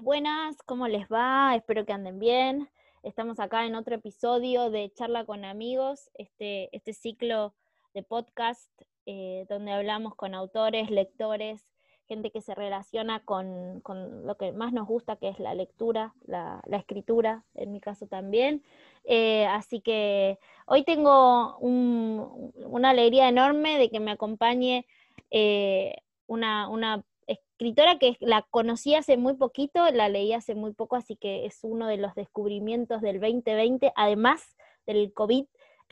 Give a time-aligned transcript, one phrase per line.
[0.00, 1.54] Buenas, ¿cómo les va?
[1.54, 2.70] Espero que anden bien.
[3.02, 7.54] Estamos acá en otro episodio de Charla con Amigos, este, este ciclo
[7.92, 8.70] de podcast
[9.04, 11.62] eh, donde hablamos con autores, lectores,
[12.08, 13.82] gente que se relaciona con,
[14.24, 18.62] lo que más nos gusta, que es la lectura, la, escritura, en mi caso también.
[19.04, 24.86] Eh, así que hoy tengo un, una alegría enorme de que me acompañe
[25.30, 25.96] eh,
[26.26, 31.16] una, una escritora que la conocí hace muy poquito, la leí hace muy poco, así
[31.16, 35.44] que es uno de los descubrimientos del 2020, además del COVID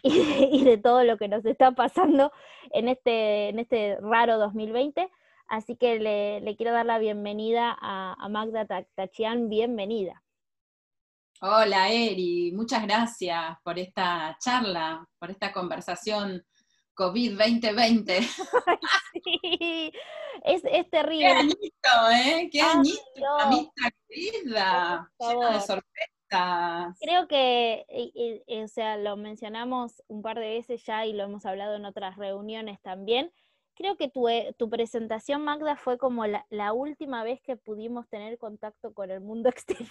[0.02, 2.32] y de, todo lo que nos está pasando
[2.70, 5.10] en este, en este raro 2020.
[5.48, 10.22] Así que le, quiero dar la bienvenida a, Magda Tachian, bienvenida.
[11.40, 16.44] Hola Eri, muchas gracias por esta charla, por esta conversación
[17.00, 18.20] COVID 2020.
[19.24, 19.92] sí,
[20.44, 21.28] es, es, terrible.
[21.28, 22.50] Qué añito, ¿eh?
[22.52, 26.98] Qué añito, amistad querida, llena de sorpresas.
[27.00, 31.74] Creo que, o sea, lo mencionamos un par de veces ya y lo hemos hablado
[31.76, 33.32] en otras reuniones también.
[33.74, 38.10] Creo que tu, eh, tu presentación, Magda, fue como la, la última vez que pudimos
[38.10, 39.88] tener contacto con el mundo exterior.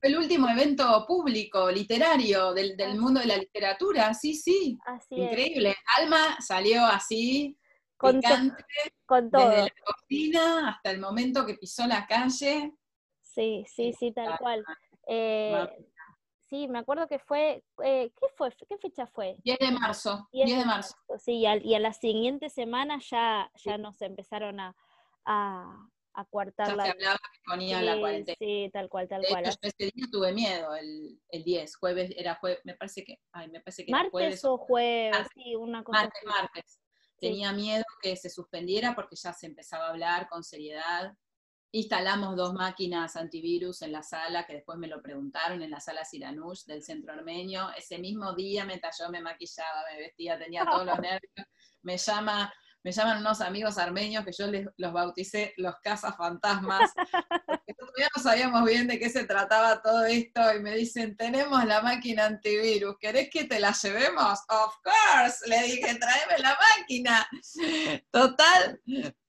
[0.00, 4.78] El último evento público, literario, del, del mundo de la literatura, sí, sí.
[4.86, 5.74] Así Increíble.
[5.96, 7.58] Alma salió así,
[7.96, 8.20] con,
[9.06, 9.48] con todo.
[9.48, 12.72] Desde la cocina hasta el momento que pisó la calle.
[13.20, 14.64] Sí, sí, sí, tal cual.
[15.06, 15.68] Eh,
[16.44, 18.50] sí, me acuerdo que fue, eh, ¿qué fue?
[18.68, 19.36] ¿Qué fecha fue?
[19.44, 20.28] 10 de marzo.
[20.32, 20.94] 10, de marzo.
[21.18, 24.76] Sí, y a, y a la siguiente semana ya, ya nos empezaron a,
[25.24, 25.88] a
[26.24, 26.84] coartar la...
[26.84, 28.36] Se hablaba que ponía la cuarentena.
[28.38, 29.44] Sí, tal cual, tal cual.
[29.46, 33.60] ese día tuve miedo, el, el 10, jueves, era jueves, me parece que, ay, me
[33.60, 35.26] parece que ¿Martes jueves, o jueves?
[35.34, 36.80] sí, una cosa Martes, martes.
[37.20, 41.12] Tenía miedo que se suspendiera porque ya se empezaba a hablar con seriedad.
[41.72, 46.04] Instalamos dos máquinas antivirus en la sala, que después me lo preguntaron, en la sala
[46.04, 47.70] Siranush del centro armenio.
[47.76, 51.46] Ese mismo día me talló, me maquillaba, me vestía, tenía todos los nervios.
[51.82, 52.52] Me llama
[52.82, 56.92] me llaman unos amigos armenios que yo les, los bauticé los cazafantasmas,
[57.46, 61.64] porque todavía no sabíamos bien de qué se trataba todo esto, y me dicen, tenemos
[61.64, 64.38] la máquina antivirus, ¿querés que te la llevemos?
[64.48, 67.28] Of course, le dije, tráeme la máquina.
[68.10, 68.80] Total,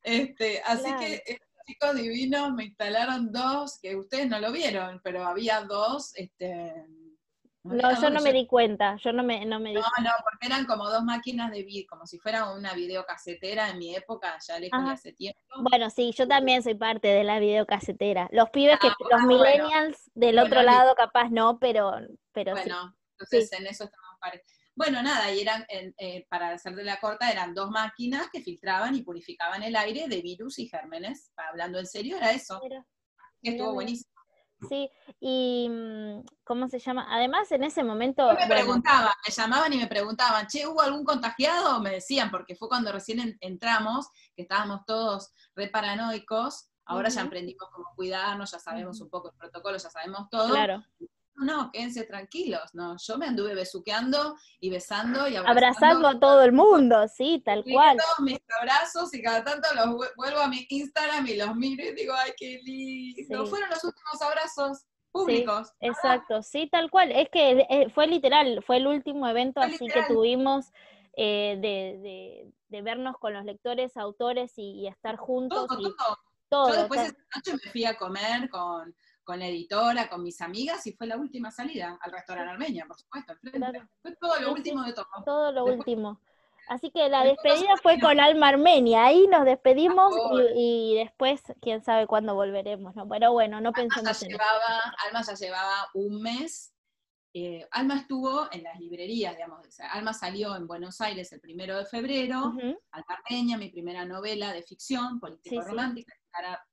[0.03, 5.25] este, así que estos chicos divinos me instalaron dos, que ustedes no lo vieron, pero
[5.25, 6.73] había dos, este,
[7.63, 10.47] no, yo no me di cuenta, yo no me, no me di No, no, porque
[10.47, 14.59] eran como dos máquinas de video, como si fuera una videocasetera en mi época, ya
[14.59, 15.39] lejos de hace tiempo.
[15.69, 18.29] Bueno, sí, yo también soy parte de la videocasetera.
[18.31, 21.93] Los pibes que, ah, los millennials del otro lado capaz no, pero,
[22.31, 24.59] pero bueno, entonces en eso estamos parecidos.
[24.75, 28.95] Bueno, nada, y eran, eh, para hacer de la corta, eran dos máquinas que filtraban
[28.95, 31.33] y purificaban el aire de virus y gérmenes.
[31.35, 32.61] Hablando en serio, era eso.
[33.41, 34.18] estuvo buenísimo.
[34.67, 34.89] Sí,
[35.19, 37.07] y mm, ¿cómo se llama?
[37.09, 38.27] Además, en ese momento...
[38.33, 41.79] me preguntaban, me llamaban y me preguntaban, che, ¿hubo algún contagiado?
[41.81, 47.69] Me decían, porque fue cuando recién entramos, que estábamos todos re paranoicos, ahora ya aprendimos
[47.71, 50.49] cómo cuidarnos, ya sabemos un poco el protocolo, ya sabemos todo.
[50.49, 50.83] Claro
[51.39, 55.51] no, quédense tranquilos, no, yo me anduve besuqueando y besando y abrazando.
[55.51, 57.97] Abrazando a todo el mundo, sí, tal cual.
[57.97, 61.93] Todos mis abrazos y cada tanto los vuelvo a mi Instagram y los miro y
[61.93, 63.45] digo, ay, qué lindo.
[63.47, 65.71] Fueron los últimos abrazos públicos.
[65.79, 67.11] exacto, sí, tal cual.
[67.11, 70.71] Es que eh, fue literal, fue el último evento así que tuvimos
[71.15, 75.67] eh, de, de, vernos con los lectores, autores y, estar juntos.
[75.67, 76.17] Todo, todo.
[76.49, 76.69] todo.
[76.69, 78.95] Yo después esa noche me fui a comer con
[79.29, 82.97] con la editora, con mis amigas, y fue la última salida al restaurante armenio, por
[82.97, 83.35] supuesto,
[84.01, 85.05] Fue todo lo último de todo.
[85.23, 86.19] Todo lo último.
[86.67, 90.15] Así que la despedida fue con Alma Armenia, ahí nos despedimos
[90.55, 93.07] y, después quién sabe cuándo volveremos, ¿no?
[93.07, 96.73] Pero bueno, no pensemos en llevaba, Alma ya llevaba un mes,
[97.35, 99.59] eh, Alma estuvo en las librerías, digamos,
[99.91, 102.55] Alma salió en Buenos Aires el primero de febrero,
[102.91, 106.15] Alma Armenia, mi primera novela de ficción, político-romántica,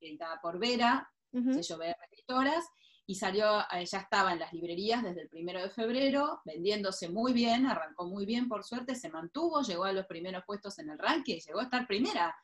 [0.00, 1.06] editada por Vera,
[1.44, 2.64] se sello Editoras,
[3.08, 7.32] y salió, eh, ya estaba en las librerías desde el primero de febrero, vendiéndose muy
[7.32, 10.98] bien, arrancó muy bien por suerte, se mantuvo, llegó a los primeros puestos en el
[10.98, 12.36] ranking, llegó a estar primera.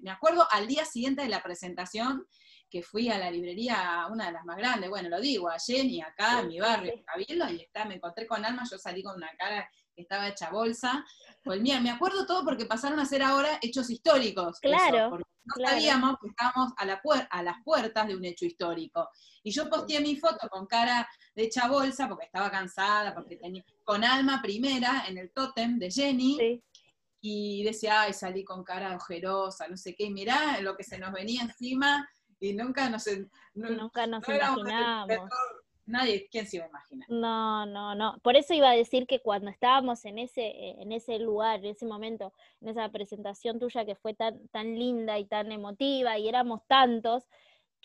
[0.00, 2.26] me acuerdo al día siguiente de la presentación
[2.70, 6.00] que fui a la librería, una de las más grandes, bueno, lo digo, a Jenny,
[6.00, 9.30] acá, en mi barrio, Cabildo, y está, me encontré con Alma, yo salí con una
[9.38, 11.04] cara que estaba hecha bolsa.
[11.42, 14.60] Pues mira, me acuerdo todo porque pasaron a ser ahora hechos históricos.
[14.60, 15.10] Claro.
[15.10, 19.08] porque no sabíamos que estábamos a, la a las puertas de un hecho histórico.
[19.42, 23.64] Y yo posteé mi foto con cara de hecha bolsa porque estaba cansada, porque tenía
[23.82, 26.62] con alma primera en el tótem de Jenny.
[27.20, 30.98] y decía, ay, salí con cara ojerosa, no sé qué, y mirá lo que se
[30.98, 32.08] nos venía encima
[32.38, 33.04] y nunca nos,
[33.54, 35.28] nunca nos imaginamos.
[35.88, 37.08] Nadie, ¿quién se iba a imaginar?
[37.10, 38.18] No, no, no.
[38.22, 41.86] Por eso iba a decir que cuando estábamos en ese, en ese lugar, en ese
[41.86, 46.60] momento, en esa presentación tuya que fue tan, tan linda y tan emotiva y éramos
[46.66, 47.24] tantos,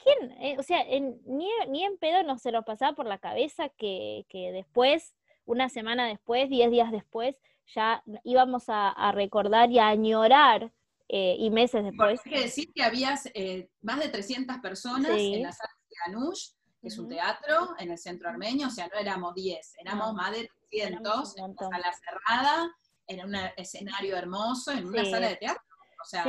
[0.03, 0.31] ¿quién?
[0.41, 4.25] Eh, o sea, ni, ni, en pedo nos se nos pasaba por la cabeza que,
[4.27, 5.15] que después,
[5.45, 10.71] una semana después, diez días después, ya íbamos a, recordar y a añorar
[11.07, 12.19] eh, y meses después.
[12.25, 16.49] Hay que decir que había eh, más de 300 personas en la sala de Anush,
[16.83, 20.31] que es un teatro en el centro armenio, o sea, no éramos 10, éramos más
[20.33, 22.75] de 300 en una sala cerrada,
[23.07, 25.63] en un escenario hermoso, en una sala de teatro.
[26.01, 26.23] O sea,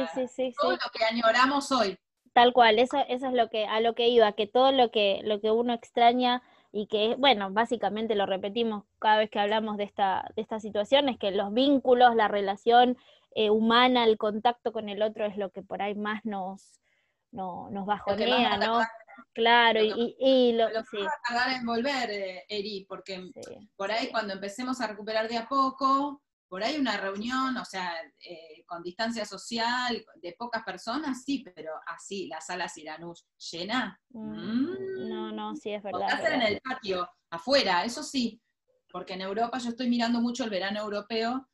[0.56, 1.99] todo lo que añoramos hoy.
[2.33, 5.23] Tal cual, eso, eso es lo que, a lo que iba, que todo lo que,
[5.25, 6.41] lo que uno extraña
[6.71, 11.09] y que, bueno, básicamente lo repetimos cada vez que hablamos de esta, de esta situación,
[11.09, 12.97] es que los vínculos, la relación
[13.35, 16.81] eh, humana, el contacto con el otro es lo que por ahí más nos,
[17.33, 18.81] no, nos bajonea, ¿no?
[19.33, 20.99] Claro, y, y, lo, lo sí.
[21.01, 23.31] a tardar en volver, eh, Eri, porque
[23.77, 27.93] por ahí cuando empecemos a recuperar de a poco, por ahí una reunión, o sea,
[28.21, 34.01] eh, con distancia social, de pocas personas, sí, pero así, la sala Siranús llena.
[34.11, 36.13] Mm, no, no, sí, es verdad.
[36.13, 38.41] hacer en el patio, afuera, eso sí,
[38.89, 41.49] porque en Europa yo estoy mirando mucho el verano europeo,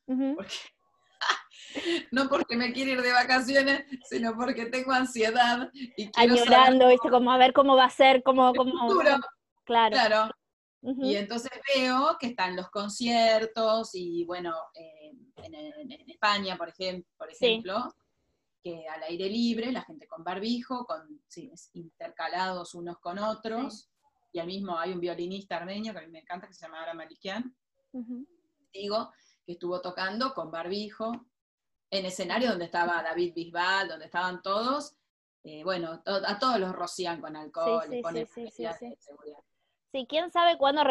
[2.11, 6.85] no porque me quiero ir de vacaciones, sino porque tengo ansiedad y quiero Añorando.
[7.01, 8.53] Como a ver cómo va a ser, cómo...
[8.53, 8.73] cómo...
[9.63, 9.95] Claro.
[9.95, 10.31] claro.
[10.81, 15.11] Y entonces veo que están los conciertos y bueno, eh,
[15.43, 17.93] en, España, por, ejemplo, por ejemplo
[18.63, 23.89] que al aire libre, la gente con barbijo, con sí, intercalados unos con otros,
[24.31, 26.81] y al mismo hay un violinista armenio que a mí me encanta, que se llama
[26.81, 27.55] Ara Malikian,
[28.73, 29.11] digo,
[29.45, 31.11] que estuvo tocando con barbijo
[31.91, 34.95] en escenario donde estaba David Bisbal, donde estaban todos,
[35.43, 38.77] eh, bueno, a todos los rocían con alcohol, sí, ponen seguridad.
[39.91, 40.83] Sí, quién sabe cuándo,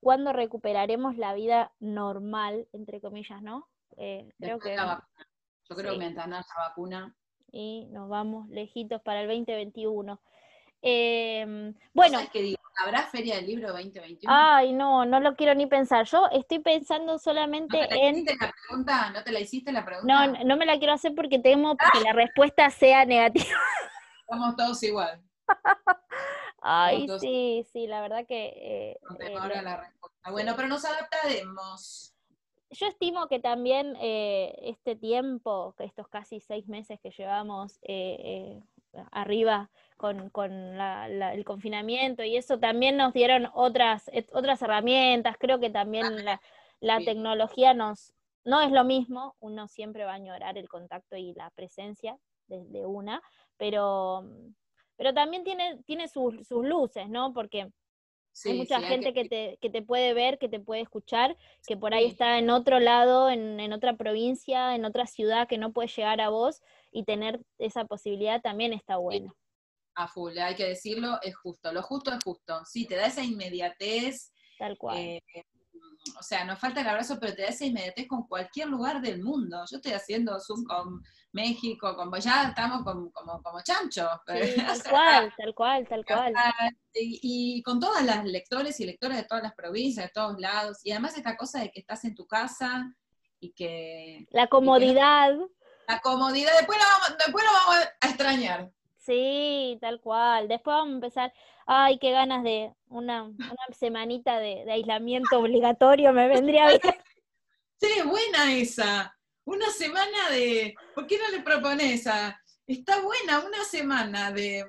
[0.00, 3.68] cuándo recuperaremos la vida normal, entre comillas, ¿no?
[3.96, 4.76] Eh, creo que.
[4.76, 7.16] Yo creo que mientras no la vacuna.
[7.52, 10.20] Y nos vamos lejitos para el 2021.
[10.82, 12.18] Em, bueno.
[12.32, 12.63] que digo?
[12.76, 14.34] ¿Habrá Feria del Libro 2021?
[14.34, 16.06] Ay, no, no lo quiero ni pensar.
[16.06, 18.24] Yo estoy pensando solamente ¿No te en.
[18.24, 19.10] La pregunta?
[19.10, 20.26] ¿No te la hiciste la pregunta?
[20.26, 23.44] No, no me la quiero hacer porque temo que la respuesta sea negativa.
[24.20, 25.22] Estamos todos igual.
[26.62, 28.46] Ay, sí, sí, la verdad que...
[28.46, 30.30] Eh, eh la respuesta.
[30.30, 32.14] Bueno, pero nos adaptaremos.
[32.70, 38.60] Yo estimo que también eh, este tiempo, estos casi seis meses que llevamos eh,
[39.10, 45.36] arriba con, el confinamiento y eso, también nos dieron otras, otras herramientas.
[45.38, 46.40] Creo que también la,
[46.80, 48.12] la tecnología nos...
[48.44, 52.84] No es lo mismo, uno siempre va a añorar el contacto y la presencia desde
[52.84, 53.22] una,
[53.56, 54.22] pero
[54.96, 57.32] pero también tiene, tiene sus, luces, ¿no?
[57.32, 57.68] Porque
[58.44, 59.24] hay mucha gente que...
[59.24, 61.36] te, que te puede ver, que te puede escuchar,
[61.66, 65.72] que por ahí está en otro lado, en, otra provincia, en otra ciudad que no
[65.72, 66.62] puede llegar a vos
[66.94, 69.34] y tener esa posibilidad también está bueno.
[69.96, 72.64] A full, hay que decirlo, es justo, lo justo es justo.
[72.64, 74.32] Sí, te da esa inmediatez.
[74.58, 74.98] Tal cual.
[74.98, 75.22] Eh,
[76.18, 79.22] o sea, nos falta el abrazo, pero te da esa inmediatez con cualquier lugar del
[79.22, 79.64] mundo.
[79.68, 84.08] Yo estoy haciendo Zoom con México, como ya estamos como, como, como chanchos.
[84.26, 86.32] tal cual, tal cual, tal cual.
[86.92, 90.78] Y, con todas las lectores y lectoras de todas las provincias, de todos lados.
[90.84, 92.94] Y además esta cosa de que estás en tu casa
[93.40, 94.26] y que...
[94.30, 95.34] La comodidad.
[95.86, 98.70] La comodidad, después lo, vamos, después lo vamos a extrañar.
[98.98, 100.48] Sí, tal cual.
[100.48, 101.32] Después vamos a empezar,
[101.66, 106.80] ay, qué ganas de una, una semanita de, aislamiento obligatorio me vendría bien.
[107.80, 109.14] Sí, buena esa.
[109.44, 112.40] Una semana de, ¿por qué no le propones a?
[112.66, 114.64] Está buena, una semana de...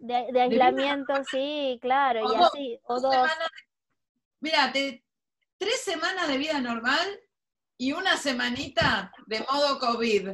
[0.00, 3.14] De, aislamiento, sí, claro, y así, o dos.
[4.40, 7.20] mira, tres semanas de vida normal
[7.76, 10.30] y una semanita de modo COVID.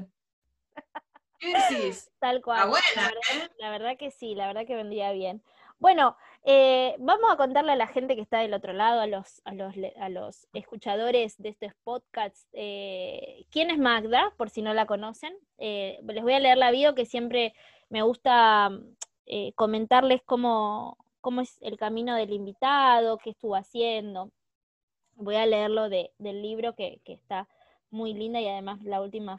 [2.18, 2.68] Tal cual.
[2.68, 3.48] buena, ¿eh?
[3.58, 5.42] la, verdad, que sí, la verdad que vendría bien.
[5.78, 9.42] Bueno, eh, vamos a contarle a la gente que está del otro lado, a los,
[9.44, 14.72] a los, a los escuchadores de estos podcasts, eh, quién es Magda, por si no
[14.72, 15.36] la conocen.
[15.58, 17.54] les voy a leer la bio que siempre
[17.88, 18.70] me gusta
[19.56, 24.30] comentarles cómo, cómo es el camino del invitado, qué estuvo haciendo.
[25.16, 27.48] Voy a leerlo de, del libro que, que está
[27.90, 29.38] muy linda y además la última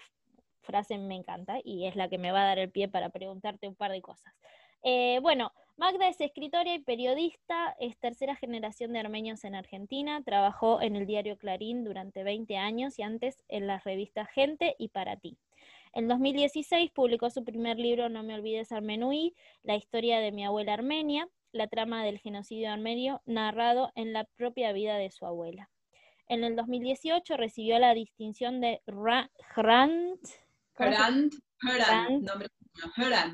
[0.65, 3.67] frase me encanta y es la que me va a dar el pie para preguntarte
[3.67, 4.33] un par de cosas.
[4.83, 10.81] Eh, bueno, Magda es escritora y periodista, es tercera generación de armenios en Argentina, trabajó
[10.81, 15.17] en el diario Clarín durante 20 años y antes en las revistas Gente y Para
[15.17, 15.37] Ti.
[15.93, 20.73] En 2016 publicó su primer libro No me olvides Armenuí, la historia de mi abuela
[20.73, 25.69] armenia, la trama del genocidio armenio narrado en la propia vida de su abuela.
[26.27, 30.21] En el 2018 recibió la distinción de Grant,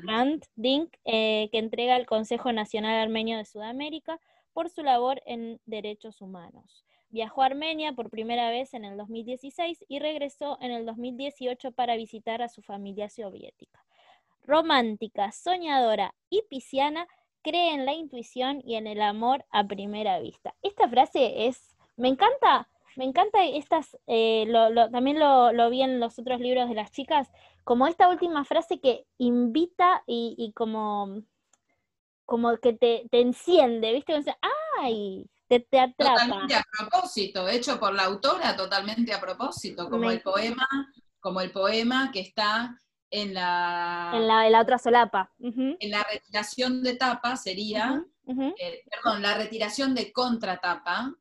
[0.02, 4.20] Grant Dink, eh, que entrega el Consejo Nacional Armenio de Sudamérica
[4.52, 6.84] por su labor en derechos humanos.
[7.08, 11.96] Viajó a Armenia por primera vez en el 2016 y regresó en el 2018 para
[11.96, 13.84] visitar a su familia soviética.
[14.44, 17.06] Romántica, soñadora y pisciana,
[17.42, 20.54] cree en la intuición y en el amor a primera vista.
[20.62, 24.46] Esta frase es, me encanta, me encanta estas, eh,
[24.90, 27.30] también lo, lo, vi en los otros libros de las chicas,
[27.64, 31.22] como esta última frase que invita y, como,
[32.24, 34.14] como que te, enciende, ¿viste?
[34.80, 35.26] ¡ay!
[35.48, 36.14] Te, te, atrapa.
[36.14, 40.66] Totalmente a propósito, hecho por la autora, totalmente a propósito, como el poema,
[41.20, 42.76] como el poema que está
[43.12, 45.30] en la, en la, otra solapa.
[45.38, 51.14] En la retiración de tapa sería, eh, perdón, la retiración de contratapa.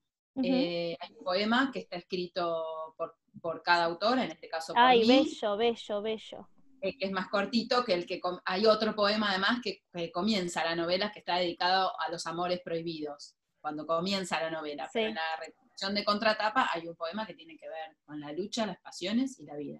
[0.43, 4.81] Eh, hay un poema que está escrito por por cada autor, en este caso por
[4.81, 6.49] Ay, bello, bello, bello.
[6.81, 10.75] Eh, que es más cortito que el que hay otro poema además que, comienza la
[10.75, 14.89] novela que está dedicado a los amores prohibidos, cuando comienza la novela.
[14.91, 18.31] Pero en la recepción de contratapa hay un poema que tiene que ver con la
[18.31, 19.79] lucha, las pasiones y la vida.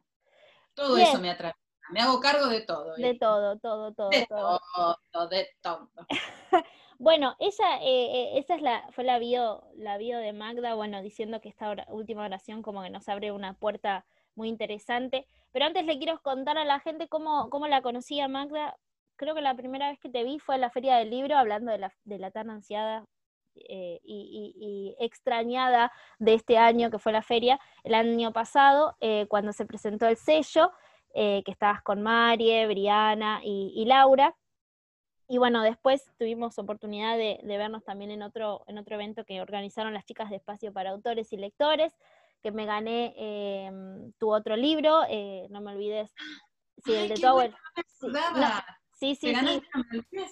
[0.73, 1.53] Todo eso me atrae.
[1.89, 2.95] Me hago cargo de todo.
[2.95, 4.09] De todo, todo, todo.
[4.09, 5.91] De todo, de todo.
[7.01, 7.49] Bueno, eh,
[7.81, 11.73] eh, esa es la, fue la bio, la bio de Magda, bueno, diciendo que esta
[11.87, 14.05] última oración como que nos abre una puerta
[14.35, 15.27] muy interesante.
[15.51, 18.77] Pero antes le quiero contar a la gente cómo, la conocía Magda.
[19.15, 21.71] Creo que la primera vez que te vi fue en la Feria del Libro, hablando
[21.71, 23.03] de la, de la tan ansiada
[23.55, 28.95] eh, y, extrañada de este año que fue la feria, el año pasado,
[29.27, 30.71] cuando se presentó el sello,
[31.15, 34.35] que estabas con Marie, Briana y Laura.
[35.31, 39.93] Y bueno, después tuvimos oportunidad de, vernos también en otro, en otro evento que organizaron
[39.93, 41.93] las chicas de Espacio para Autores y Lectores,
[42.43, 46.13] que me gané em, tu otro libro, eh, no me olvides,
[46.83, 47.55] sí, el de tu abuelo.
[48.99, 49.61] Sí, sí, sí.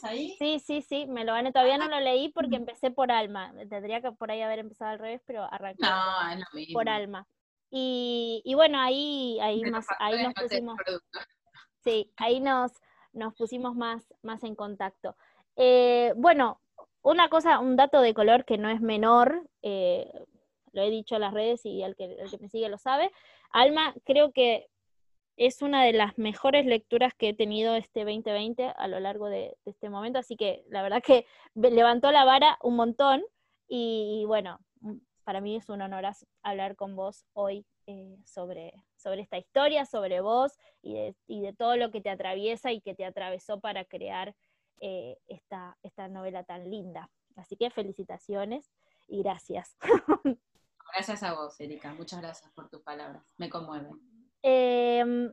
[0.04, 0.36] Ahí?
[0.38, 1.54] Sí, sí, sí, me lo gané.
[1.54, 3.54] Todavía no lo leí porque empecé por Alma.
[3.70, 5.88] Tendría que por ahí haber empezado al revés, pero arranqué
[6.74, 7.26] por Alma.
[7.72, 10.78] Y, y, bueno, ahí, ahí, más, ahí nos pusimos.
[11.86, 12.74] Sí, ahí nos,
[13.14, 15.16] nos pusimos más, más en contacto.
[15.56, 16.62] Eh, bueno,
[17.02, 20.12] una cosa, un dato de color que no es menor, eh,
[20.72, 23.12] lo he dicho en las redes y el que, me sigue lo sabe.
[23.52, 24.68] Alma, creo que
[25.38, 29.58] es una de las mejores lecturas que he tenido este 2020 a lo largo de,
[29.66, 31.26] este momento, así que la verdad que
[31.56, 33.24] levantó la vara un montón
[33.68, 34.60] y, bueno,
[35.24, 36.04] para mí es un honor
[36.44, 40.94] hablar con vos hoy eh, sobre, sobre esta historia, sobre vos y
[41.42, 44.36] de, todo lo que te atraviesa y que te atravesó para crear
[44.82, 47.10] eh, esta, esta novela tan linda.
[47.36, 48.72] Así que felicitaciones
[49.08, 49.78] y gracias.
[50.94, 51.94] Gracias a vos, Erika.
[51.94, 53.24] Muchas gracias por tus palabras.
[53.38, 53.92] Me conmueven.
[54.42, 55.32] Em,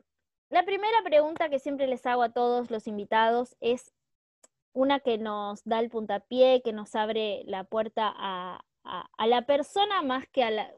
[0.50, 3.92] la primera pregunta que siempre les hago a todos los invitados es
[4.72, 8.62] una que nos da el puntapié, que nos abre la puerta a,
[9.26, 10.74] la persona más que, a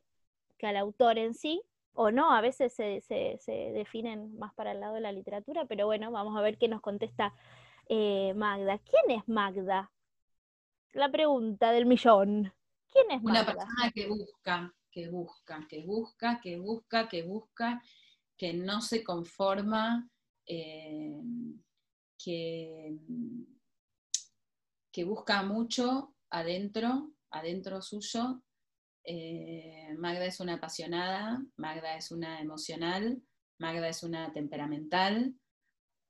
[0.57, 1.63] que al autor en sí,
[1.95, 3.03] o no, a veces se,
[3.73, 6.81] definen más para el lado de la literatura, pero bueno, vamos a ver qué nos
[6.81, 7.35] contesta
[7.89, 8.79] eh, Magda.
[8.79, 9.91] ¿Quién es Magda?
[10.93, 12.53] La pregunta del millón.
[12.93, 13.43] ¿Quién es Magda?
[13.43, 17.83] Una persona que busca, que busca, que busca, que busca, que busca,
[18.37, 20.09] que no se conforma,
[20.47, 21.21] eh,
[22.17, 22.97] que,
[24.93, 28.43] que busca mucho adentro, adentro suyo,
[29.11, 33.23] eh, Magda es una apasionada, Magda es una emocional,
[33.59, 35.35] Magda es una temperamental,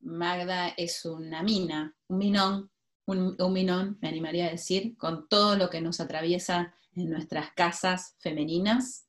[0.00, 2.72] Magda es una mina, un minón,
[3.06, 8.16] un, minón, me animaría a decir, con todo lo que nos atraviesa en nuestras casas
[8.18, 9.08] femeninas.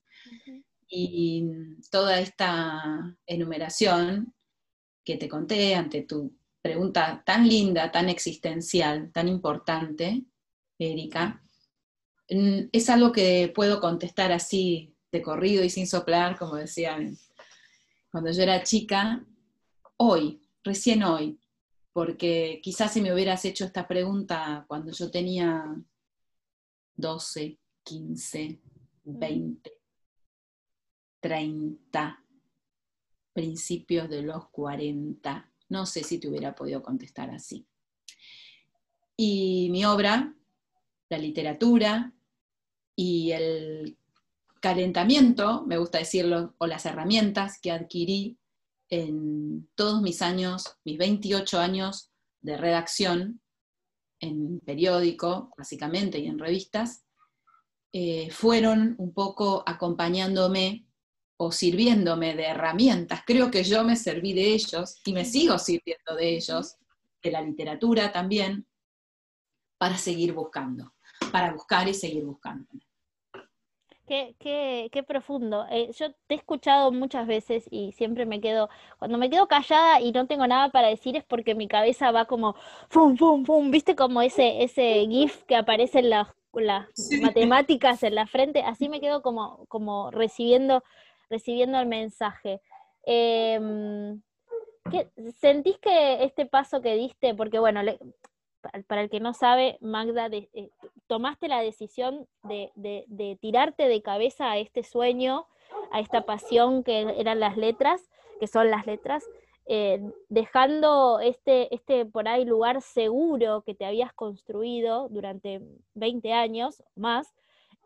[0.88, 1.50] Y
[1.89, 4.36] toda esta enumeración
[5.03, 10.25] que te conté ante tu pregunta tan linda, tan existencial, tan importante,
[10.77, 11.43] Erika,
[12.29, 17.17] es algo que puedo contestar así de corrido y sin soplar, como decían
[18.12, 19.24] cuando yo era chica,
[19.98, 21.39] hoy, recién hoy,
[21.93, 25.63] porque quizás si me hubieras hecho esta pregunta cuando yo tenía
[26.95, 28.59] 12, 15,
[29.03, 29.71] 20,
[31.19, 32.25] 30,
[33.33, 37.65] principios de los 40, no sé si te hubiera podido contestar así.
[39.15, 40.33] Y mi obra,
[41.09, 42.13] la literatura
[43.01, 43.98] y el
[44.60, 48.38] calentamiento, me gusta decirlo, o las herramientas que adquirí
[48.89, 53.41] en todos mis años, mis 28 años de redacción
[54.20, 57.06] en periódico, básicamente, y en revistas,
[57.94, 60.86] eh, fueron un poco acompañándome
[61.38, 63.22] o sirviéndome de herramientas.
[63.25, 66.75] Creo que yo me serví de ellos y me sigo sirviendo de ellos,
[67.24, 68.68] de la literatura también,
[69.77, 70.94] para seguir buscando,
[71.32, 72.68] para buscar y seguir buscando.
[74.10, 75.68] Qué, qué, profundo.
[75.70, 80.01] Eh, yo te he escuchado muchas veces y siempre me quedo, cuando me quedo callada
[80.01, 82.56] y no tengo nada para decir es porque mi cabeza va como,
[82.89, 86.28] fum, fum, fum, viste como ese, ese GIF que aparece en las,
[87.22, 90.84] matemáticas en la frente, así me quedo como, como recibiendo,
[91.30, 92.62] recibiendo el mensaje.
[93.04, 94.24] Em,
[95.39, 97.84] ¿Sentís que este paso que diste, porque bueno,
[98.88, 100.70] para el que no sabe, Magda, eh,
[101.08, 105.48] tomaste la decisión de, tirarte de cabeza a este sueño,
[105.92, 109.25] a esta pasión que eran las letras, que son las letras,
[109.66, 115.62] eh, dejando este, este por ahí lugar seguro que te habías construido durante
[115.94, 117.34] 20 años más,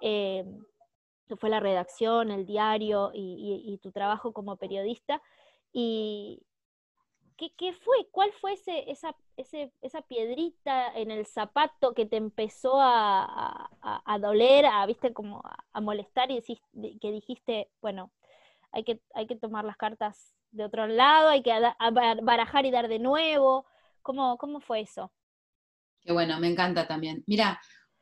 [0.01, 0.45] eh,
[1.27, 5.21] que fue la redacción, el diario y tu trabajo como periodista,
[5.73, 6.41] y,
[7.37, 8.07] ¿Qué, fue?
[8.11, 13.69] ¿Cuál fue esa, piedrita en el zapato que te empezó a,
[14.19, 16.41] doler, a, viste, como a, molestar y
[16.99, 18.11] que dijiste, bueno,
[18.71, 21.51] hay que, tomar las cartas de otro lado, hay que
[22.21, 23.65] barajar y dar de nuevo?
[24.01, 25.11] ¿Cómo, cómo fue eso?
[26.01, 27.23] Qué bueno, me encanta también.
[27.27, 27.59] Mira,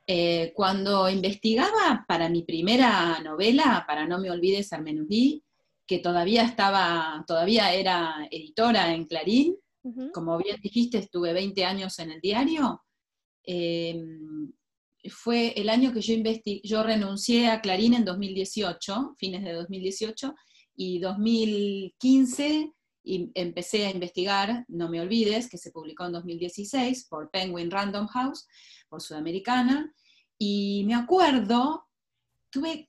[0.08, 5.44] eh, cuando investigaba para mi primera novela, para No me olvides Armenudí,
[5.92, 9.58] que todavía estaba, todavía era editora en Clarín,
[10.14, 12.82] como bien dijiste, estuve 20 años en el diario.
[13.44, 14.54] Em,
[15.10, 16.16] fue el año que yo,
[16.64, 20.34] yo renuncié a Clarín en 2018, fines de 2018,
[20.78, 22.72] y 2015
[23.04, 28.08] y empecé a investigar, no me olvides, que se publicó en 2016 por Penguin Random
[28.08, 28.48] House,
[28.88, 29.94] por Sudamericana,
[30.38, 31.90] y me acuerdo,
[32.50, 32.88] tuve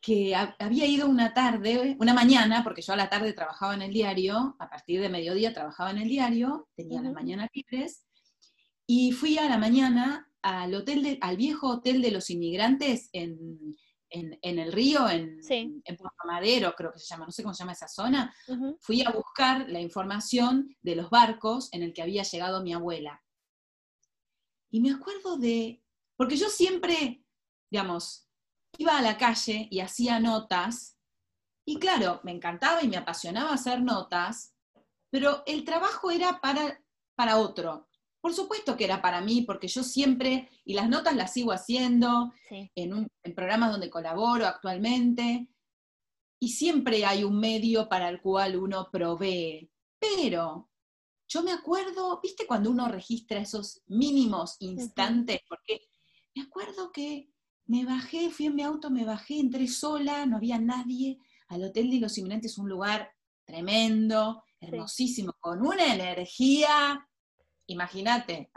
[0.00, 3.92] que había ido una tarde, una mañana, porque yo a la tarde trabajaba en el
[3.92, 8.06] diario, a partir de mediodía trabajaba en el diario, tenía las mañanas libres,
[8.86, 13.76] y fui a la mañana al, hotel al viejo hotel de los inmigrantes en,
[14.10, 15.38] el río, en,
[15.84, 18.34] Puerto Madero, creo que se llama, no sé cómo se llama esa zona,
[18.80, 23.22] fui a buscar la información de los barcos en el que había llegado mi abuela.
[24.70, 25.82] Y me acuerdo de,
[26.16, 27.22] porque yo siempre,
[27.70, 28.29] digamos,
[28.78, 30.96] iba a la calle y hacía notas,
[31.64, 34.54] y claro, me encantaba y me apasionaba hacer notas,
[35.10, 36.82] pero el trabajo era para,
[37.14, 37.88] para otro.
[38.20, 42.32] Por supuesto que era para mí, porque yo siempre, y las notas las sigo haciendo
[42.50, 45.48] en, un, en programas donde colaboro actualmente,
[46.42, 49.70] y siempre hay un medio para el cual uno provee.
[49.98, 50.70] Pero
[51.28, 55.40] yo me acuerdo, ¿viste cuando uno registra esos mínimos instantes?
[55.48, 55.88] Porque
[56.34, 57.30] me acuerdo que
[57.70, 61.88] me bajé, fui en mi auto, me bajé, entré sola, no había nadie, al Hotel
[61.88, 63.12] de los Inminentes, un lugar
[63.44, 67.06] tremendo, hermosísimo, con una energía,
[67.66, 68.50] imagínate.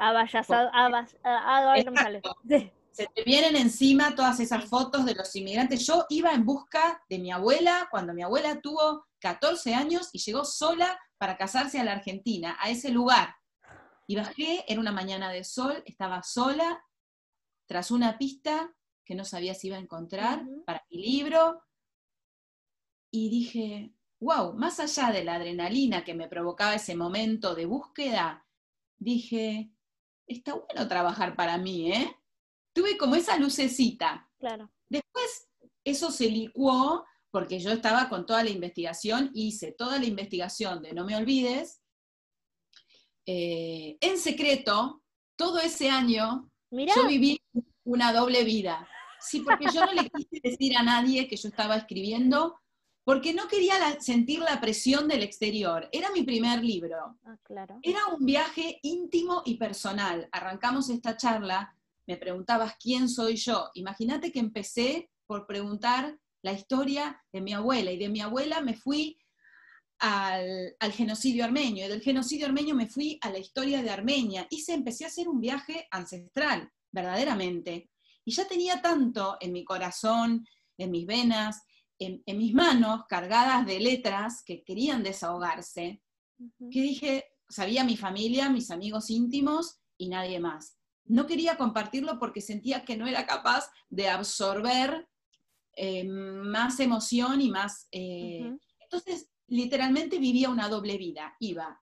[2.91, 5.85] Se te vienen encima todas esas fotos de los inmigrantes.
[5.85, 10.43] Yo iba en busca de mi abuela cuando mi abuela tuvo 14 años y llegó
[10.43, 13.35] sola para casarse a la Argentina, a ese lugar.
[14.07, 16.83] Y bajé, era una mañana de sol, estaba sola,
[17.67, 18.73] tras una pista,
[19.05, 21.61] que no sabía si iba a encontrar para mi libro.
[23.11, 28.45] Y dije, wow, más allá de la adrenalina que me provocaba ese momento de búsqueda,
[28.97, 29.71] dije,
[30.27, 32.15] está bueno trabajar para mí, ¿eh?
[32.73, 34.29] Tuve como esa lucecita.
[34.39, 34.71] Claro.
[34.89, 35.49] Después
[35.83, 40.93] eso se licuó porque yo estaba con toda la investigación, hice toda la investigación de
[40.93, 41.83] No me olvides,
[43.25, 45.01] eh, en secreto,
[45.35, 47.39] todo ese año, yo viví
[47.83, 48.87] una doble vida.
[49.23, 52.59] Sí, porque yo no le quise decir a nadie que yo estaba escribiendo,
[53.03, 55.89] porque no quería sentir la presión del exterior.
[55.91, 57.17] Era mi primer libro.
[57.25, 57.79] Ah, claro.
[57.81, 60.29] Era un viaje íntimo y personal.
[60.31, 61.75] Arrancamos esta charla,
[62.07, 63.69] me preguntabas quién soy yo.
[63.73, 68.75] Imagínate que empecé por preguntar la historia de mi abuela, y de mi abuela me
[68.75, 69.17] fui
[69.99, 74.45] al, al, genocidio armenio, y del genocidio armenio me fui a la historia de Armenia,
[74.49, 77.89] y se empecé a hacer un viaje ancestral, verdaderamente.
[78.25, 80.45] Y ya tenía tanto en mi corazón,
[80.77, 81.63] en mis venas,
[81.99, 86.01] en, mis manos, cargadas de letras que querían desahogarse,
[86.71, 90.77] que dije, sabía mi familia, mis amigos íntimos y nadie más.
[91.05, 95.07] no quería compartirlo porque sentía que no era capaz de absorber
[95.75, 97.87] eh, más emoción y más...
[97.91, 101.35] Eh, entonces, literalmente vivía una doble vida.
[101.39, 101.79] Iba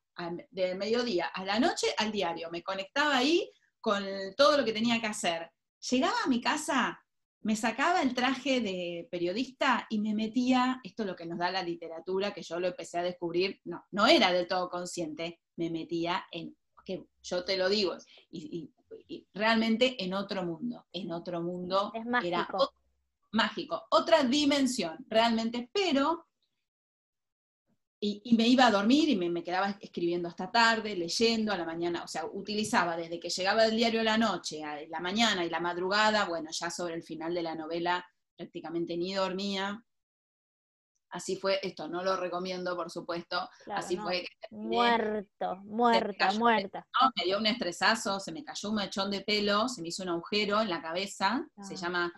[0.50, 3.50] de mediodía a la noche al diario, me conectaba ahí
[3.80, 4.04] con
[4.38, 5.52] todo lo que tenía que hacer.
[5.90, 7.04] Llegaba a mi casa,
[7.42, 11.52] me sacaba el traje de periodista y me metía, esto es lo que nos da
[11.52, 15.70] la literatura, que yo lo empecé a descubrir, no, no era del todo consciente, me
[15.70, 17.96] metía en, que yo te lo digo,
[18.30, 18.72] y,
[19.34, 21.92] realmente en otro mundo, en otro mundo.
[21.96, 22.28] Es mágico.
[22.28, 22.48] Era
[23.32, 26.28] mágico, otra dimensión, realmente, pero
[28.04, 32.04] y, me iba a dormir y me, quedaba escribiendo hasta tarde, leyendo a la mañana,
[32.04, 35.60] o sea, utilizaba desde que llegaba el diario la noche, a la mañana y la
[35.60, 38.04] madrugada, bueno, ya sobre el final de la novela
[38.36, 39.86] prácticamente ni dormía.
[41.12, 44.26] Así fue, esto no lo recomiendo, por supuesto, así fue.
[44.50, 46.88] Muerto, muerta, muerta.
[47.16, 50.10] me dio un estresazo, se me cayó un mechón de pelo, se me hizo un
[50.10, 51.78] agujero en la cabeza, se ah.
[51.78, 52.14] llama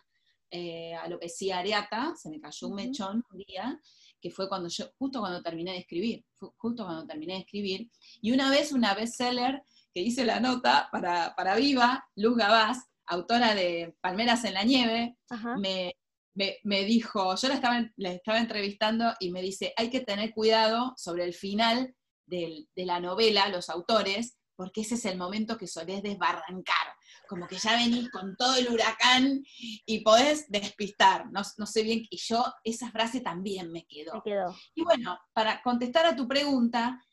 [0.49, 3.81] eh, alopecia areata, se me cayó un mechón un día,
[4.23, 8.31] que fue cuando yo, justo cuando terminé de escribir, justo cuando terminé de escribir, y
[8.31, 13.93] una vez una bestseller que hice la nota para, para Viva, Luz Gabás, autora de
[13.99, 15.17] Palmeras en la Nieve,
[15.57, 15.93] me,
[16.63, 20.93] me, dijo, yo la estaba, la estaba entrevistando y me dice, hay que tener cuidado
[20.95, 21.93] sobre el final
[22.25, 26.95] de la novela, los autores, porque ese es el momento que solés desbarrancar
[27.33, 29.43] como que ya venís con todo el huracán
[29.87, 31.31] y podés despistar.
[31.31, 34.21] No, sé bien, y yo esa frase también me quedó.
[34.23, 34.55] quedó.
[34.75, 37.03] Y bueno, para contestar a tu pregunta,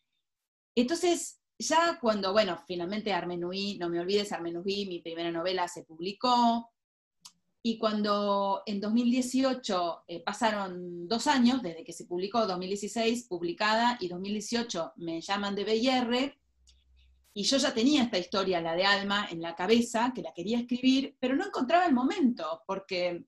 [0.74, 6.70] entonces ya cuando, bueno, finalmente Armenui, no me olvides, Armenui, mi primera novela se publicó,
[7.62, 14.08] y cuando en 2018 eh, pasaron dos años desde que se publicó, 2016 publicada y
[14.08, 16.39] 2018 me llaman de BR,
[17.32, 20.58] y yo ya tenía esta historia, la de Alma, en la cabeza, que la quería
[20.58, 23.24] escribir, pero no encontraba el momento, porque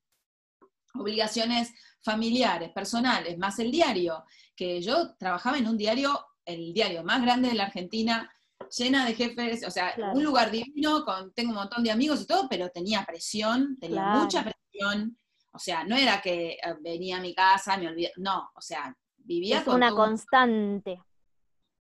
[0.94, 4.24] obligaciones familiares, personales, más el diario,
[4.56, 8.30] que yo trabajaba en un diario, el diario más grande de la Argentina,
[8.76, 12.26] llena de jefes, o sea, un lugar divino, con, tengo un montón de amigos y
[12.26, 15.16] todo, pero tenía presión, tenía mucha presión,
[15.52, 18.96] o sea, no era que eh, venía a mi casa, me olvidaba, no, o sea,
[19.16, 21.00] vivía es una constante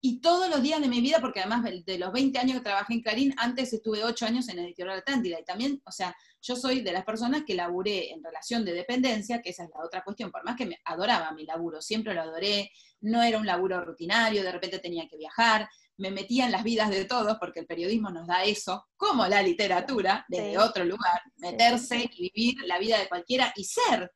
[0.03, 2.93] y todos los días de mi vida, porque además de los 20 años que trabajé
[2.93, 6.81] en Clarín, antes estuve 8 años en Editorial Atlántida, y también, o sea, yo soy
[6.81, 10.31] de las personas que laburé en relación de dependencia, que esa es la otra cuestión,
[10.31, 14.43] por más que me adoraba mi laburo, siempre lo adoré, no era un laburo rutinario,
[14.43, 18.09] de repente tenía que viajar, me metía en las vidas de todos, porque el periodismo
[18.09, 23.07] nos da eso, como la literatura, desde otro lugar, meterse y vivir la vida de
[23.07, 24.11] cualquiera y ser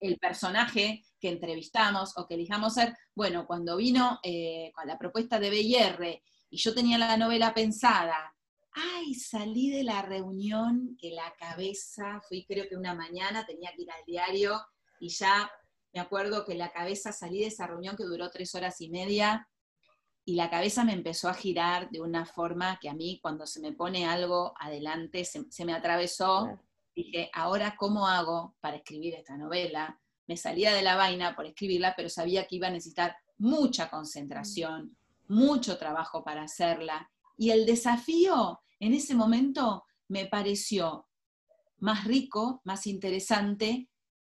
[0.00, 5.38] el personaje que entrevistamos o que elijamos ser, bueno, cuando vino eh, con la propuesta
[5.38, 8.34] de BIR y yo tenía la novela pensada,
[8.72, 13.82] ay, salí de la reunión que la cabeza, fui creo que una mañana, tenía que
[13.82, 14.60] ir al diario
[15.00, 15.50] y ya
[15.92, 19.48] me acuerdo que la cabeza salí de esa reunión que duró tres horas y media
[20.24, 23.60] y la cabeza me empezó a girar de una forma que a mí cuando se
[23.60, 26.60] me pone algo adelante se, me atravesó.
[26.98, 30.00] Dije, ahora, ¿cómo hago para escribir esta novela?
[30.28, 34.96] me salía de la vaina por escribirla, pero sabía que iba a necesitar mucha concentración,
[35.26, 37.10] mucho trabajo para hacerla.
[37.36, 41.06] Y el desafío en ese momento me pareció
[41.78, 43.88] más rico, más interesante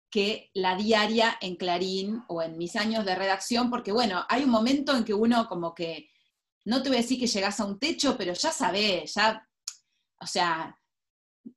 [0.08, 4.50] que la diaria en Clarín o en mis años de redacción, porque bueno, hay un
[4.50, 6.10] momento en que uno como que,
[6.64, 9.42] no te voy a decir que llegas a un techo, pero ya sabés, ya,
[10.20, 10.77] o sea,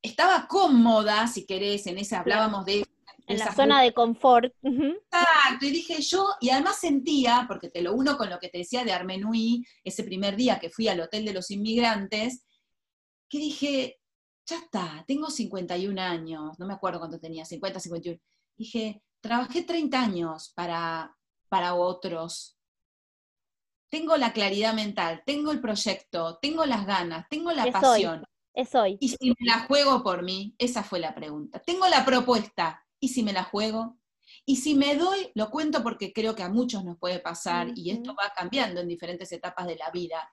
[0.02, 2.84] estaba cómoda, si querés, en ese hablábamos de
[3.28, 4.54] en la zona de confort.
[4.62, 8.60] Exacto, y dije yo, y además sentía, porque te lo uno con lo que te
[8.60, 12.46] decía de Armenui, ese primer día que fui al Hotel de los Inmigrantes,
[13.30, 14.00] que dije,
[14.46, 18.20] ya está, tengo 51 años, no me acuerdo cuánto tenía, 50, 51.
[18.58, 21.15] Dije, trabajé 30 años para,
[21.48, 22.58] para otros.
[23.89, 28.26] Tengo la claridad mental, tengo el proyecto, tengo las ganas, tengo la pasión.
[28.54, 28.98] Es hoy.
[29.00, 31.60] Y si me la juego por mí, esa fue la pregunta.
[31.60, 33.98] Tengo la propuesta, ¿Y si me la juego?
[34.46, 37.90] Y si me doy, lo cuento porque creo que a muchos nos puede pasar y
[37.90, 40.32] esto va cambiando en diferentes etapas de la vida.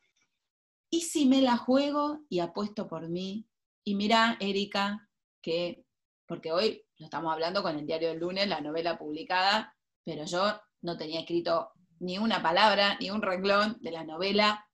[0.90, 3.48] ¿Y si me la juego y apuesto por mí?
[3.84, 5.08] Y mira, Erika,
[5.40, 5.86] que,
[6.26, 10.60] porque hoy lo estamos hablando con el diario del lunes, la novela publicada, pero yo
[10.82, 14.67] no tenía escrito ni una palabra, ni un renglón de la novela.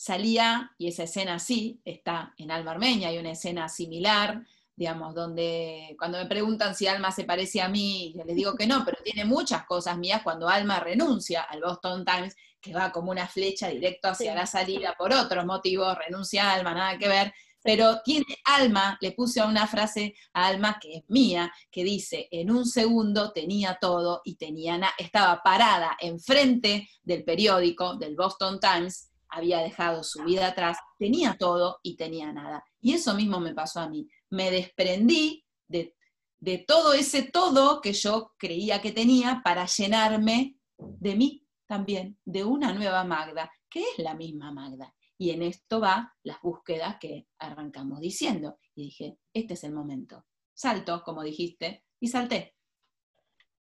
[0.00, 5.96] Salía, y esa escena sí, está en Alma Armeña, hay una escena similar, digamos, donde
[5.98, 9.24] cuando me preguntan si Alma se parece a mí, les digo que no, pero tiene
[9.24, 14.06] muchas cosas mías cuando Alma renuncia al Boston Times, que va como una flecha directo
[14.06, 18.96] hacia la salida por otros motivos, renuncia a Alma, nada que ver, pero tiene Alma,
[19.00, 23.78] le puse una frase a Alma que es mía, que dice, en un segundo tenía
[23.80, 30.24] todo y tenía nada, estaba parada enfrente del periódico, del Boston Times, había dejado su
[30.24, 32.64] vida atrás, tenía todo y tenía nada.
[32.80, 34.08] Y eso mismo me pasó a mí.
[34.30, 35.94] Me desprendí de,
[36.40, 42.44] de todo ese todo que yo creía que tenía para llenarme de mí también, de
[42.44, 44.94] una nueva Magda, que es la misma Magda.
[45.18, 48.58] Y en esto va las búsquedas que arrancamos diciendo.
[48.74, 50.24] Y dije, este es el momento.
[50.54, 52.54] Salto, como dijiste, y salté.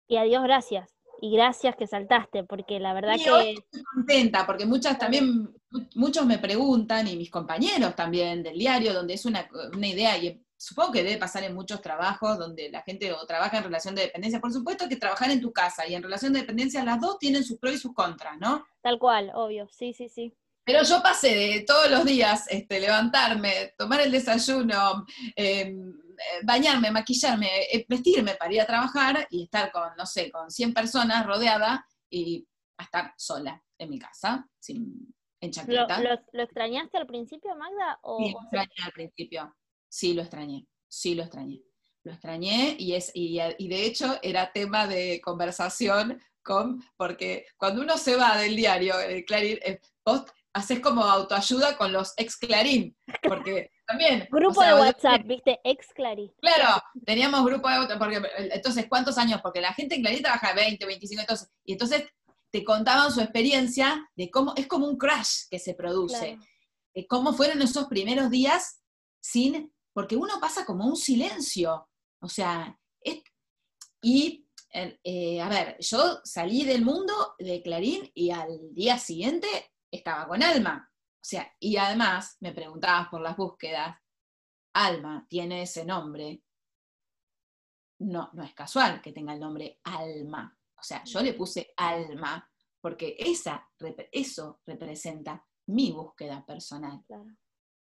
[0.06, 0.99] Y a Dios gracias.
[1.22, 3.50] Y gracias que saltaste, porque la verdad que...
[3.52, 5.54] estoy contenta, porque muchas también,
[5.94, 10.42] muchos me preguntan, y mis compañeros también del diario, donde es una, una idea, y
[10.56, 14.02] supongo que debe pasar en muchos trabajos donde la gente o trabaja en relación de
[14.02, 14.40] dependencia.
[14.40, 17.44] Por supuesto que trabajar en tu casa y en relación de dependencia, las dos tienen
[17.44, 18.64] sus pros y sus contras, ¿no?
[18.82, 20.34] Tal cual, obvio, sí, sí, sí.
[20.64, 25.04] Pero yo pasé de todos los días este, levantarme, tomar el desayuno,
[25.34, 25.74] eh,
[26.44, 30.74] bañarme, maquillarme, eh, vestirme para ir a trabajar y estar con, no sé, con 100
[30.74, 32.46] personas rodeada y
[32.78, 36.00] a estar sola en mi casa, sin, en chaqueta.
[36.32, 37.98] ¿Lo, extrañaste al principio, Magda?
[38.18, 39.56] sí, lo extrañé al principio.
[39.88, 40.66] Sí, lo extrañé.
[40.88, 41.62] Sí, lo extrañé.
[42.02, 47.82] Lo extrañé y, es, y, y de hecho era tema de conversación con, porque cuando
[47.82, 49.58] uno se va del diario, el Clarín,
[50.02, 54.28] post, haces como autoayuda con los ex Clarín, porque también...
[54.30, 56.32] Grupo de WhatsApp, viste, ex Clarín.
[56.40, 59.40] Claro, teníamos grupo de WhatsApp, porque entonces, ¿cuántos años?
[59.42, 62.04] Porque la gente en Clarín trabaja 20, 25, entonces, y entonces
[62.50, 66.38] te contaban su experiencia de cómo, es como un crash que se produce,
[66.94, 68.82] de cómo fueron esos primeros días
[69.20, 71.88] sin, porque uno pasa como un silencio,
[72.20, 72.76] o sea,
[74.02, 79.48] y eh, a ver, yo salí del mundo de Clarín y al día siguiente
[79.90, 80.89] estaba con Alma.
[81.20, 83.96] O sea, y además me preguntabas por las búsquedas,
[84.72, 86.42] Alma tiene ese nombre.
[88.00, 90.56] No, no es casual que tenga el nombre Alma.
[90.78, 93.68] O sea, yo le puse Alma porque esa,
[94.10, 97.04] eso representa mi búsqueda personal.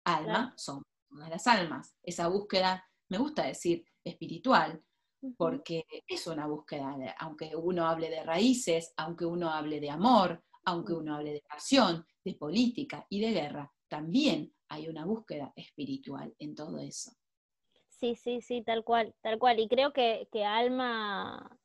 [0.04, 1.94] Alma son las almas.
[2.02, 4.82] Esa búsqueda, me gusta decir, espiritual,
[5.36, 10.94] porque es una búsqueda, aunque uno hable de raíces, aunque uno hable de amor, aunque
[10.94, 16.54] uno hable de pasión, de política y de guerra, también hay una búsqueda espiritual en
[16.54, 17.10] todo eso.
[17.88, 19.58] Sí, sí, sí, tal cual, tal cual.
[19.58, 21.58] Y creo que, Alma,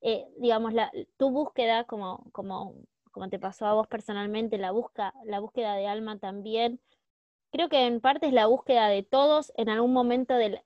[0.00, 2.74] eh, digamos, la, tu búsqueda, como, como,
[3.10, 6.80] como te pasó a vos personalmente, la, busca, la búsqueda de Alma también,
[7.50, 10.60] creo que en parte es la búsqueda de todos en algún momento del...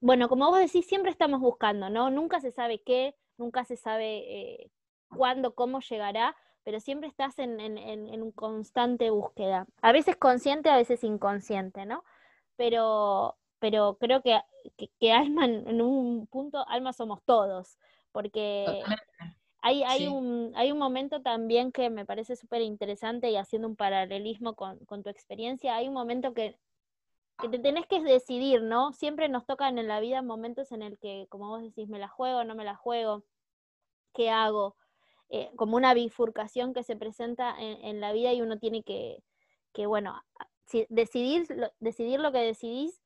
[0.00, 2.10] Bueno, como vos decís, siempre estamos buscando, ¿no?
[2.10, 4.70] Nunca se sabe qué, nunca se sabe eh,
[5.08, 9.66] cuándo, cómo llegará, pero siempre estás en, en, en, constante búsqueda.
[9.80, 12.04] A veces consciente, a veces inconsciente, ¿no?
[12.56, 14.40] Pero, pero creo que,
[14.98, 17.78] que, alma, en un punto, alma somos todos,
[18.12, 18.82] porque
[19.60, 23.76] hay, hay, un, hay un momento también que me parece súper interesante y haciendo un
[23.76, 26.58] paralelismo con, con, tu experiencia, hay un momento que,
[27.38, 28.92] que te tenés que decidir, ¿no?
[28.92, 32.08] Siempre nos tocan en la vida momentos en el que, como vos decís, me la
[32.08, 33.24] juego, no me la juego,
[34.12, 34.76] ¿qué hago?
[35.34, 39.22] Eh, como una bifurcación que se presenta en, la vida y uno tiene que,
[39.86, 40.22] bueno,
[40.90, 41.46] decidir,
[41.80, 43.00] decidir lo que decidís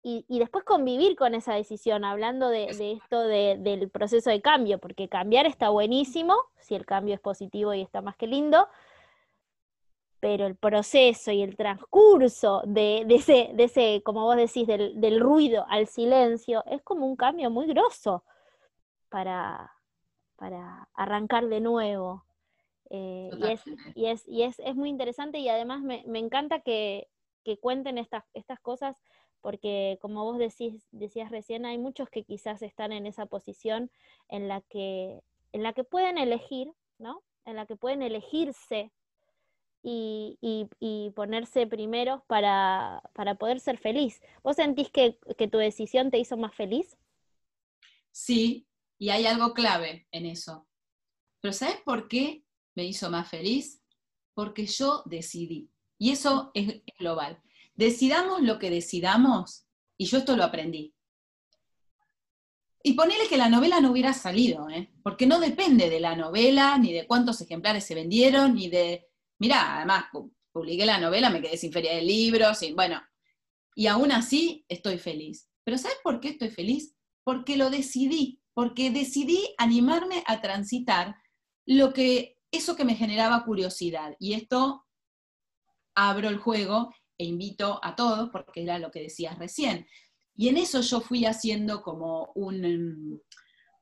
[0.00, 5.46] y, después convivir con esa decisión, hablando de, esto del proceso de cambio, porque cambiar
[5.46, 8.68] está buenísimo, si el cambio es positivo y está más que lindo,
[10.20, 15.18] pero el proceso y el transcurso de, ese, de ese, como vos decís, del, del,
[15.18, 18.22] ruido al silencio, es como un cambio muy grosso
[19.08, 19.72] para,
[20.42, 22.24] para arrancar de nuevo.
[22.90, 23.60] Eh, y, es,
[23.94, 27.06] y, es, y es, es, muy interesante y además me, me encanta que,
[27.44, 28.96] que, cuenten estas, estas cosas
[29.40, 33.88] porque como vos decís, decías recién, hay muchos que quizás están en esa posición
[34.28, 37.22] en la que, en la que pueden elegir, ¿no?
[37.44, 38.90] En la que pueden elegirse
[39.84, 44.20] y, y, y ponerse primero para, para, poder ser feliz.
[44.42, 46.98] ¿Vos sentís que, que tu decisión te hizo más feliz?
[48.10, 48.66] Sí,
[49.02, 50.68] y hay algo clave en eso.
[51.40, 52.44] Pero ¿sabes por qué
[52.76, 53.82] me hizo más feliz?
[54.32, 55.72] Porque yo decidí.
[55.98, 57.42] Y eso es global.
[57.74, 59.66] Decidamos lo que decidamos,
[59.98, 60.94] y yo esto lo aprendí.
[62.84, 64.92] Y ponele que la novela no hubiera salido, ¿eh?
[65.02, 69.08] porque no depende de la novela, ni de cuántos ejemplares se vendieron, ni de...
[69.40, 70.04] Mirá, además,
[70.52, 73.02] publiqué la novela, me quedé sin feria de libros, y bueno,
[73.74, 75.50] y aún así estoy feliz.
[75.64, 76.94] Pero ¿sabes por qué estoy feliz?
[77.24, 81.16] Porque lo decidí, porque decidí animarme a transitar
[81.66, 84.14] lo que, eso que me generaba curiosidad.
[84.18, 84.84] Y esto
[85.94, 89.86] abro el juego e invito a todos, porque era lo que decías recién.
[90.34, 93.20] Y en eso yo fui haciendo como un,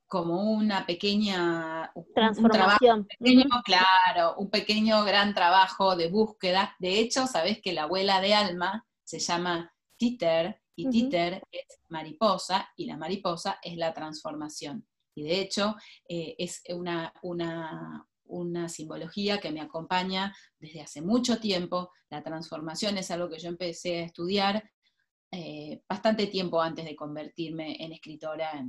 [0.06, 3.06] como una pequeña transformación.
[3.06, 6.74] pequeño, claro, un pequeño gran trabajo de búsqueda.
[6.80, 12.68] De hecho, sabes que la abuela de Alma se llama Titer y Titer es mariposa
[12.76, 14.86] y la mariposa es la transformación.
[15.14, 15.76] Y de hecho,
[16.08, 21.90] eh, es una, una, una simbología que me acompaña desde hace mucho tiempo.
[22.08, 24.70] La transformación es algo que yo empecé a estudiar
[25.32, 28.64] eh, bastante tiempo antes de convertirme en escritora.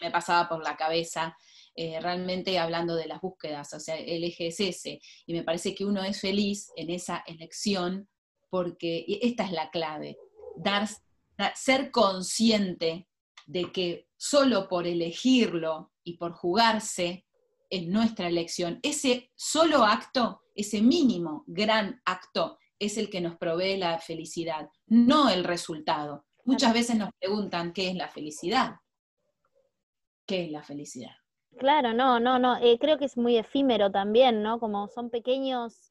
[0.00, 1.36] me pasaba por la cabeza
[1.74, 5.00] eh, realmente hablando de las búsquedas, o sea, el eje es ese.
[5.26, 8.08] Y me parece que uno es feliz en esa elección
[8.50, 10.18] porque esta es la clave,
[10.62, 10.88] dar,
[11.54, 13.08] ser consciente
[13.46, 17.26] de que solo por elegirlo y por jugarse
[17.70, 23.76] en nuestra elección, ese solo acto, ese mínimo gran acto, es el que nos provee
[23.76, 26.26] la felicidad, no el resultado.
[26.44, 28.76] Muchas veces nos preguntan qué es la felicidad.
[30.26, 31.12] ¿Qué es la felicidad?
[31.58, 32.56] Claro, no, no, no.
[32.56, 34.58] Eh, creo que es muy efímero también, ¿no?
[34.58, 35.89] Como son pequeños.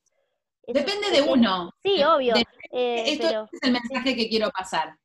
[0.73, 1.71] Depende de uno.
[1.81, 2.35] Sí, obvio.
[2.71, 4.97] Eh, esto es el mensaje que quiero pasar.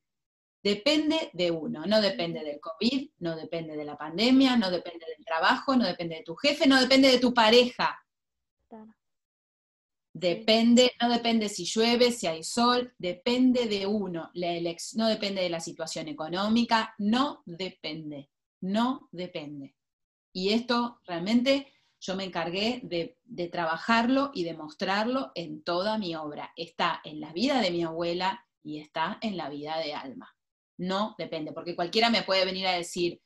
[0.63, 5.23] Depende de uno, no depende del COVID, no depende de la pandemia, no depende del
[5.23, 7.99] trabajo, no depende de tu jefe, no depende de tu pareja.
[10.17, 14.31] Depende, no depende si llueve, si hay sol, depende de uno.
[14.33, 14.49] La
[14.95, 18.31] no depende de la situación económica, no depende,
[18.63, 19.75] no depende.
[20.33, 21.74] Y esto realmente
[22.05, 26.53] yo me encargué de, de trabajarlo y de mostrarlo en toda mi obra.
[26.55, 30.37] Está en la vida de mi abuela y está en la vida de Alma.
[30.77, 33.23] No depende, porque cualquiera me puede venir a decir,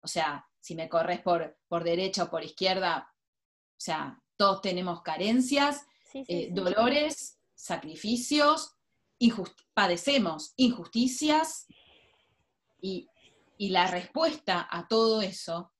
[0.00, 5.02] o sea, si me corres por, por derecha o por izquierda, o sea, todos tenemos
[5.02, 8.76] carencias eh, dolores, sacrificios,
[9.74, 11.66] padecemos injusticias
[12.80, 13.08] y,
[13.58, 15.72] la respuesta a todo eso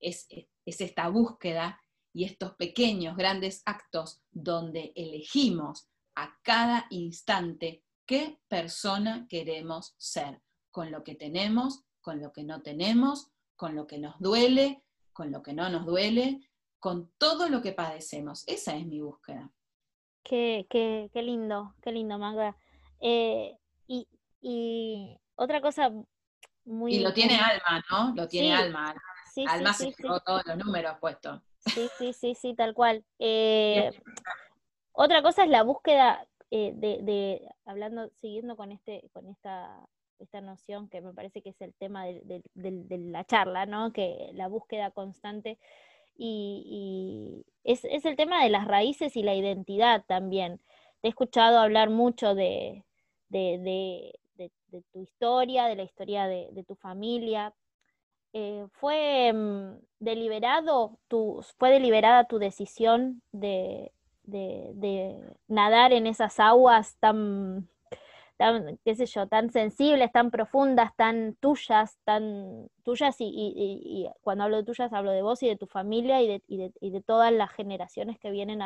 [0.00, 0.26] es,
[0.66, 1.81] es esta búsqueda
[2.12, 10.90] y estos pequeños, grandes actos donde elegimos a cada instante qué persona queremos ser, con
[10.90, 15.42] lo que tenemos, con lo que no tenemos, con lo que nos duele, con lo
[15.42, 16.40] que no nos duele,
[16.78, 18.44] con todo lo que padecemos.
[18.46, 19.50] Esa es mi búsqueda.
[20.24, 22.56] Qué, qué, qué lindo, qué lindo, Magda.
[23.00, 24.08] Eh, y,
[24.40, 25.90] y, otra cosa
[26.64, 26.94] muy...
[26.94, 28.14] Y lo tiene Alma, ¿no?
[28.14, 28.94] Lo tiene Alma.
[29.46, 31.40] Alma se llevó todos los números puestos.
[31.66, 33.04] Sí, sí, sí, sí, tal cual.
[33.18, 33.90] Eh,
[34.92, 40.40] otra cosa es la búsqueda eh, de, de, hablando, siguiendo con este, con esta, esta
[40.40, 43.92] noción que me parece que es el tema de, de, de la charla, ¿no?
[43.92, 45.58] Que la búsqueda constante
[46.16, 50.60] y, es, el tema de las raíces y la identidad también.
[51.00, 52.84] Te he escuchado hablar mucho de,
[54.92, 57.54] tu historia, de la historia de, tu familia.
[58.34, 63.92] Eh, ¿Fue mm, deliberado tu, fue deliberada tu decisión de,
[65.48, 67.68] nadar en esas aguas tan
[68.38, 74.56] tan, qué sé yo, tan sensibles, tan profundas, tan tuyas, tan tuyas y, cuando hablo
[74.56, 78.30] de tuyas hablo de vos y de tu familia y de, todas las generaciones que
[78.30, 78.62] vienen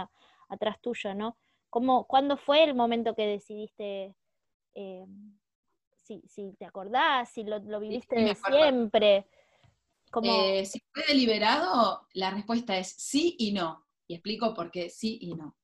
[0.48, 1.36] atrás tuyo, ¿no?
[1.68, 4.14] ¿Cómo, ¿Cuándo fue el momento que decidiste,
[4.74, 5.04] eh,
[6.04, 9.26] si, te acordás, si lo, viviste de siempre?
[10.22, 13.86] Eh, si fue deliberado, la respuesta es sí y no.
[14.08, 15.56] Y explico por qué sí y no.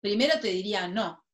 [0.00, 1.24] Primero te diría no,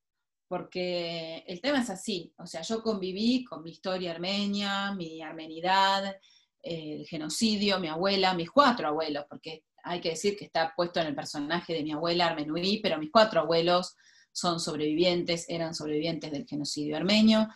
[0.46, 6.16] porque el tema es así, o sea, yo conviví con mi historia armenia, mi armenidad,
[6.62, 11.08] el genocidio, mi abuela, mis cuatro abuelos, porque hay que decir que está puesto en
[11.08, 13.96] el personaje de mi abuela Armenuí, pero mis cuatro abuelos
[14.32, 17.48] son sobrevivientes, eran sobrevivientes del genocidio armenio.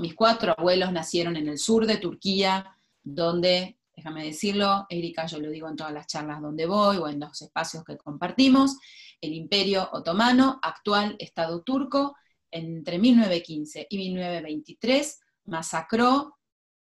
[0.00, 5.50] mis cuatro abuelos nacieron en el sur de Turquía, donde, déjame decirlo, Erika, yo lo
[5.50, 8.76] digo en todas las charlas donde voy o en los espacios que compartimos,
[9.20, 12.14] el Imperio Otomano, actual Estado turco,
[12.50, 16.36] entre 1915 y 1923 masacró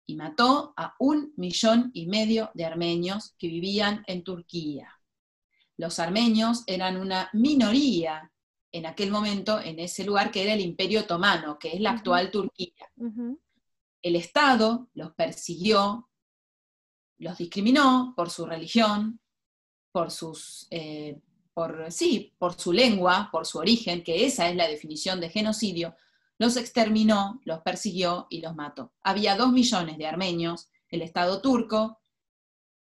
[0.06, 4.90] y mató a un millón y medio de armenios que vivían en Turquía.
[5.78, 8.32] Los armenios eran una minoría
[8.72, 12.32] en aquel momento en ese lugar que era el Imperio Otomano, que es la actual
[12.32, 12.92] Turquía.
[14.02, 16.09] El Estado los persiguió,
[17.20, 19.20] los discriminó por su religión,
[19.92, 21.20] por sus eh,
[21.54, 25.94] por, sí, por su lengua, por su origen, que esa es la definición de genocidio,
[26.38, 28.94] los exterminó, los persiguió y los mató.
[29.04, 32.00] Había dos millones de armenios, el Estado turco,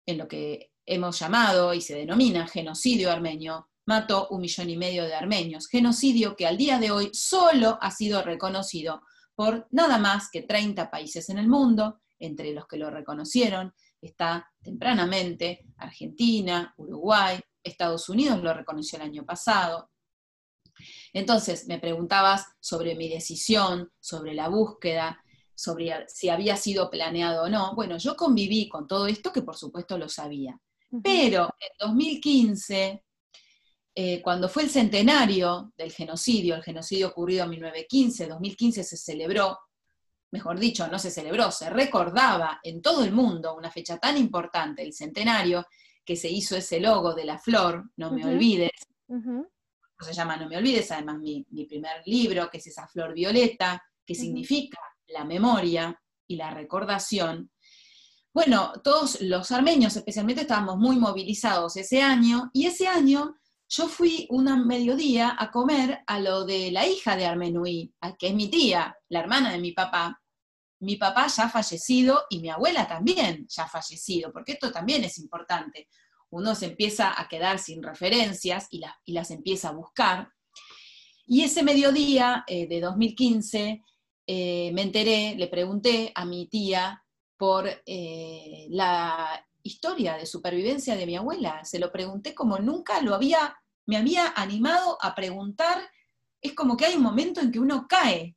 [0.06, 5.02] en lo que hemos llamado y se denomina genocidio armenio, mató un millón y medio
[5.04, 9.02] de armenios, genocidio que al día de hoy solo ha sido reconocido
[9.34, 14.50] por nada más que 30 países en el mundo, entre los que lo reconocieron está
[14.62, 19.90] tempranamente Argentina, Uruguay, Estados Unidos lo reconoció el año pasado.
[21.12, 25.22] Entonces, me preguntabas sobre mi decisión, sobre la búsqueda,
[25.54, 27.74] sobre si había sido planeado o no.
[27.74, 30.58] Bueno, yo conviví con todo esto que por supuesto lo sabía.
[31.02, 33.04] Pero en 2015,
[33.94, 39.58] eh, cuando fue el centenario del genocidio, el genocidio ocurrido en 1915, 2015 se celebró,
[40.32, 44.82] mejor dicho, no se celebró, se recordaba en todo el mundo una fecha tan importante,
[44.82, 45.66] el centenario,
[46.04, 48.70] que se hizo ese logo de la flor, No me olvides,
[50.00, 54.14] se llama No me olvides, además mi, primer libro, que es esa flor violeta, que
[54.14, 54.78] significa
[55.08, 57.50] la memoria y la recordación.
[58.32, 63.36] Bueno, todos los armenios especialmente estábamos muy movilizados ese año, y ese año
[63.70, 68.34] yo fui un mediodía a comer a lo de la hija de Armenuí, que es
[68.34, 70.20] mi tía, la hermana de mi papá.
[70.80, 75.88] Mi papá ya fallecido y mi abuela también ya fallecido, porque esto también es importante
[76.30, 78.80] uno se empieza a quedar sin referencias y,
[79.12, 80.28] las empieza a buscar.
[81.26, 83.82] Y ese mediodía eh, de 2015
[84.26, 87.02] eh, me enteré, le pregunté a mi tía
[87.36, 91.64] por eh, la historia de supervivencia de mi abuela.
[91.64, 93.56] Se lo pregunté como nunca lo había,
[93.86, 95.78] me había animado a preguntar.
[96.40, 98.36] Es como que hay un momento en que uno cae.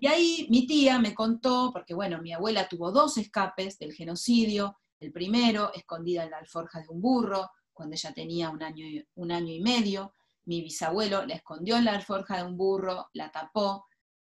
[0.00, 4.78] Y ahí mi tía me contó, porque bueno, mi abuela tuvo dos escapes del genocidio,
[5.00, 9.06] el primero, escondida en la alforja de un burro, cuando ella tenía un año, y,
[9.14, 10.14] un año y medio.
[10.44, 13.86] Mi bisabuelo la escondió en la alforja de un burro, la tapó.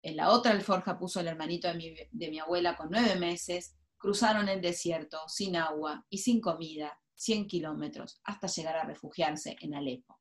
[0.01, 3.76] En la otra alforja puso el hermanito de mi, de mi abuela con nueve meses.
[4.00, 9.76] Cruzaron el desierto, sin agua y sin comida, 100 kilómetros, hasta llegar a refugiarse en
[9.76, 10.20] Alepo.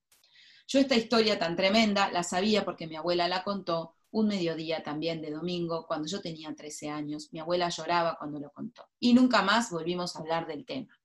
[0.67, 5.23] Yo esta historia tan tremenda la sabía porque mi abuela la contó un mediodía también
[5.23, 7.29] de domingo, cuando yo tenía 13 años.
[7.33, 8.89] Mi abuela lloraba cuando lo contó.
[8.99, 10.99] Y nunca más volvimos a hablar del tema.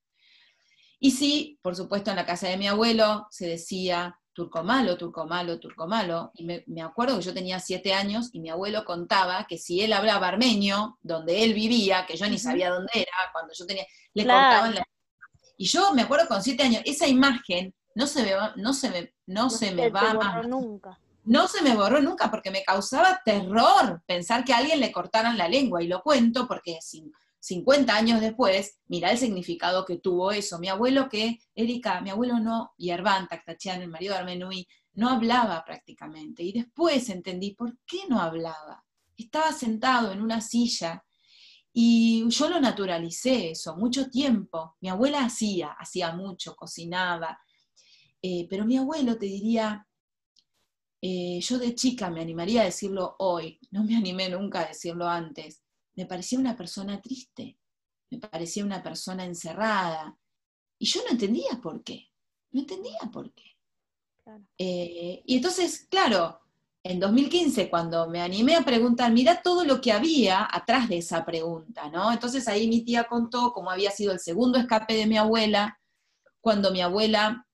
[1.00, 5.26] Y sí, por supuesto, en la casa de mi abuelo se decía turco malo, turco
[5.26, 6.32] malo, turco malo.
[6.36, 9.94] Y me, acuerdo que yo tenía siete años y mi abuelo contaba que si él
[9.94, 14.24] hablaba armenio, donde él vivía, que yo ni sabía dónde era, cuando yo tenía, le
[14.24, 14.84] contaban la...
[15.58, 19.14] Y yo me acuerdo con siete años, esa imagen no se me no se me,
[19.28, 20.48] no, se me va más.
[20.48, 24.92] nunca no se me borró nunca porque me causaba terror pensar que a alguien le
[24.92, 25.82] cortaran la lengua.
[25.82, 26.80] Y lo cuento porque
[27.44, 30.60] 50 años después, mira el significado que tuvo eso.
[30.60, 35.10] Mi abuelo que, Erika, mi abuelo no, y Ervan Taktachian, el marido de Armenui, no
[35.10, 36.42] hablaba prácticamente.
[36.42, 38.86] Y después entendí por qué no hablaba.
[39.18, 41.04] Estaba sentado en una silla
[41.74, 44.78] y yo lo naturalicé eso, mucho tiempo.
[44.80, 47.38] Mi abuela hacía, hacía mucho, cocinaba.
[48.22, 49.86] Eh, pero mi abuelo te diría,
[51.02, 55.10] eh, yo de chica me animaría a decirlo hoy, no me animé nunca a decirlo
[55.10, 55.63] antes,
[55.96, 57.58] me parecía una persona triste,
[58.10, 60.18] me parecía una persona encerrada,
[60.80, 62.10] y yo no entendía por qué,
[62.52, 63.44] no entendía por qué.
[64.58, 66.40] Eh, y entonces, claro,
[66.84, 71.24] en 2015, cuando me animé a preguntar, mira todo lo que había atrás de esa
[71.26, 72.12] pregunta, ¿no?
[72.12, 75.80] Entonces ahí mi tía contó cómo había sido el segundo escape de mi abuela,
[76.42, 77.48] cuando mi abuela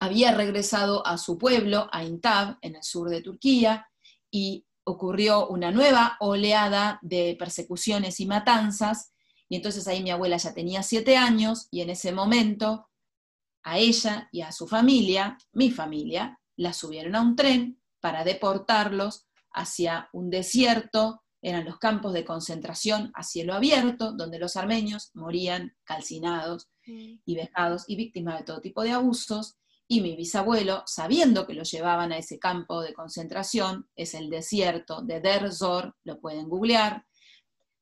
[0.00, 3.86] había regresado a su pueblo, a Intab, en el sur de Turquía,
[4.30, 9.12] y ocurrió una nueva oleada de persecuciones y matanzas,
[9.48, 12.88] y entonces ahí mi abuela ya tenía siete años, y en ese momento
[13.62, 19.26] a ella y a su familia, mi familia, la subieron a un tren para deportarlos
[19.52, 25.76] hacia un desierto, eran los campos de concentración a cielo abierto, donde los armenios morían
[25.84, 27.20] calcinados mm.
[27.24, 29.56] y vejados y víctimas de todo tipo de abusos,
[29.88, 35.02] y mi bisabuelo, sabiendo que lo llevaban a ese campo de concentración, es el desierto
[35.02, 37.04] de Der Zor, lo pueden googlear,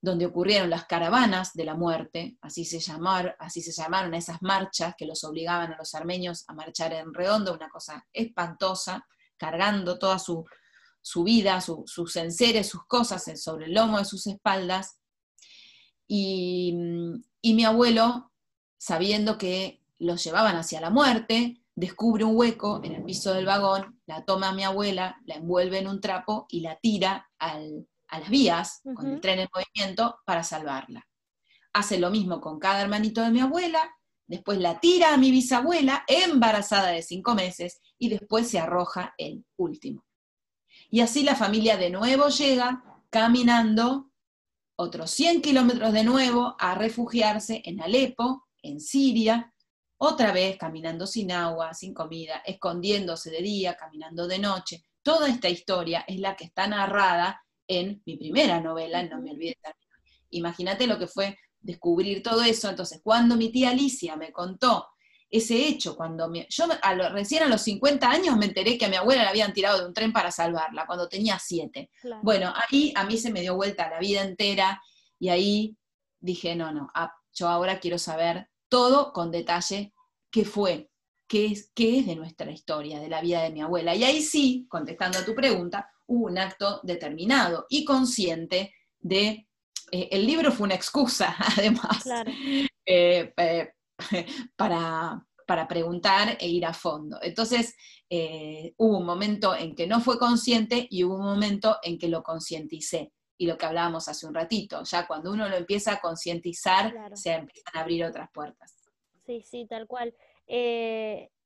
[0.03, 5.73] donde ocurrieron las caravanas de la muerte, así se, llamaron esas marchas que los obligaban
[5.73, 10.45] a los armenios a marchar en redondo, una cosa espantosa, cargando toda su,
[11.23, 14.99] vida, sus enseres, sus cosas sobre el lomo de sus espaldas.
[16.09, 16.75] Y,
[17.43, 18.33] y mi abuelo,
[18.79, 24.01] sabiendo que los llevaban hacia la muerte, descubre un hueco en el piso del vagón,
[24.07, 28.83] la toma mi abuela, la envuelve en un trapo y la tira a las vías,
[28.95, 31.09] con el tren en movimiento, para salvarla.
[31.73, 33.81] Hace lo mismo con cada hermanito de mi abuela,
[34.27, 39.47] después la tira a mi bisabuela, embarazada de cinco meses, y después se arroja el
[39.57, 40.05] último.
[40.91, 44.11] Y así la familia de nuevo llega caminando
[44.77, 49.50] otros 100 kilómetros de nuevo a refugiarse en Alepo, en Siria,
[50.03, 54.87] otra vez caminando sin agua, sin comida, escondiéndose de día, caminando de noche.
[55.03, 59.57] Toda esta historia es la que está narrada en mi primera novela, No me olvides.
[60.31, 62.71] Imagínate lo que fue descubrir todo eso.
[62.71, 64.89] Entonces, cuando mi tía Alicia me contó
[65.29, 66.65] ese hecho, cuando yo
[67.13, 69.87] recién a los 50 años me enteré que a mi abuela la habían tirado de
[69.87, 71.91] un tren para salvarla, cuando tenía 7.
[72.23, 74.81] Bueno, ahí a mí se me dio vuelta la vida entera
[75.19, 75.77] y ahí
[76.21, 79.93] dije, no, no, ah, yo ahora quiero saber todo con detalle
[80.31, 80.91] qué fue,
[81.29, 83.95] qué es, qué es de nuestra historia, de la vida de mi abuela.
[83.95, 89.47] Y ahí sí, contestando a tu pregunta, hubo un acto determinado y consciente de...
[89.93, 92.05] Eh, el libro fue una excusa, además,
[92.87, 93.73] eh, eh,
[94.57, 97.19] para, para, preguntar e ir a fondo.
[97.23, 97.75] Entonces,
[98.77, 102.23] hubo un momento en que no fue consciente y hubo un momento en que lo
[102.23, 103.13] concienticé.
[103.41, 107.33] Y lo que hablábamos hace un ratito, ya cuando uno lo empieza a concientizar, se
[107.33, 108.77] empiezan a abrir otras puertas.
[109.25, 110.15] Sí, sí, tal cual.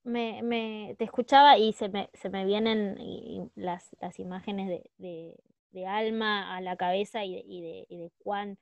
[0.05, 4.69] Me, me, te escuchaba y se me, se me vienen las, las imágenes
[4.99, 5.35] de,
[5.71, 8.59] de, alma a la cabeza y de, y de, y de cuán,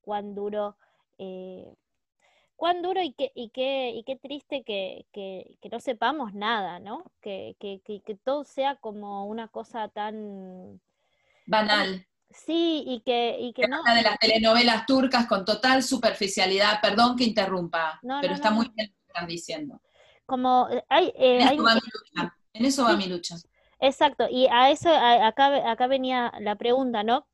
[0.00, 0.78] cuán duro,
[1.18, 1.74] eh,
[2.56, 6.78] cuán duro y qué, y qué, y qué triste que, que, que no sepamos nada,
[6.78, 7.04] ¿no?
[7.20, 10.80] Que, que, que, todo sea como una cosa tan
[11.44, 12.07] banal.
[12.30, 13.80] Sí, y que, y que no.
[13.80, 18.88] Una de las telenovelas turcas con total superficialidad, perdón que interrumpa, pero está muy bien
[18.88, 19.80] lo que están diciendo
[20.28, 22.36] como eh, hay, eh, en, eso va mi lucha.
[22.52, 23.36] en eso va mi lucha.
[23.80, 27.26] Exacto, y a eso, acá, acá venía la pregunta, ¿no?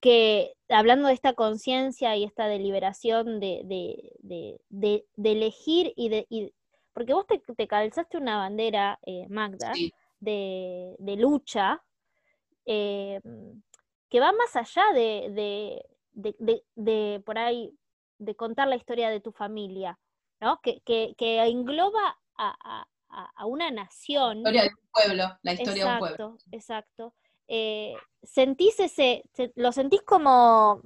[0.00, 6.52] Que hablando de esta conciencia y esta deliberación de, de, de, de, elegir y de...
[6.92, 9.72] porque vos te, te, calzaste una bandera, eh, Magda,
[10.20, 11.82] de, lucha,
[14.12, 15.82] que va más allá de,
[16.12, 17.74] de, por ahí,
[18.18, 19.98] de contar la historia de tu familia,
[20.62, 20.82] que,
[21.16, 22.86] que, engloba a,
[23.46, 24.42] una nación.
[24.42, 26.36] La historia de un pueblo, la historia de un pueblo.
[26.50, 27.14] Exacto.
[27.48, 30.82] Eh, ¿Sentís ese, lo sentís como,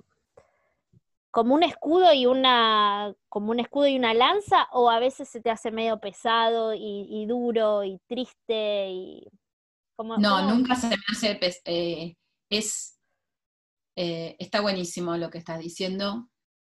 [1.33, 5.41] como un escudo y una, como un escudo y una lanza, o a veces se
[5.41, 9.27] te hace medio pesado y, duro y triste y
[9.97, 12.15] como, no, nunca se me hace eh,
[12.51, 12.96] es
[13.97, 16.29] eh, está buenísimo lo que estás diciendo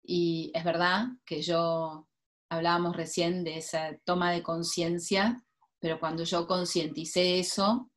[0.02, 2.08] y es verdad que yo
[2.50, 5.44] hablábamos recién de esa toma de conciencia,
[5.78, 7.90] pero cuando yo concienticé eso,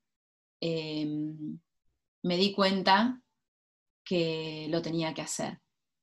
[0.61, 1.59] em,
[2.23, 3.21] me di cuenta
[4.05, 5.59] que lo tenía que hacer.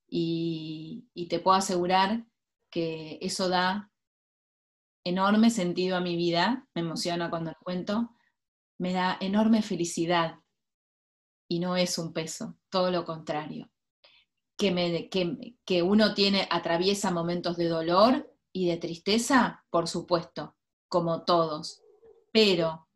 [0.09, 2.27] Y, te puedo asegurar
[2.71, 3.93] que eso da
[5.05, 8.11] enorme sentido a mi vida, me emociona cuando lo cuento,
[8.79, 10.41] me da enorme felicidad
[11.51, 13.69] y no es un peso, todo lo contrario.
[14.57, 20.55] Que, me, que, que uno tiene, atraviesa momentos de dolor y de tristeza, por supuesto,
[20.87, 21.83] como todos.
[22.33, 22.87] Pero,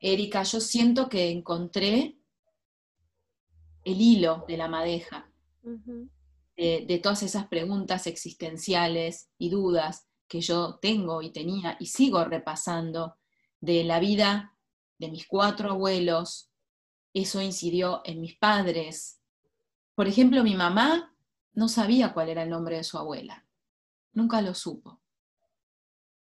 [0.00, 2.18] Erika, yo siento que encontré
[3.84, 5.30] el hilo de la madeja,
[5.62, 12.24] de, de todas esas preguntas existenciales y dudas que yo tengo y tenía y sigo
[12.24, 13.16] repasando
[13.60, 14.58] de la vida
[14.98, 16.51] de mis cuatro abuelos,
[17.14, 19.20] eso incidió en mis padres.
[19.94, 21.14] Por ejemplo, mi mamá
[21.52, 23.46] no sabía cuál era el nombre de su abuela
[24.12, 25.00] nunca lo supo.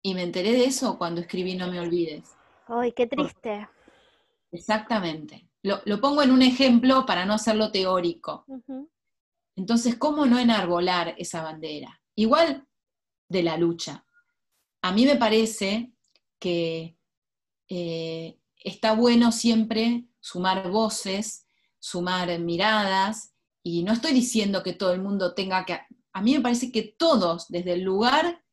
[0.01, 2.35] Y me enteré de eso cuando escribí No me olvides.
[2.67, 3.67] Ay, qué triste.
[4.51, 5.49] Exactamente.
[5.61, 8.45] Lo, pongo en un ejemplo para no hacerlo teórico.
[9.55, 12.01] Entonces, ¿cómo no enarbolar esa bandera?
[12.15, 12.65] Igual
[13.27, 14.05] de la lucha.
[14.81, 15.91] A mí me parece
[16.39, 16.95] que
[17.67, 21.47] eh, está bueno siempre sumar voces,
[21.79, 23.33] sumar miradas,
[23.63, 25.79] y no estoy diciendo que todo el mundo tenga que
[26.13, 28.43] a mí me parece que todos, desde el lugar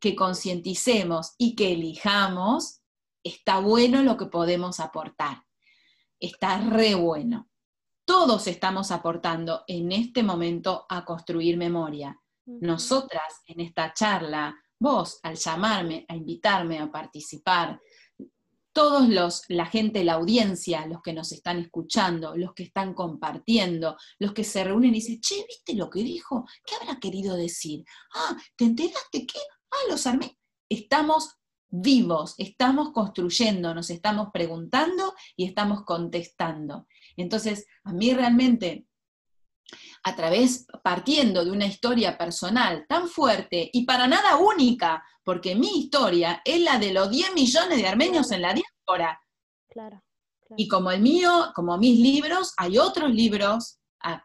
[0.00, 2.80] que concienticemos y que elijamos,
[3.22, 5.44] está bueno lo que podemos aportar.
[6.18, 7.48] Está re bueno.
[8.04, 12.20] Todos estamos aportando en este momento a construir memoria.
[12.46, 17.80] Nosotras en esta charla, vos al llamarme, a invitarme a participar,
[18.72, 23.96] todos los, la gente, la audiencia, los que nos están escuchando, los que están compartiendo,
[24.18, 26.46] los que se reúnen y dicen, che, ¿viste lo que dijo?
[26.64, 27.84] ¿Qué habrá querido decir?
[28.14, 29.40] Ah, ¿te enteraste qué?
[29.70, 30.38] Ah, los armé.
[30.68, 31.36] Estamos
[31.68, 36.86] vivos, estamos construyendo, nos estamos preguntando y estamos contestando.
[37.16, 38.86] Entonces, a mí realmente,
[40.04, 45.80] a través, partiendo de una historia personal tan fuerte y para nada única, porque mi
[45.80, 49.20] historia es la de los 10 millones de armenios en la diáspora.
[49.68, 50.02] Claro,
[50.56, 53.78] Y como el mío, como mis libros, hay otros libros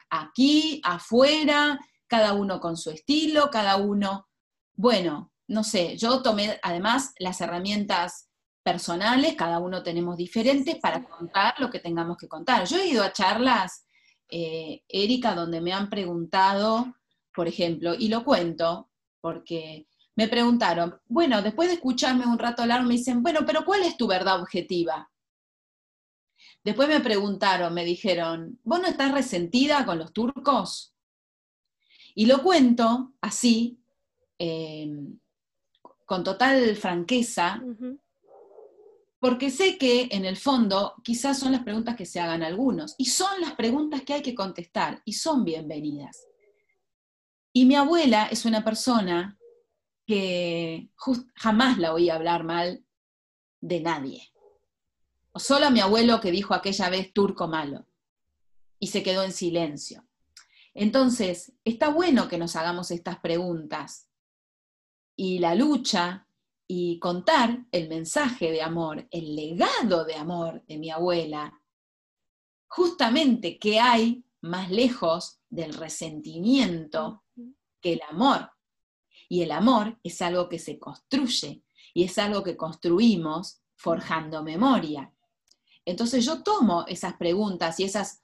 [0.10, 4.28] aquí, afuera, cada uno con su estilo, cada uno,
[4.76, 8.30] bueno, no sé, yo tomé además las herramientas
[8.64, 12.66] personales, cada uno tenemos diferentes para contar lo que tengamos que contar.
[12.66, 13.86] Yo he ido a charlas,
[14.30, 16.93] eh, Erika, donde me han preguntado,
[17.34, 18.89] por ejemplo, y lo cuento,
[19.22, 19.88] porque
[20.18, 23.95] me preguntaron, bueno, después de escucharme un rato hablar, me dicen, bueno, pero ¿cuál es
[23.97, 25.11] tu verdad objetiva?
[26.63, 30.95] Después me preguntaron, me dijeron, ¿vos no estás resentida con los turcos?
[32.15, 33.80] Y lo cuento así,
[34.39, 35.20] em,
[36.03, 37.61] con total franqueza,
[39.20, 43.05] porque sé que en el fondo quizás son las preguntas que se hagan algunos, y
[43.05, 46.26] son las preguntas que hay que contestar, y son bienvenidas.
[47.53, 49.37] Y mi abuela es una persona
[50.08, 50.89] que
[51.36, 52.84] jamás la oí hablar mal
[53.62, 54.32] de nadie.
[55.34, 57.86] O solo a mi abuelo que dijo aquella vez turco malo,
[58.80, 60.08] y se quedó en silencio.
[60.74, 64.08] Entonces, está bueno que nos hagamos estas preguntas.
[65.16, 66.28] Y la lucha
[66.68, 71.62] y contar el mensaje de amor, el legado de amor de mi abuela,
[72.68, 77.24] justamente que hay más lejos del resentimiento
[77.82, 78.51] que el amor.
[79.30, 81.64] Y el amor es algo que se construye
[81.94, 85.12] y es algo que construimos forjando memoria.
[85.86, 88.22] Entonces yo tomo esas preguntas y esas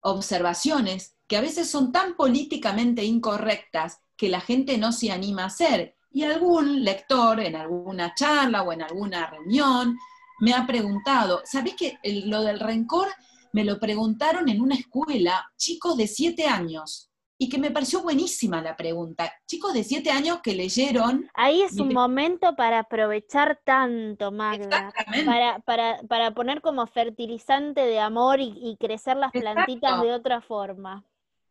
[0.00, 5.46] observaciones que a veces son tan políticamente incorrectas que la gente no se anima a
[5.46, 5.96] hacer.
[6.10, 9.96] Y algún lector en alguna charla o en alguna reunión
[10.40, 13.08] me ha preguntado, ¿sabés que lo del rencor
[13.52, 17.11] me lo preguntaron en una escuela, chicos de siete años?
[17.42, 19.32] Y que me pareció buenísima la pregunta.
[19.48, 21.28] Chicos de siete años que leyeron.
[21.34, 24.92] Ahí es un momento para aprovechar tanto, Magda.
[25.26, 31.04] Para, para, para, poner como fertilizante de amor y, crecer las plantitas de otra forma.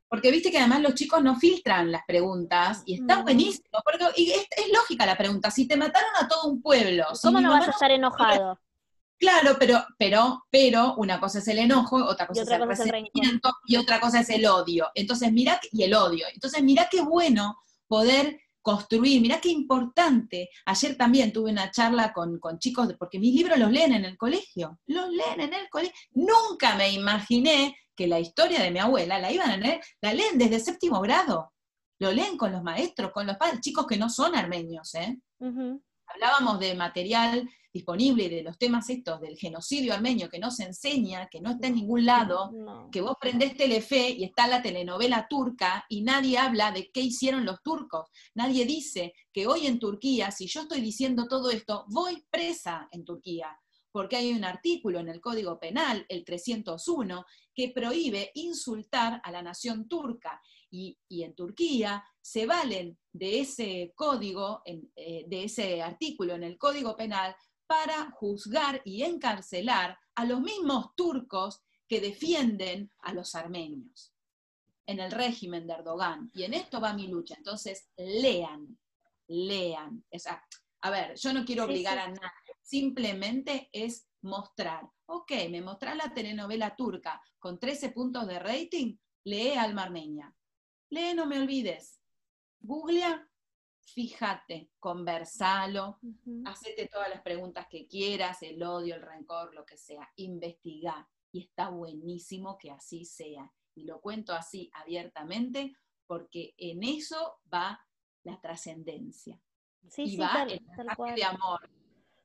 [0.07, 3.67] Porque viste que además los chicos no filtran las preguntas y está buenísimo.
[3.83, 5.51] Porque, y es, lógica la pregunta.
[5.51, 7.03] Si te mataron a todo un pueblo.
[7.21, 8.57] ¿Cómo no vas a estar enojado?
[9.21, 13.75] Claro, pero, pero, pero una cosa es el enojo, otra cosa, es el resentimiento y
[13.75, 14.87] otra cosa es el odio.
[14.95, 16.25] Entonces, mira, y el odio.
[16.33, 17.55] Entonces, mira qué bueno
[17.87, 20.49] poder construir, mira qué importante.
[20.65, 24.17] Ayer también tuve una charla con, con, chicos, porque mis libros los leen en el
[24.17, 25.93] colegio, los leen en el colegio.
[26.13, 30.39] Nunca me imaginé que la historia de mi abuela la iban a leer, la leen
[30.39, 31.53] desde séptimo grado.
[31.99, 35.15] Lo leen con los maestros, con los padres, chicos que no son armenios, ¿eh?
[36.07, 41.27] Hablábamos de material disponible de los temas estos del genocidio armenio que no se enseña,
[41.29, 42.51] que no está en ningún lado,
[42.91, 47.45] que vos prendés Telefe y está la telenovela turca y nadie habla de qué hicieron
[47.45, 48.09] los turcos.
[48.35, 53.05] Nadie dice que hoy en Turquía, si yo estoy diciendo todo esto, voy presa en
[53.05, 53.57] Turquía,
[53.91, 59.41] porque hay un artículo en el Código Penal, el 301, que prohíbe insultar a la
[59.41, 60.41] nación turca.
[60.73, 66.95] Y, en Turquía se valen de ese código, eh, de ese artículo en el Código
[66.95, 67.35] Penal
[67.71, 74.13] para juzgar y encarcelar a los mismos turcos que defienden a los armenios
[74.87, 76.29] en el régimen de Erdogan.
[76.33, 77.35] Y en esto va mi lucha.
[77.37, 78.77] Entonces, lean,
[79.27, 80.03] lean.
[80.81, 84.89] a ver, yo no quiero obligar a nadie, simplemente es mostrar.
[85.05, 90.35] Ok, me mostrás la telenovela turca con 13 puntos de rating, lee Alma Armenia.
[90.89, 92.01] Lee, no me olvides.
[92.59, 93.29] Googlea
[93.83, 95.99] fíjate, conversalo,
[96.45, 101.07] hacete todas las preguntas que quieras, el odio, el rencor, lo que sea, investiga.
[101.31, 103.51] Y está buenísimo que así sea.
[103.75, 105.75] Y lo cuento así abiertamente
[106.05, 107.79] porque en eso va
[108.23, 109.39] la trascendencia.
[109.87, 110.59] Sí, sí, tal,
[110.95, 111.15] cual.
[111.15, 111.69] de amor.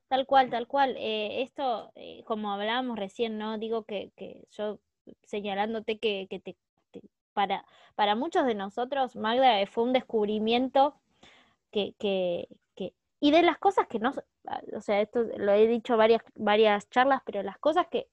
[0.09, 0.97] Tal cual, tal cual.
[0.99, 3.59] Eh, esto, eh, como hablábamos recién, ¿no?
[3.59, 4.13] Digo que,
[4.51, 4.81] yo
[5.23, 6.57] señalándote que, te,
[7.33, 11.01] para, para muchos de nosotros, Magda, fue un descubrimiento
[11.99, 12.49] que,
[13.19, 14.13] y de las cosas que no,
[14.75, 18.09] o sea, esto lo he dicho varias, varias charlas, pero las cosas que,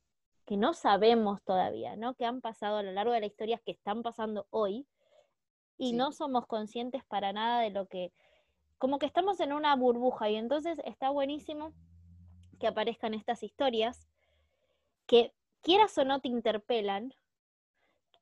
[0.45, 2.16] que no sabemos todavía, ¿no?
[2.16, 4.88] Que han pasado a lo largo de la historia, que están pasando hoy,
[5.78, 8.14] y no somos conscientes para nada de lo que,
[8.78, 11.74] como que estamos en una burbuja, y entonces está buenísimo
[12.59, 14.07] que aparezcan estas historias
[15.05, 17.14] que quieras o no te interpelan,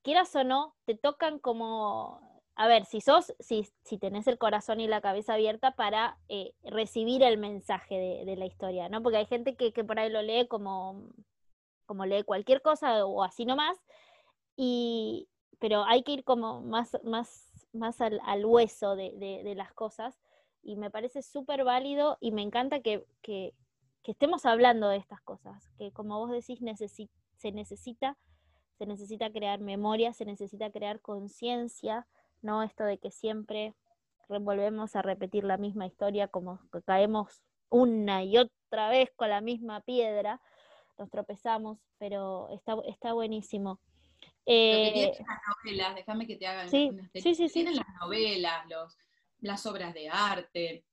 [0.02, 2.31] quieras o no, te tocan como
[2.62, 6.54] a ver, si sos, si, si tenés el corazón y la cabeza abierta para eh,
[6.62, 9.02] recibir el mensaje de, la historia, ¿no?
[9.02, 11.08] Porque hay gente que, por ahí lo lee como,
[11.86, 13.76] como lee cualquier cosa o así nomás,
[14.56, 20.16] y, pero hay que ir como más, más, más al, hueso de, las cosas,
[20.62, 23.04] y me parece súper válido y me encanta que,
[24.04, 26.60] estemos hablando de estas cosas, que como vos decís,
[27.38, 28.16] se necesita,
[28.78, 32.06] se necesita crear memoria, se necesita crear conciencia,
[32.42, 33.74] no esto de que siempre
[34.28, 39.40] volvemos a repetir la misma historia como que caemos una y otra vez con la
[39.40, 40.40] misma piedra,
[40.98, 43.80] nos tropezamos, pero está, está buenísimo.
[44.44, 48.96] Eh, las novelas, déjame que te hagan sí, sí, sí, Tienen las novelas, los,
[49.40, 50.84] las obras de arte,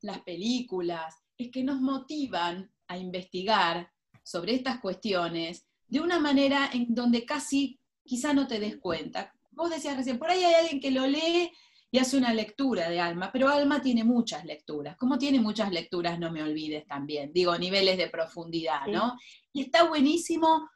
[0.00, 3.90] las películas, es que nos motivan a investigar
[4.22, 9.35] sobre estas cuestiones de una manera en donde casi quizá no te des cuenta.
[9.56, 11.50] Vos decías recién, por ahí hay alguien que lo lee
[11.90, 14.96] y hace una lectura de Alma, pero Alma tiene muchas lecturas.
[14.96, 19.16] Como tiene muchas lecturas, no me olvides también, digo, niveles de profundidad, ¿no?
[19.52, 20.68] Y está buenísimo,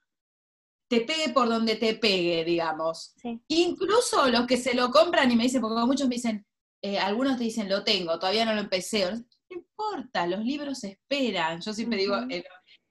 [0.89, 3.15] te pegue por donde te pegue, digamos.
[3.49, 6.47] Incluso los que se lo compran y me dicen, porque muchos me dicen,
[6.83, 9.05] eh, algunos te dicen, lo tengo, todavía no lo empecé.
[9.13, 11.61] No importa, los libros esperan.
[11.61, 12.45] Yo siempre digo, eh,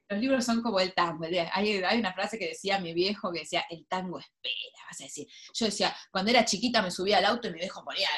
[0.10, 1.26] los libros son como el tango.
[1.26, 5.04] Hay, hay, una frase que decía mi viejo que decía, el tango espera, vas a
[5.04, 5.28] decir.
[5.54, 8.10] Yo decía, cuando era chiquita me subía al auto y mi viejo ponía,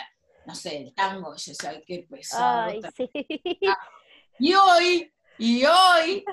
[0.46, 2.72] no sé, el tango, yo decía, qué pesado.
[4.40, 6.26] Y hoy, y hoy,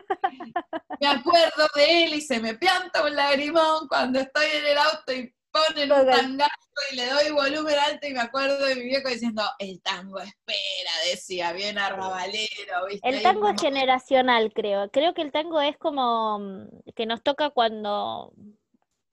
[0.99, 5.13] me acuerdo de él y se me pianta un lagrimón cuando estoy en el auto
[5.13, 6.53] y ponen un tangazo
[6.93, 10.91] y le doy volumen alto y me acuerdo de mi viejo diciendo, el tango espera,
[11.11, 13.09] decía, bien arrabalero, ¿viste?
[13.09, 14.91] El tango es generacional, creo.
[14.91, 18.33] Creo que el tango es como mm, que nos toca cuando,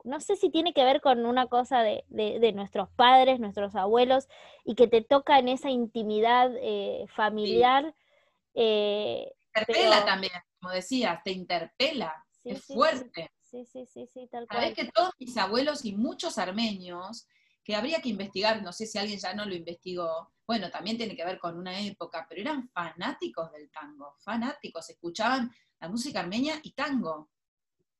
[0.03, 4.27] no sé si tiene que ver con una cosa de, de, nuestros padres, nuestros abuelos,
[4.63, 7.93] y que te toca en esa intimidad eh, familiar.
[8.53, 12.13] Eh, interpela también, como decías, te interpela,
[12.43, 13.31] es fuerte.
[13.55, 14.59] Sí, sí, sí, sí, tal cual.
[14.59, 17.25] Sabes que todos mis abuelos y muchos armenios,
[17.63, 21.15] que habría que investigar, no sé si alguien ya no lo investigó, bueno, también tiene
[21.15, 25.49] que ver con una época, pero eran fanáticos del tango, fanáticos, escuchaban
[25.79, 27.29] la música armenia y tango.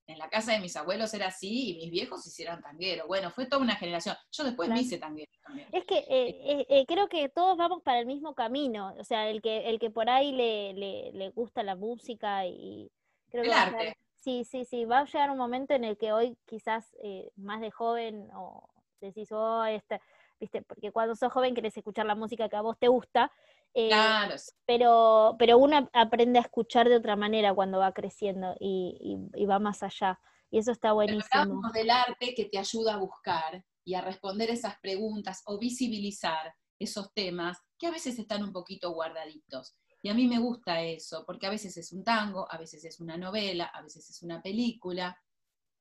[0.08, 3.08] En la casa de mis abuelos era así y mis viejos hicieron tanguero.
[3.08, 4.16] Bueno, fue toda una generación.
[4.32, 5.68] Yo después me hice tanguero también.
[5.72, 8.94] Es que eh, eh, eh, creo que todos vamos para el mismo camino.
[9.00, 10.74] O sea, el que, el que por ahí le,
[11.12, 12.92] le, gusta la música y
[13.32, 13.98] creo el arte.
[14.26, 17.62] Sí, sí, sí, va a llegar un momento en el que hoy quizás eh, más
[17.62, 18.68] de joven o
[19.00, 20.02] decís, oh, este,
[20.40, 23.32] viste, porque cuando sos joven querés escuchar la música que a vos te gusta,
[23.76, 24.34] eh, claro.
[24.66, 29.16] pero, pero uno aprende a escuchar de otra manera cuando va creciendo y,
[29.48, 30.20] va más allá.
[30.50, 31.62] Y eso está buenísimo.
[31.62, 36.52] Pero del arte que te ayuda a buscar y a responder esas preguntas o visibilizar
[36.80, 39.76] esos temas que a veces están un poquito guardaditos.
[40.06, 43.00] Y a mí me gusta eso, porque a veces es un tango, a veces es
[43.00, 45.20] una novela, a veces es una película.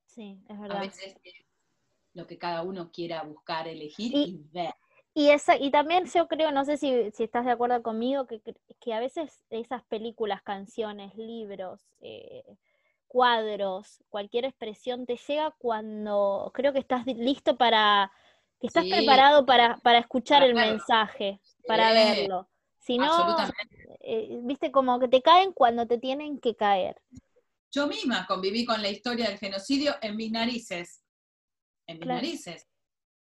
[0.06, 0.78] Sí, es verdad.
[0.78, 1.34] A veces es
[2.14, 4.74] lo que cada uno quiera buscar, elegir y, ver.
[5.12, 8.40] Y, esa, y también yo creo, no sé si, estás de acuerdo conmigo, que,
[8.80, 12.44] que, a veces esas películas, canciones, libros, eh,
[13.06, 18.10] cuadros, cualquier expresión te llega cuando creo que estás listo para,
[18.58, 22.48] que estás preparado para, escuchar el mensaje, para verlo.
[22.84, 23.34] Si no,
[24.00, 27.00] eh, viste, como que te caen cuando te tienen que caer.
[27.72, 31.02] Yo misma conviví con la historia del genocidio en mis narices.
[31.86, 32.68] En mis narices.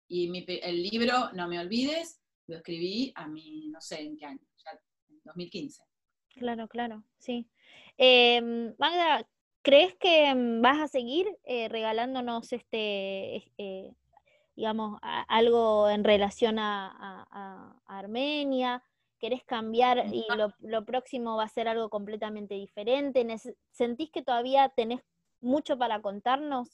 [0.06, 0.30] Y
[0.62, 4.78] el libro, no me olvides, lo escribí a mi, no sé en qué año, ya
[5.08, 5.82] en 2015.
[6.28, 7.48] Claro, claro, sí.
[7.96, 9.26] Em, Magda,
[9.62, 13.94] ¿crees que vas a seguir eh, regalándonos este, eh,
[14.56, 18.82] digamos, algo en relación a Armenia?
[19.24, 20.26] Querés cambiar y
[20.60, 23.26] lo, próximo va a ser algo completamente diferente?
[23.72, 25.00] ¿Sentís que todavía tenés
[25.40, 26.68] mucho para contarnos?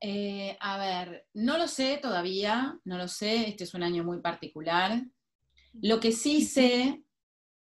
[0.00, 4.22] Eh, a ver, no lo sé todavía, no lo sé, este es un año muy
[4.22, 5.02] particular.
[5.82, 7.02] Lo que sí sé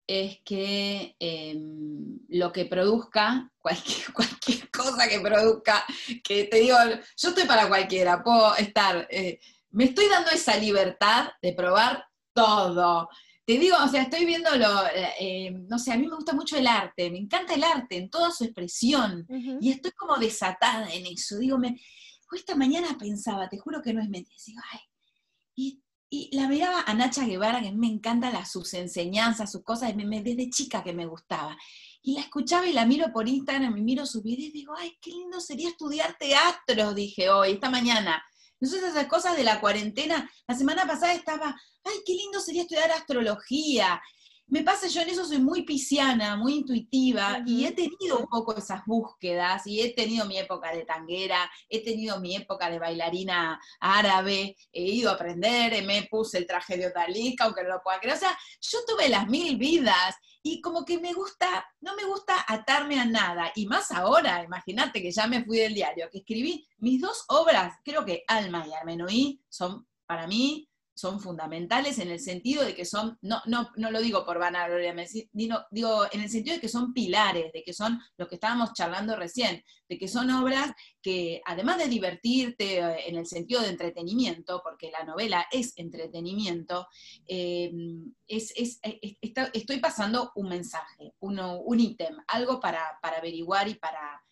[0.06, 5.86] es que em, lo que produzca, cualquier, cualquier, cosa que produzca,
[6.22, 6.76] que te digo,
[7.16, 9.40] yo estoy para cualquiera, puedo estar, eh,
[9.70, 12.09] me estoy dando esa libertad de probar
[12.40, 13.08] todo.
[13.44, 16.34] Te digo, o sea, estoy viendo lo, eh, eh, no sé, a mí me gusta
[16.34, 19.26] mucho el arte, me encanta el arte en toda su expresión,
[19.60, 21.38] y estoy como desatada en eso.
[21.38, 21.80] Digo, me,
[22.32, 24.80] esta mañana pensaba, te juro que no es mentira, digo, ay,
[26.12, 30.50] y, la miraba a Nacha Guevara, que me encantan las, sus enseñanzas, sus cosas, desde
[30.50, 31.56] chica que me gustaba.
[32.02, 34.96] Y la escuchaba y la miro por Instagram, y miro sus videos y digo, ay,
[35.00, 38.24] qué lindo sería estudiar teatro, dije hoy, esta mañana.
[38.60, 42.90] Entonces esas cosas de la cuarentena, la semana pasada estaba, ay, qué lindo sería estudiar
[42.90, 44.00] astrología.
[44.50, 48.56] Me pasa, yo en eso soy muy pisciana, muy intuitiva, y he tenido un poco
[48.56, 53.60] esas búsquedas, y he tenido mi época de tanguera, he tenido mi época de bailarina
[53.78, 58.00] árabe, he ido a aprender, me puse el traje de Otalica, aunque no lo pueda
[58.00, 58.16] creer.
[58.16, 62.44] O sea, yo tuve las mil vidas, y como que me gusta, no me gusta
[62.48, 66.66] atarme a nada, y más ahora, imagínate que ya me fui del diario, que escribí
[66.78, 70.68] mis dos obras, creo que Alma y Armenoí son para mí
[71.00, 74.94] son fundamentales en el sentido de que son, no, no, no lo digo por vanagloria,
[75.32, 78.74] digo, digo en el sentido de que son pilares, de que son lo que estábamos
[78.74, 83.68] charlando recién, de que son obras que además de divertirte eh, en el sentido de
[83.68, 86.86] entretenimiento, porque la novela es entretenimiento,
[87.26, 87.72] eh,
[88.26, 89.16] es, eh,
[89.52, 94.22] estoy pasando un mensaje, un ítem, algo para, para averiguar y para,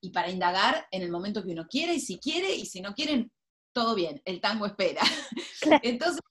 [0.00, 2.94] y para indagar en el momento que uno quiere, y si quiere, y si no
[2.94, 3.30] quieren,
[3.76, 5.02] todo bien, el tango espera.
[5.82, 6.22] Entonces,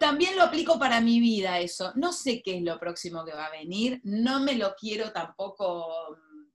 [0.00, 1.92] también lo aplico para mi vida eso.
[1.94, 6.16] No sé qué es lo próximo que va a venir, no me lo quiero tampoco
[6.16, 6.48] mm,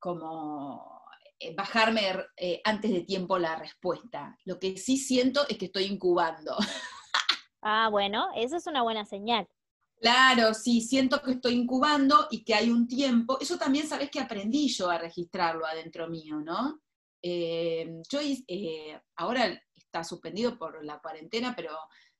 [0.00, 1.00] como
[1.38, 2.02] eh, bajarme
[2.36, 4.36] eh, antes de tiempo la respuesta.
[4.44, 6.56] Lo que sí siento es que estoy incubando.
[7.66, 9.48] Ah, bueno, eso es una buena señal.
[9.98, 13.38] Claro, sí, siento que estoy incubando y que hay un tiempo.
[13.40, 16.82] Eso también sabes que aprendí yo a registrarlo adentro mío, ¿no?
[17.26, 21.74] Eh, yo eh, ahora está suspendido por la cuarentena, pero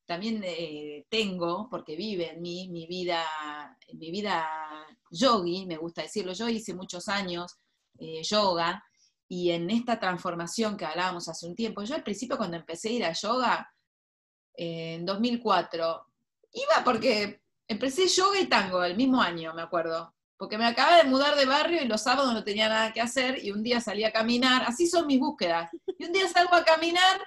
[0.06, 3.22] también eh, tengo, porque vive en mí, mi vida,
[3.92, 4.48] mi vida
[5.10, 7.58] yogi, me gusta decirlo, yo hice muchos años
[8.22, 8.82] yoga,
[9.28, 12.92] y en esta transformación que hablábamos hace un tiempo, yo al principio cuando empecé a
[12.92, 13.70] ir a yoga,
[14.54, 16.06] en 2004,
[16.52, 21.04] iba porque empecé yoga y tango el mismo año, me acuerdo porque me acababa de
[21.04, 24.04] mudar de barrio y los sábados no tenía nada que hacer y un día salí
[24.04, 25.70] a caminar, así son mis búsquedas.
[25.98, 27.20] Y un día salgo a caminar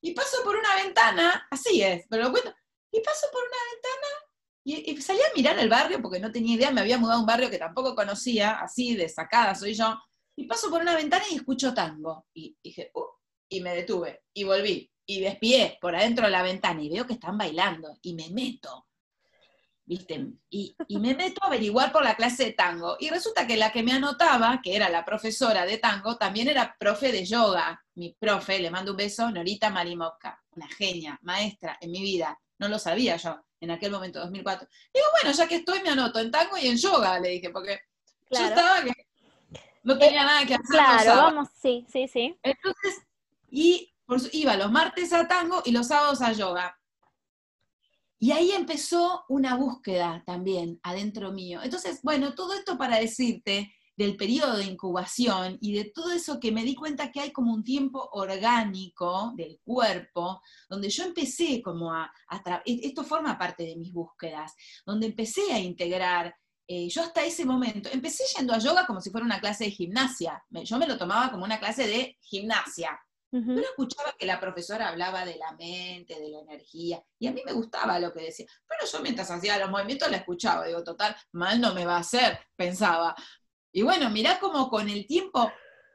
[0.00, 2.54] y paso por una ventana, así es, pero lo cuento,
[2.92, 4.26] y paso por una ventana
[4.68, 7.26] y, salí a mirar el barrio porque no tenía idea, me había mudado a un
[7.26, 9.96] barrio que tampoco conocía, así de sacada soy yo,
[10.36, 12.26] y paso por una ventana y escucho tango.
[12.34, 13.06] Y dije, uh,
[13.48, 17.12] y me detuve, y volví, y despié por adentro de la ventana y veo que
[17.12, 18.88] están bailando, y me meto
[19.86, 20.26] ¿viste?
[20.50, 22.96] Y, me meto a averiguar por la clase de tango.
[22.98, 26.76] Y resulta que la que me anotaba, que era la profesora de tango, también era
[26.78, 27.82] profe de yoga.
[27.94, 32.38] Mi profe, le mando un beso, Norita Marimovka, una genia, maestra en mi vida.
[32.58, 34.68] No lo sabía yo en aquel momento, 2004.
[34.92, 37.80] Digo, bueno, ya que estoy, me anoto en tango y en yoga, le dije, porque
[38.30, 38.92] yo estaba que
[39.82, 40.66] no tenía nada que hacer.
[40.68, 42.38] Claro, vamos, sí, sí, sí.
[42.42, 43.02] Entonces,
[43.50, 43.92] y
[44.32, 46.78] iba los martes a tango y los sábados a yoga.
[48.18, 51.60] Y ahí empezó una búsqueda también adentro mío.
[51.62, 56.52] Entonces, bueno, todo esto para decirte del periodo de incubación y de todo eso que
[56.52, 61.92] me di cuenta que hay como un tiempo orgánico del cuerpo, donde yo empecé como
[61.92, 62.12] a,
[62.64, 64.54] e, esto forma parte de mis búsquedas,
[64.84, 66.34] donde empecé a integrar,
[66.68, 69.70] eh, yo hasta ese momento, empecé yendo a yoga como si fuera una clase de
[69.70, 72.98] gimnasia, yo me lo tomaba como una clase de gimnasia,
[73.44, 77.42] pero escuchaba que la profesora hablaba de la mente, de la energía, y a mí
[77.44, 78.46] me gustaba lo que decía.
[78.66, 82.00] Pero yo mientras hacía los movimientos la escuchaba, digo, total, mal no me va a
[82.00, 83.14] hacer, pensaba.
[83.72, 85.50] Y bueno, mirá como con el tiempo,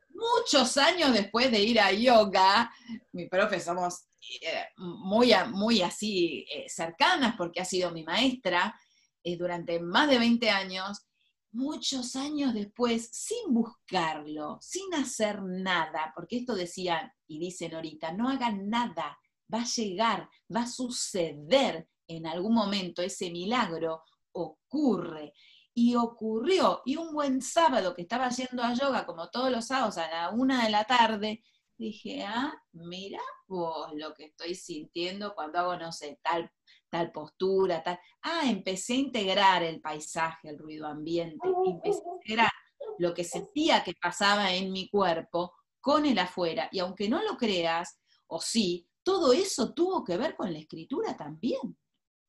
[0.10, 2.72] muchos años después de ir a yoga,
[3.12, 4.06] mi profe somos
[4.42, 8.76] eh, muy, muy así eh, cercanas porque ha sido mi maestra
[9.24, 11.06] eh, durante más de 20 años,
[11.52, 18.30] muchos años después, sin buscarlo, sin hacer nada, porque esto decían y dicen ahorita, no
[18.30, 19.20] hagan nada,
[19.54, 25.34] va a llegar, va a suceder en algún momento, ese milagro ocurre.
[25.74, 29.97] Y ocurrió, y un buen sábado que estaba yendo a yoga, como todos los sábados
[29.97, 31.41] a la una de la tarde,
[31.78, 36.52] dije, ah, mira vos lo que estoy sintiendo cuando hago, no sé, tal
[36.92, 38.00] tal postura, tal.
[38.22, 42.52] Ah, empecé a integrar el paisaje, el ruido ambiente, empecé a integrar
[43.00, 46.70] lo que sentía que pasaba en mi cuerpo con el afuera.
[46.72, 51.16] Y aunque no lo creas, o sí, todo eso tuvo que ver con la escritura
[51.16, 51.78] también.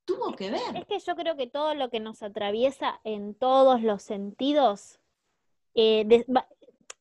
[0.04, 0.76] Tuvo que ver.
[0.76, 5.00] Es que yo creo que todo lo que nos atraviesa en todos los sentidos,
[5.74, 6.24] eh,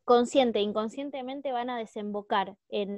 [0.04, 2.98] consciente e inconscientemente van a desembocar en,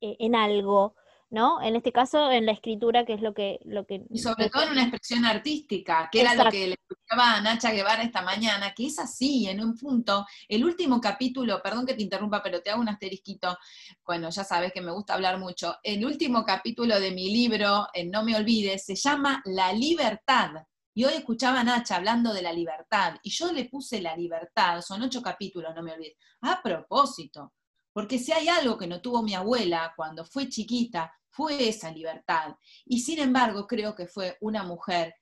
[0.00, 0.94] en algo
[1.32, 1.62] ¿no?
[1.62, 3.58] En este caso, en la escritura, que es lo que...
[3.64, 7.36] Lo que y sobre todo en una expresión artística, que era lo que le escuchaba
[7.36, 11.86] a Nacha Guevara esta mañana, que es así, en un punto, el último capítulo, perdón
[11.86, 13.56] que te interrumpa, pero te hago un asterisquito,
[14.04, 18.10] bueno, ya sabes que me gusta hablar mucho, el último capítulo de mi libro, en
[18.10, 20.50] No me olvides, se llama La libertad.
[20.94, 24.82] Y hoy escuchaba a Nacha hablando de la libertad, y yo le puse la libertad,
[24.82, 27.54] son ocho capítulos, no me olvides, a propósito,
[27.94, 32.56] porque si hay algo que no tuvo mi abuela cuando fue chiquita, fue esa libertad.
[32.84, 35.14] Y sin embargo, creo que fue una mujer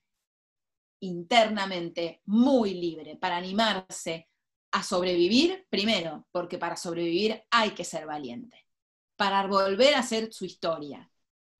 [0.99, 4.29] internamente muy libre para animarse
[4.71, 8.67] a sobrevivir, primero, porque para sobrevivir hay que ser valiente,
[9.15, 11.09] para volver a hacer su historia,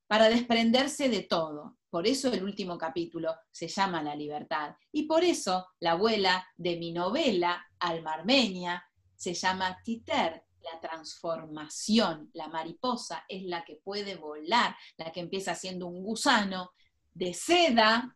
[0.08, 1.78] para desprenderse de todo.
[1.89, 4.76] Por eso el último capítulo se llama La libertad.
[4.91, 8.86] Y por eso la abuela de mi novela, Alma Armenia,
[9.16, 12.30] se llama Titer, la transformación.
[12.34, 16.72] La mariposa es la que puede volar, la que empieza siendo un gusano
[17.14, 18.16] de seda,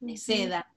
[0.00, 0.72] de seda,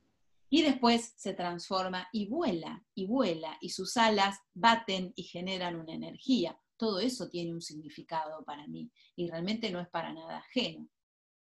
[0.50, 5.94] y después se transforma y vuela, y vuela, y sus alas baten y generan una
[5.94, 6.58] energía.
[6.76, 10.88] Todo eso tiene un significado para mí y realmente no es para nada ajeno.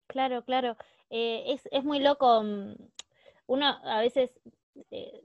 [0.07, 0.75] Claro, claro.
[1.09, 2.43] Eh, es, muy loco.
[2.43, 2.75] Mm,
[3.47, 4.31] uno a veces,
[4.91, 5.21] eh,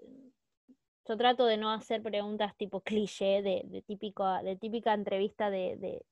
[1.07, 6.05] yo trato de no hacer preguntas tipo cliché, de, típico, de típica entrevista de,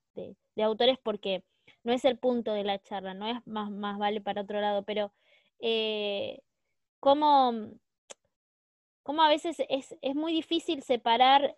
[0.58, 1.44] autores, porque
[1.84, 4.82] no es el punto de la charla, no es más, más vale para otro lado,
[4.84, 5.12] pero
[5.60, 6.40] eh,
[7.00, 7.52] cómo,
[9.06, 11.56] a veces es, muy difícil separar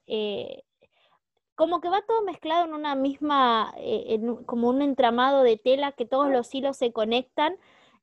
[1.55, 6.07] como que va todo mezclado en una misma, eh, como un entramado de tela que
[6.07, 7.57] todos los hilos se conectan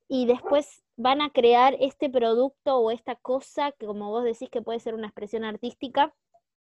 [0.08, 4.62] y después van a crear este producto o esta cosa que como vos decís que
[4.62, 6.14] puede ser una expresión artística,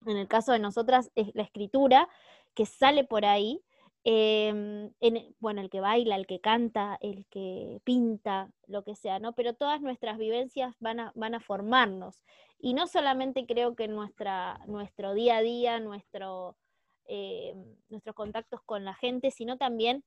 [0.07, 2.09] en el caso de nosotras es la escritura,
[2.55, 3.63] que sale por ahí,
[4.05, 4.93] em,
[5.41, 9.33] bueno, el que baila, el que canta, el que pinta, lo que sea, ¿no?
[9.35, 12.23] Pero todas nuestras vivencias van a, van a formarnos.
[12.59, 16.57] Y no solamente creo que nuestra, nuestro día a día, nuestro,
[17.07, 17.55] eh,
[17.89, 20.05] nuestros contactos con la gente, sino también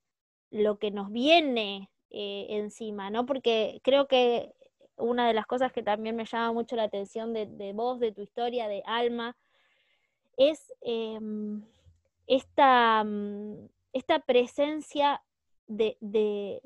[0.52, 3.26] lo que nos viene eh, encima, ¿no?
[3.26, 4.54] Porque creo que
[4.98, 8.22] una de las cosas que también me llama mucho la atención de, vos, de tu
[8.22, 9.36] historia, de Alma,
[10.38, 11.64] es em,
[12.28, 15.22] esta, mm, esta, presencia
[15.68, 16.62] de, de,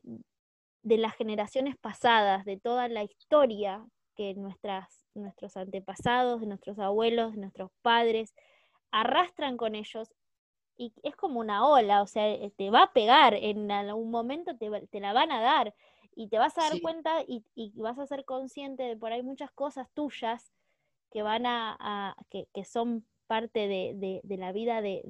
[0.97, 3.85] las generaciones pasadas, de toda la historia
[4.15, 8.33] que nuestras, nuestros antepasados, de nuestros abuelos, de nuestros padres,
[8.91, 10.11] arrastran con ellos
[10.81, 14.57] y es como una ola, o sea, eh, te va a pegar, en algún momento
[14.57, 15.75] te, te la van a dar
[16.15, 17.43] y te vas a dar cuenta y,
[17.75, 20.51] vas a ser consciente de por ahí muchas cosas tuyas
[21.11, 25.03] que van a, que, son parte de, la vida de,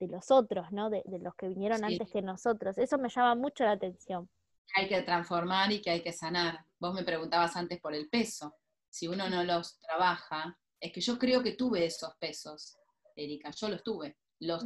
[0.00, 0.88] los otros, ¿no?
[0.88, 2.78] De, los que vinieron antes que nosotros.
[2.78, 4.30] Eso me llama mucho la atención.
[4.76, 6.64] Hay que transformar y que hay que sanar.
[6.78, 8.54] Vos me preguntabas antes por el peso.
[8.88, 12.78] Si uno no los trabaja, es que yo creo que tuve esos pesos,
[13.14, 14.64] Erika, yo los tuve los,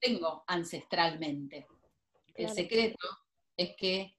[0.00, 1.66] tengo ancestralmente.
[2.34, 3.06] El secreto
[3.56, 4.16] es que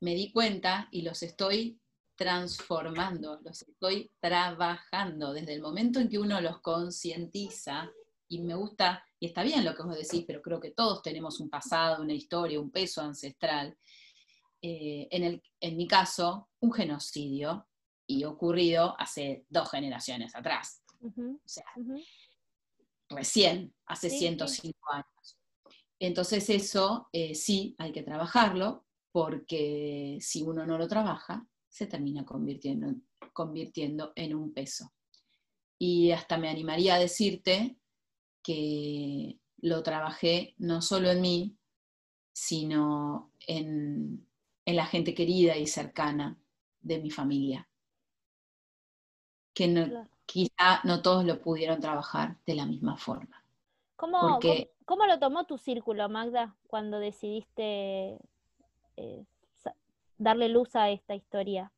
[0.00, 1.80] me di cuenta y los estoy
[2.14, 7.90] transformando, los estoy trabajando desde el momento en que uno los concientiza
[8.28, 11.40] y me gusta, y está bien lo que vos decís, pero creo que todos tenemos
[11.40, 13.76] un pasado, una historia, un peso ancestral.
[14.60, 17.66] Eh, en, el, en mi caso, un genocidio
[18.06, 20.82] y ocurrido hace dos generaciones atrás.
[21.00, 21.64] O sea,
[23.12, 25.38] recién, hace 105 años.
[25.98, 32.24] Entonces eso eh, sí hay que trabajarlo, porque si uno no lo trabaja, se termina
[32.24, 32.94] convirtiendo,
[33.32, 34.92] convirtiendo en un peso.
[35.78, 37.76] Y hasta me animaría a decirte
[38.42, 41.56] que lo trabajé no solo en mí,
[42.32, 44.26] sino en,
[44.66, 46.38] la gente querida y cercana
[46.80, 47.68] de mi familia.
[49.54, 53.44] Que no, quizá no todos lo pudieron trabajar de la misma forma.
[53.96, 54.40] ¿Cómo,
[54.84, 58.18] ¿cómo, lo tomó tu círculo, Magda, cuando decidiste
[58.96, 59.24] eh,
[60.18, 61.72] darle luz a esta historia?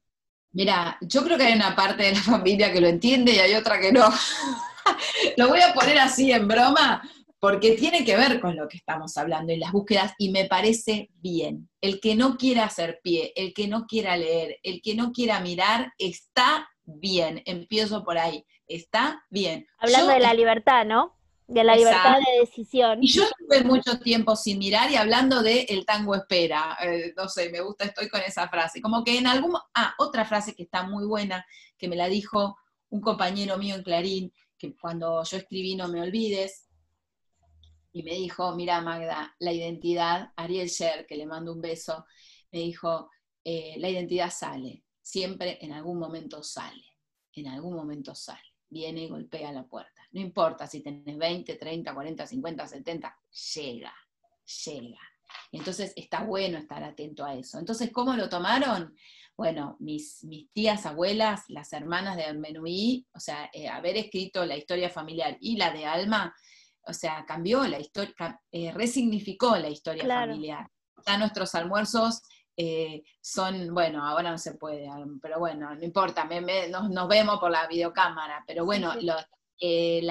[0.53, 3.55] Mira, yo creo que hay una parte de la familia que lo entiende y hay
[3.55, 4.09] otra que no.
[5.37, 7.03] lo voy a poner así en broma,
[7.41, 11.11] porque tiene que ver con lo que estamos hablando y las búsquedas, y me parece
[11.17, 11.69] bien.
[11.81, 15.41] El que no quiera hacer pie, el que no quiera leer, el que no quiera
[15.41, 19.67] mirar, está bien, empiezo por ahí, está bien.
[19.79, 21.17] Hablando de la libertad, ¿no?
[21.47, 23.03] De la libertad de decisión.
[23.03, 27.29] Y yo estuve mucho tiempo sin mirar y hablando de el tango espera, eh, no
[27.29, 28.81] sé, me gusta, estoy con esa frase.
[28.81, 31.45] Como que en algún, ah, otra frase que está muy buena,
[31.77, 32.57] que me la dijo
[32.89, 36.65] un compañero mío en Clarín, que cuando yo escribí No me olvides,
[37.95, 42.05] y me dijo, mira Magda, la identidad, Ariel Sher, que le mando un beso,
[42.51, 43.09] me dijo,
[43.45, 46.83] eh, la identidad sale, siempre en algún momento sale,
[47.35, 50.01] en algún momento sale, viene y golpea la puerta.
[50.13, 53.19] No importa si tenés 20, 30, 40, 50, 70,
[53.55, 53.95] llega,
[54.65, 55.01] llega.
[55.53, 57.59] Entonces está bueno estar atento a eso.
[57.59, 58.97] Entonces, ¿cómo lo tomaron?
[59.37, 64.57] Bueno, mis, mis tías, abuelas, las hermanas de Menuí, o sea, eh, haber escrito la
[64.57, 66.35] historia familiar y la de Alma,
[66.87, 70.67] o sea, cambió la historia, eh, resignificó la historia familiar.
[71.07, 72.23] Ya nuestros almuerzos
[72.57, 74.89] eh, son, bueno, ahora no se puede,
[75.21, 76.29] pero bueno, no importa,
[76.91, 78.93] nos, vemos por la videocámara, pero bueno,
[79.61, 80.07] eh,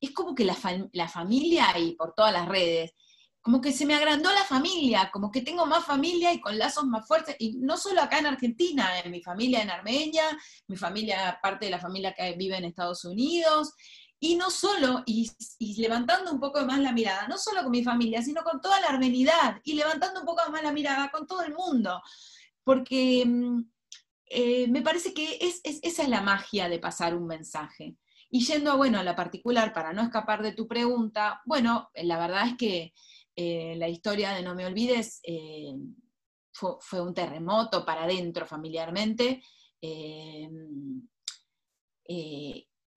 [0.00, 2.92] es como que la, familia y por todas las redes
[3.44, 6.86] como que se me agrandó la familia, como que tengo más familia y con lazos
[6.86, 10.24] más fuertes, y no solo acá en Argentina, en mi familia en Armenia,
[10.66, 13.74] mi familia, parte de la familia que vive en Estados Unidos,
[14.24, 15.30] y no solo, y,
[15.76, 18.86] levantando un poco más la mirada, no solo con mi familia, sino con toda la
[18.86, 22.00] armenidad, y levantando un poco más la mirada con todo el mundo,
[22.64, 23.70] porque mm,
[24.24, 27.98] eh, me parece que es, esa es la magia de pasar un mensaje.
[28.30, 32.48] Y yendo, bueno, a la particular, para no escapar de tu pregunta, bueno, la verdad
[32.48, 32.94] es que
[33.36, 35.74] eh, la historia de No Me Olvides eh,
[36.50, 39.42] fue, un terremoto para adentro familiarmente.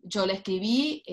[0.08, 1.04] Yo la escribí,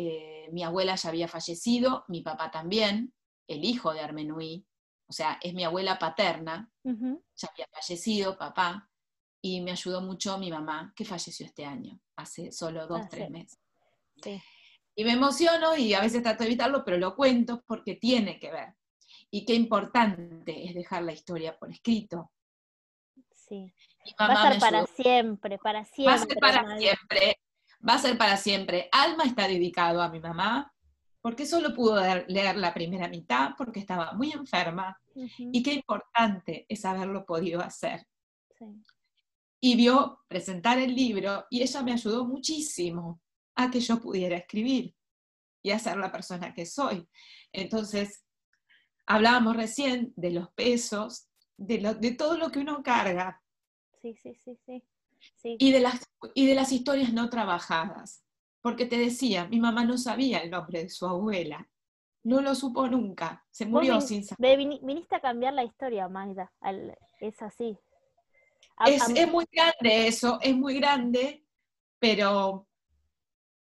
[0.52, 3.12] mi abuela ya había fallecido, mi papá también,
[3.46, 4.66] el hijo de Armenui,
[5.06, 8.90] o sea, es mi abuela paterna, ya había fallecido, papá,
[9.42, 13.30] y me ayudó mucho mi mamá, que falleció este año, hace solo dos, ah, tres
[13.30, 13.60] meses.
[14.96, 18.52] Y me emociono y a veces trato de evitarlo, pero lo cuento porque tiene que
[18.52, 18.74] ver
[19.30, 22.30] y qué importante es dejar la historia por escrito.
[23.34, 23.74] Sí.
[24.20, 26.06] Va a ser para siempre, para siempre.
[26.06, 27.40] Va a ser para siempre.
[27.86, 28.88] Va a ser para siempre.
[28.92, 30.72] Alma está dedicado a mi mamá,
[31.20, 31.96] porque solo pudo
[32.28, 34.98] leer la primera mitad, porque estaba muy enferma.
[35.38, 38.06] Y qué importante es haberlo podido hacer.
[39.60, 43.20] Y vio presentar el libro y ella me ayudó muchísimo
[43.54, 44.94] a que yo pudiera escribir
[45.62, 47.08] y a ser la persona que soy.
[47.52, 48.24] Entonces,
[49.06, 53.42] Hablábamos recién de los pesos, de, de todo lo que uno carga.
[54.00, 54.82] Sí, sí, sí, sí.
[55.42, 58.24] Y, de las, y de las historias no trabajadas.
[58.60, 61.68] Porque te decía, mi mamá no sabía el nombre de su abuela.
[62.22, 63.44] No lo supo nunca.
[63.50, 64.58] Se murió sin saber.
[64.58, 66.50] Viniste a cambiar la historia, Magda.
[67.20, 67.78] Es así.
[68.86, 71.46] Es, es, muy grande eso, es muy grande,
[72.00, 72.66] pero,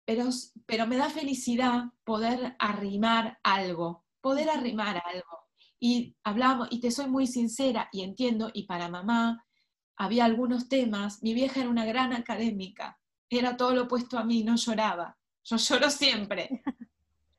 [0.03, 0.26] pero,
[0.66, 5.47] pero me da felicidad poder arrimar algo poder arrimar algo.
[5.80, 9.45] Y hablamos, y te soy muy sincera, y entiendo, y para mamá
[9.97, 14.43] había algunos temas, mi vieja era una gran académica, era todo lo opuesto a mí,
[14.43, 16.61] no lloraba, yo lloro siempre.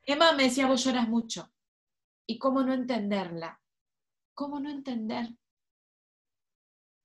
[0.03, 1.51] Emma me decía, vos lloras mucho.
[2.27, 3.61] ¿Y cómo no entenderla?
[4.33, 5.29] ¿Cómo no entender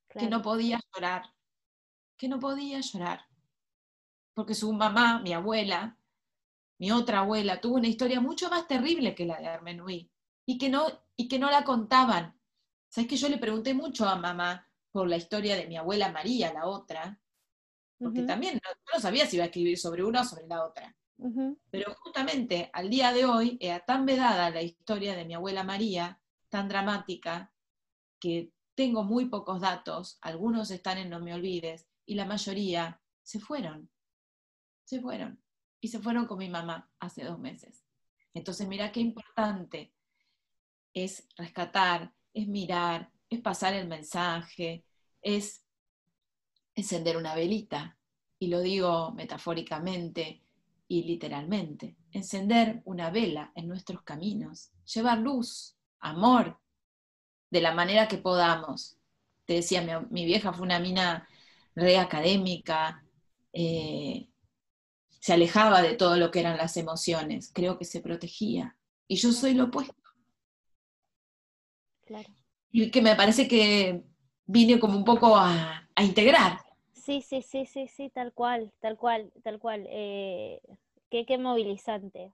[0.09, 1.35] que no podía llorar?
[2.17, 3.27] Que no podía llorar.
[4.35, 5.99] Porque su mamá, mi abuela,
[6.79, 10.11] mi otra abuela, tuvo una historia mucho más terrible que la de Armenui
[10.47, 10.87] y que no,
[11.17, 12.39] y que no la contaban.
[12.89, 16.53] ¿Sabes que yo le pregunté mucho a mamá por la historia de mi abuela María,
[16.53, 17.21] la otra?
[17.99, 18.61] Porque también
[18.95, 20.97] no, sabía si iba a escribir sobre una o sobre la otra.
[21.69, 26.21] Pero justamente al día de hoy era tan vedada la historia de mi abuela María,
[26.49, 27.53] tan dramática,
[28.21, 33.41] que tengo muy pocos datos, algunos están en No me olvides, y la mayoría se
[33.41, 33.91] fueron.
[34.85, 35.43] Se fueron
[35.81, 37.85] y se fueron con mi mamá hace dos meses.
[38.33, 39.93] Entonces, mira qué importante
[40.95, 44.85] es rescatar, es mirar, es pasar el mensaje,
[45.23, 45.65] es
[46.75, 47.99] encender una velita,
[48.39, 50.43] y lo digo metafóricamente
[50.89, 56.59] y literalmente, encender una vela en nuestros caminos, llevar luz, amor,
[57.51, 58.99] de la manera que podamos.
[59.47, 61.29] Te decía, mi, vieja fue una mina
[61.75, 63.05] re académica,
[63.53, 64.29] eh,
[65.09, 68.77] se alejaba de todo lo que eran las emociones, creo que se protegía.
[69.09, 69.95] Y yo soy lo opuesto.
[72.05, 72.35] Claro.
[72.77, 74.03] Y que me parece que
[74.47, 76.59] vine como un poco a, integrar.
[76.93, 79.87] Sí, sí, sí, sí, sí, tal cual, tal cual, tal cual.
[79.89, 80.61] Eh,
[81.09, 82.33] qué, qué, movilizante.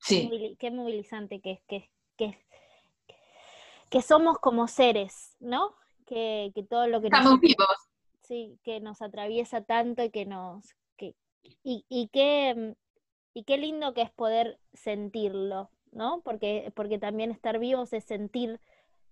[0.00, 0.56] Sí.
[0.58, 2.36] Qué, movilizante que, que, que,
[3.90, 5.76] que somos como seres, ¿no?
[6.04, 7.68] Que, que todo lo que Estamos vivos.
[8.22, 10.74] Sí, que nos atraviesa tanto y que nos,
[11.62, 12.72] y, y, qué, mm,
[13.34, 16.20] y qué lindo que es poder sentirlo, ¿no?
[16.22, 18.60] Porque, porque también estar vivos es sentir,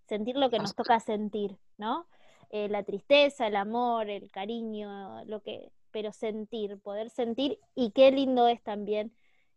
[0.09, 2.07] sentir lo que nos toca sentir, ¿no?
[2.51, 8.11] Eh, la tristeza, el amor, el cariño, lo que, pero sentir, poder sentir, y qué
[8.11, 9.13] lindo es también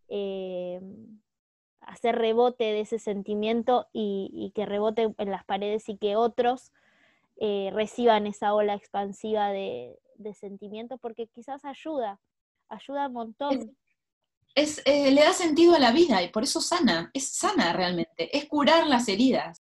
[0.09, 0.81] eh,
[1.81, 6.71] hacer rebote de ese sentimiento y, que rebote en las paredes y que otros
[7.37, 12.19] eh, reciban esa ola expansiva de, de sentimiento, porque quizás ayuda,
[12.69, 13.75] ayuda un montón.
[14.53, 18.37] Es, eh, le da sentido a la vida y por eso sana, es sana realmente,
[18.37, 19.59] es curar las heridas.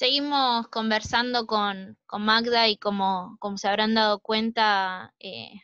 [0.00, 5.60] Seguimos conversando con, Magda y como, se habrán dado cuenta, eh,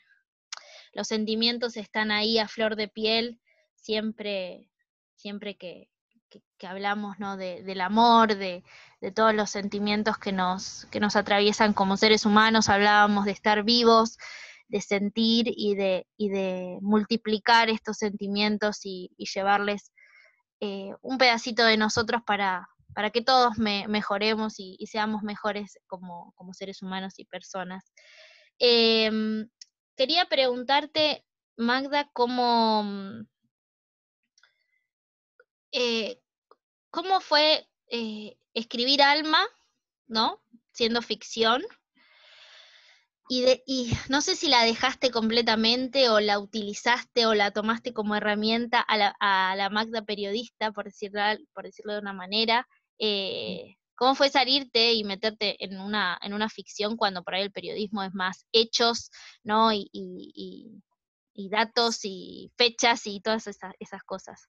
[0.93, 3.41] los sentimientos están ahí a flor de piel
[3.77, 4.69] siempre,
[5.15, 5.89] siempre que,
[6.69, 7.39] hablamos ¿no?
[7.39, 8.63] de, del amor, de,
[9.01, 13.65] de, todos los sentimientos que nos, que nos atraviesan como seres humanos, hablábamos de estar
[13.65, 14.19] vivos,
[14.83, 19.93] sentir y de, de multiplicar estos sentimientos y, llevarles
[20.61, 26.81] eh, un pedacito de nosotros para, para que todos mejoremos y, seamos mejores como, seres
[26.81, 27.93] humanos y personas.
[28.59, 29.51] Em,
[29.99, 31.23] quería preguntarte,
[31.59, 32.87] Magda, cómo,
[35.73, 36.23] eh,
[36.89, 39.47] cómo fue eh, escribir Alma,
[40.07, 40.43] ¿no?
[40.73, 41.63] Siendo ficción.
[43.29, 48.17] Y, y, no sé si la dejaste completamente o la utilizaste o la tomaste como
[48.17, 51.21] herramienta a la, a la Magda periodista, por decirlo,
[51.53, 52.67] por decirlo de una manera,
[52.99, 57.51] eh, ¿Cómo fue salirte y meterte en una, en una ficción cuando por ahí el
[57.51, 59.11] periodismo es más hechos,
[59.43, 59.73] ¿no?
[59.73, 64.49] Y, y, datos y fechas y todas esas, esas, cosas.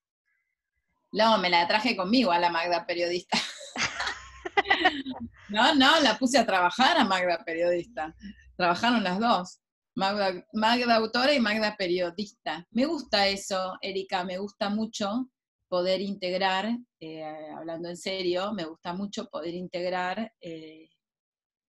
[1.12, 3.38] No, me la traje conmigo a la Magda periodista.
[5.50, 8.14] no, no, la puse a trabajar a Magda periodista.
[8.58, 9.60] Trabajaron las dos.
[9.96, 12.66] Magda, Magda autora y Magda periodista.
[12.72, 15.30] Me gusta eso, Erika, me gusta mucho
[15.68, 17.24] poder integrar, eh,
[17.56, 20.90] hablando en serio, me gusta mucho poder integrar, eh,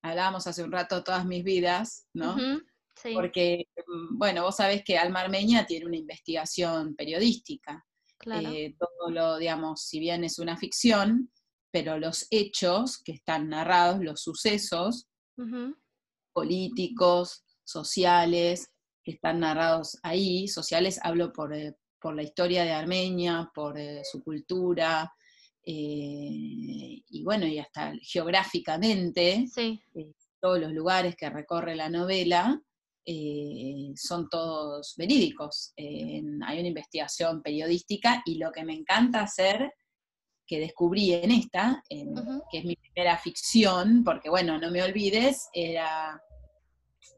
[0.03, 2.37] hablábamos hace un rato todas mis vidas, ¿no?
[2.95, 3.15] sí.
[3.15, 7.85] Porque, mm, bueno, vos sabés que Alma Armeña tiene una investigación periodística.
[8.19, 8.51] Claro.
[8.51, 11.31] Eh, todo lo, digamos, si bien es una ficción,
[11.71, 15.07] pero los hechos que están narrados, los sucesos
[16.33, 18.71] políticos, sociales,
[19.05, 21.55] que están narrados ahí, sociales hablo por,
[22.01, 25.13] por la historia de Armenia, por eh, su cultura,
[25.65, 32.61] eh, y bueno, y hasta geográficamente, eh, todos los lugares que recorre la novela
[33.97, 35.73] son todos verídicos.
[35.79, 39.73] hay una investigación periodística y lo que me encanta hacer,
[40.47, 46.23] que descubrí en esta, que es mi primera ficción, porque bueno, no me olvides, era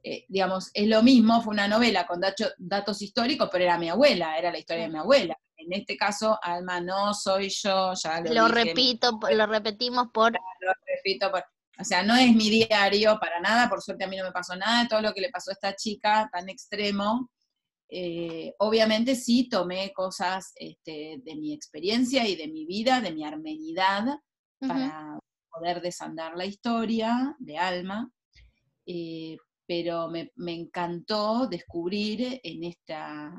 [0.02, 2.20] eh, digamos, es lo mismo, fue una novela con
[2.58, 5.36] datos históricos, pero era mi abuela, era la historia de mi abuela.
[5.56, 10.32] En este caso, Alma no soy yo, ya lo, repito, lo repetimos por...
[10.32, 11.30] Lo repito
[11.78, 14.56] O sea, no es mi diario para nada, por suerte a mí no me pasó
[14.56, 17.30] nada de todo lo que le pasó a esta chica tan extremo.
[17.90, 23.24] Eh, obviamente sí tomé cosas este, de mi experiencia y de mi vida, de mi
[23.24, 24.04] armenidad,
[24.60, 25.18] para
[25.50, 28.10] poder desandar la historia de Alma.
[28.86, 29.36] Eh,
[29.70, 33.32] pero me, encantó descubrir en esta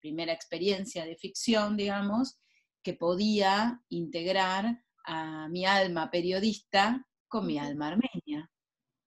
[0.00, 2.40] primera experiencia de ficción, digamos,
[2.82, 8.50] que podía integrar a mi alma periodista con mi alma armenia,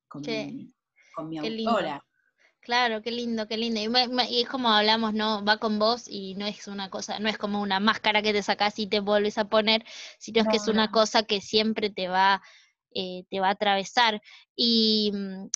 [0.08, 2.02] con, mi, autora.
[2.62, 3.82] Claro, qué lindo, qué lindo.
[4.30, 5.44] Y, es como hablamos, ¿no?
[5.44, 8.42] Va con vos y no es una cosa, no es como una máscara que te
[8.42, 9.84] sacas y te vuelves a poner,
[10.18, 12.42] sino es que es una cosa que siempre te va,
[12.96, 14.22] eh, te va a atravesar.
[14.56, 15.50] Y mm,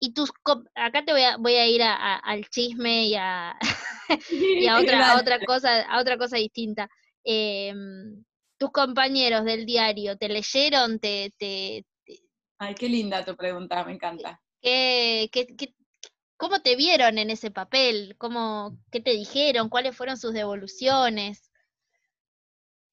[0.00, 0.30] y tus
[0.74, 3.56] acá te voy a, voy a ir al chisme y a,
[4.80, 6.88] otra, otra cosa, a otra cosa distinta.
[7.24, 8.24] Em,
[8.58, 10.98] tus compañeros del diario, ¿te leyeron?
[10.98, 11.84] Te, te,
[12.58, 14.40] Ay, qué linda tu pregunta, me encanta.
[14.60, 15.74] ¿Qué, qué, qué,
[16.36, 18.16] cómo te vieron en ese papel?
[18.18, 19.68] ¿Cómo, ¿Qué te dijeron?
[19.68, 21.52] ¿Cuáles fueron sus devoluciones?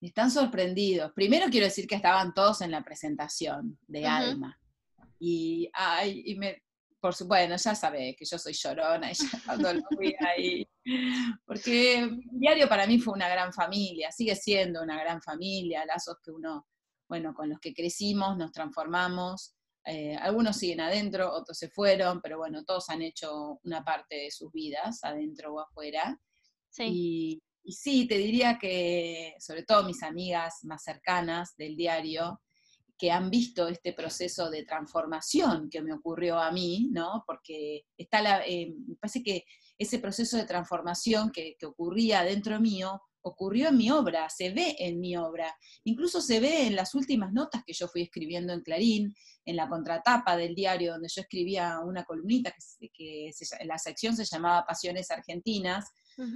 [0.02, 1.14] Están sorprendidos.
[1.14, 4.60] Primero quiero decir que estaban todos en la presentación de Alma.
[5.18, 6.62] Y, ay, y me,
[7.06, 10.68] por bueno, ya sabe que yo soy llorona, ya cuando lo fui ahí,
[11.46, 16.32] porque Diario para mí fue una gran familia, sigue siendo una gran familia, lazos que
[16.32, 16.66] uno,
[17.08, 19.54] bueno, con los que crecimos, nos transformamos,
[19.86, 24.32] eh, algunos siguen adentro, otros se fueron, pero bueno, todos han hecho una parte de
[24.32, 26.20] sus vidas, adentro o afuera.
[26.80, 32.42] Y, y sí, te diría que, sobre todo mis amigas más cercanas del diario,
[32.98, 37.24] que han visto este proceso de transformación que me ocurrió a mí, ¿no?
[37.28, 39.46] Porque está la, eh, me parece que
[39.78, 44.76] ese proceso de transformación que, que, ocurría dentro mío ocurrió en mi obra, se ve
[44.80, 45.54] en mi obra,
[45.84, 49.16] incluso se ve en las últimas notas que yo fui escribiendo en Clarín,
[49.46, 53.32] en la contratapa del diario donde yo escribía una columnita que, que
[53.66, 55.86] la sección se llamaba Pasiones Argentinas,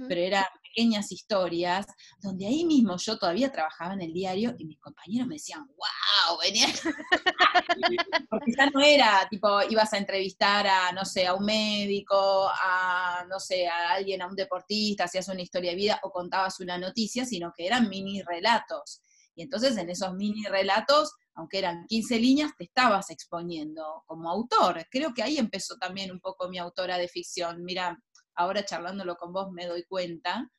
[0.08, 1.86] pero eran pequeñas historias,
[2.20, 6.38] donde ahí mismo yo todavía trabajaba en el diario y mis compañeros me decían, wow,
[6.40, 6.66] venía.
[8.30, 13.24] Porque ya no era, tipo, ibas a entrevistar a, no sé, a un médico, a,
[13.28, 16.78] no sé, a alguien, a un deportista, hacías una historia de vida o contabas una
[16.78, 19.02] noticia, sino que eran mini relatos.
[19.34, 24.84] Y entonces en esos mini relatos, aunque eran 15 líneas, te estabas exponiendo como autor.
[24.90, 27.64] Creo que ahí empezó también un poco mi autora de ficción.
[27.64, 27.98] Mira,
[28.34, 30.50] ahora charlándolo con vos me doy cuenta,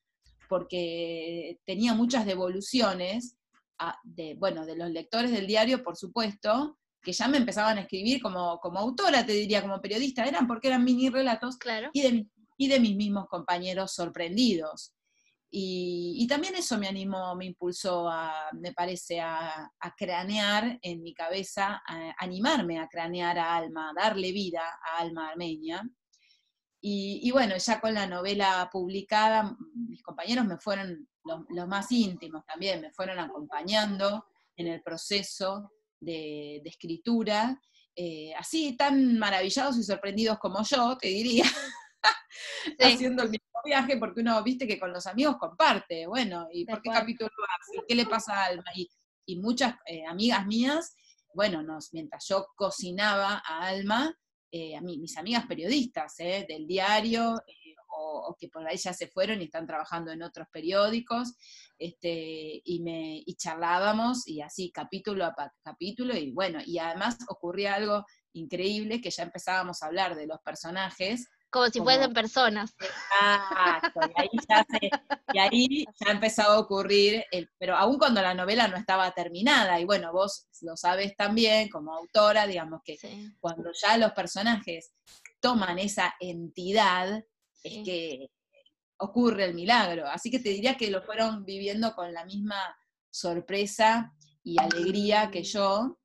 [0.49, 3.37] porque tenía muchas devoluciones
[3.79, 7.81] ah, de, bueno, de los lectores del diario, por supuesto, que ya me empezaban a
[7.81, 11.89] escribir como, como autora, te diría, como periodista, eran porque eran mini relatos, claro.
[11.93, 12.27] y de
[12.61, 14.93] y de mis mismos compañeros sorprendidos.
[15.49, 21.81] Y, también eso me animó, me impulsó, a, me parece, a, cranear en mi cabeza,
[21.85, 25.83] a animarme a cranear a Alma, darle vida a Alma Armenia.
[26.83, 32.81] Y, bueno, ya con la novela publicada, mis compañeros me fueron, los, más íntimos también,
[32.81, 34.25] me fueron acompañando
[34.55, 37.61] en el proceso de, escritura,
[37.95, 41.45] eh, así tan maravillados y sorprendidos como yo, te diría,
[42.79, 46.81] haciendo el mismo viaje, porque uno, viste que con los amigos comparte, bueno, ¿y por
[46.81, 47.29] qué capítulo
[47.59, 47.85] hace?
[47.87, 48.71] ¿Qué le pasa a Alma?
[48.75, 48.89] Y,
[49.39, 50.95] muchas eh, amigas mías,
[51.33, 54.13] bueno, nos, mientras yo cocinaba a Alma,
[54.51, 57.41] eh, a mí, mis amigas periodistas eh, del diario,
[57.93, 61.35] o, que por ahí ya se fueron y están trabajando en otros periódicos,
[61.77, 67.75] este, y, me, y charlábamos, y así capítulo a capítulo, y bueno, y además ocurría
[67.75, 72.73] algo increíble, que ya empezábamos a hablar de los personajes, como si fuesen personas.
[72.79, 74.65] Exacto, y ahí ya,
[75.33, 79.79] y ahí ya empezó a ocurrir, el, pero aún cuando la novela no estaba terminada,
[79.79, 82.97] y bueno, vos lo sabes también como autora, digamos que
[83.39, 84.93] cuando ya los personajes
[85.39, 87.23] toman esa entidad,
[87.63, 88.31] es que
[88.97, 90.07] ocurre el milagro.
[90.07, 92.77] Así que te diría que lo fueron viviendo con la misma
[93.09, 94.13] sorpresa
[94.43, 95.99] y alegría que yo,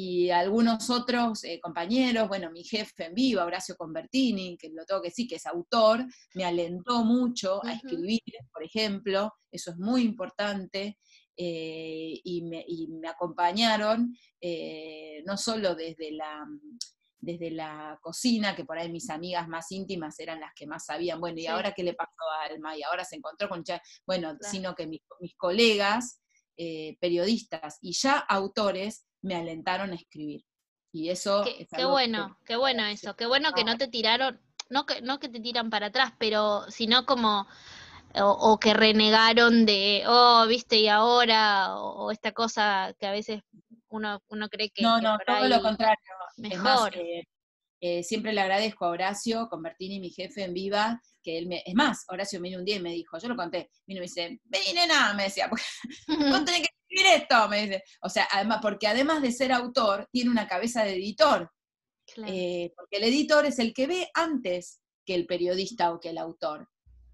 [0.00, 5.02] y algunos otros eh, compañeros, bueno, mi jefe en vivo, Horacio Convertini, que lo tengo
[5.02, 8.20] que decir que es autor, me alentó mucho a escribir,
[8.52, 10.98] por ejemplo, eso es muy importante,
[11.36, 12.64] eh, y, me,
[13.08, 16.46] acompañaron eh, no solo desde la,
[17.18, 21.18] desde la cocina, que por ahí mis amigas más íntimas eran las que más sabían,
[21.18, 22.76] bueno, ¿y ahora qué le pasó a Alma?
[22.76, 23.64] Y ahora se encontró con...
[24.06, 25.02] Bueno, sino que mis,
[25.36, 26.20] colegas,
[27.00, 30.44] periodistas y ya autores, me alentaron a escribir.
[30.92, 31.44] Y eso...
[31.44, 34.40] Qué, bueno, qué bueno eso, qué bueno que no te tiraron,
[34.70, 37.46] no que, no que te tiran para atrás, pero sino como...
[38.20, 43.42] O, que renegaron de, oh, viste, y ahora, o, esta cosa que a veces
[43.88, 44.82] uno, uno cree que...
[44.82, 45.98] No, no, todo lo contrario.
[46.38, 46.96] Mejor.
[46.96, 47.28] Eh,
[47.80, 51.62] eh, siempre le agradezco a Horacio Convertini, mi jefe en Viva, que él me...
[51.64, 54.06] Es más, Horacio vino un día y me dijo, yo lo conté, vino y me
[54.06, 55.62] dice, vení nena, me decía, porque
[56.08, 57.84] no tenés que esto, me dice.
[58.02, 61.50] O sea, además, porque además de ser autor, tiene una cabeza de editor.
[62.26, 66.18] Eh, porque el editor es el que ve antes que el periodista o que el
[66.18, 66.68] autor.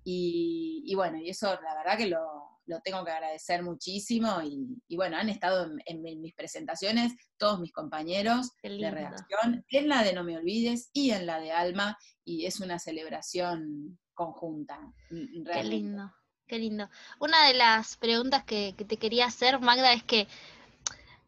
[0.04, 4.40] Y, bueno, y eso la verdad que lo, tengo que agradecer muchísimo.
[4.42, 10.12] Y, bueno, han estado en, mis presentaciones todos mis compañeros de redacción, en la de
[10.12, 14.78] No Me Olvides y en la de Alma, y es una celebración conjunta.
[15.08, 16.12] Qué lindo.
[16.46, 16.90] Qué lindo.
[17.20, 20.28] Una de las preguntas que, te quería hacer, Magda, es que,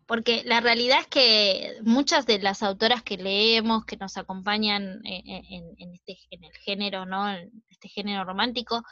[0.07, 5.95] porque la realidad es que muchas de las autoras que leemos, que nos acompañan en,
[5.95, 7.31] este, en el género, ¿no?
[7.31, 8.83] En este género romántico,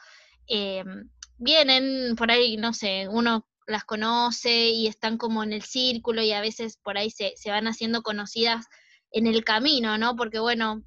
[0.47, 0.85] eh,
[1.37, 6.33] vienen por ahí, no sé, uno las conoce y están como en el círculo y
[6.33, 8.67] a veces por ahí se, se van haciendo conocidas
[9.11, 10.17] en el camino, ¿no?
[10.17, 10.83] Porque bueno,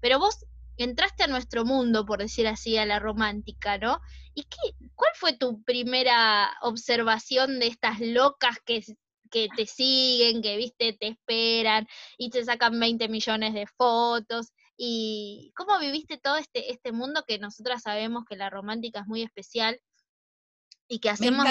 [0.00, 0.44] pero vos
[0.84, 4.00] entraste a nuestro mundo, por decir así, a la romántica, ¿no?
[4.34, 4.56] ¿Y qué,
[4.94, 8.82] cuál fue tu primera observación de estas locas que,
[9.30, 11.86] que te siguen, que, viste, te esperan
[12.18, 14.52] y te sacan 20 millones de fotos?
[14.76, 19.22] ¿Y cómo viviste todo este, este mundo que nosotras sabemos que la romántica es muy
[19.22, 19.80] especial?
[20.92, 21.46] y que hacemos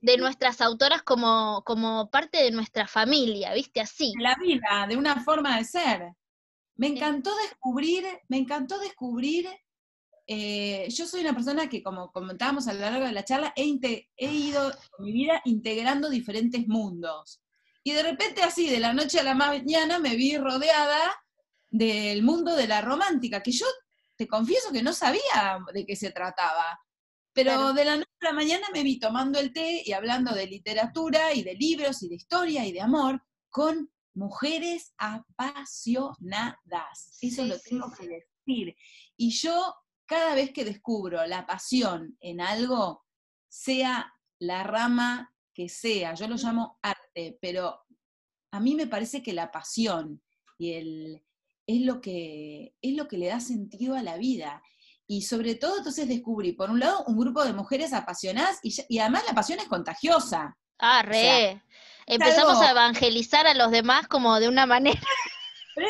[0.00, 3.82] de, nuestras autoras como, como parte de nuestra familia, ¿viste?
[3.82, 4.14] Así.
[4.18, 6.12] La vida, de una forma de ser.
[6.76, 9.48] Me encantó descubrir, me encantó descubrir,
[10.26, 13.64] eh, yo soy una persona que, como comentábamos a lo largo de la charla, he,
[13.64, 17.42] ido en mi vida integrando diferentes mundos.
[17.84, 21.00] Y de repente así, de la noche a la mañana, me vi rodeada
[21.68, 23.66] del mundo de la romántica, que yo
[24.16, 26.80] te confieso que no sabía de qué se trataba.
[27.34, 30.46] Pero de la noche a la mañana me vi tomando el té y hablando de
[30.46, 36.56] literatura y de libros y de historia y de amor con mujeres apasionadas.
[37.20, 38.76] Eso lo tengo que decir.
[39.16, 39.74] Y yo,
[40.06, 43.04] cada vez que descubro la pasión en algo,
[43.48, 47.80] sea la rama que sea, yo lo llamo arte, pero
[48.52, 50.22] a mí me parece que la pasión
[50.58, 51.22] y el,
[51.66, 54.62] es, lo que, es lo que le da sentido a la vida.
[55.06, 58.98] Y sobre todo, entonces descubrí, por un lado, un grupo de mujeres apasionadas y, y
[58.98, 60.56] además la pasión es contagiosa.
[60.78, 61.62] Ah, re
[62.06, 65.00] empezamos a evangelizar a los demás como de una manera.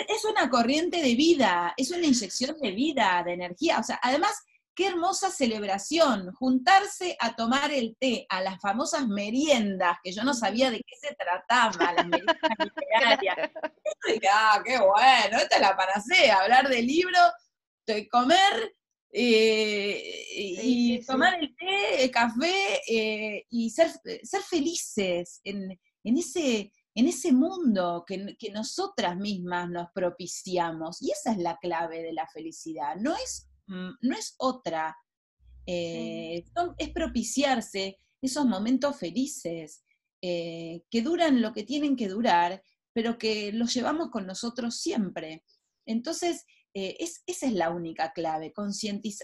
[0.09, 3.79] es una corriente de vida, es una inyección de vida, de energía.
[3.79, 4.43] O sea, además,
[4.75, 10.35] qué hermosa celebración, juntarse a tomar el té, a las famosas meriendas, que yo no
[10.35, 13.51] sabía de qué se trataba, las meriendas literarias.
[14.33, 17.19] ah, qué bueno, esta es la panacea, hablar de libro,
[17.87, 18.73] de comer
[19.11, 23.91] eh, y tomar el té, el café eh, y ser,
[24.23, 31.01] ser felices en, ese, en ese mundo que, nosotras mismas nos propiciamos.
[31.03, 34.97] Y esa es la clave de la felicidad, no es, mm, no es otra,
[35.67, 36.45] eh,
[36.79, 39.85] es propiciarse esos momentos felices
[40.21, 42.63] que duran lo que tienen que durar,
[42.93, 45.43] pero que los llevamos con nosotros siempre.
[45.85, 46.97] Entonces, eh,
[47.27, 48.53] esa es la única clave,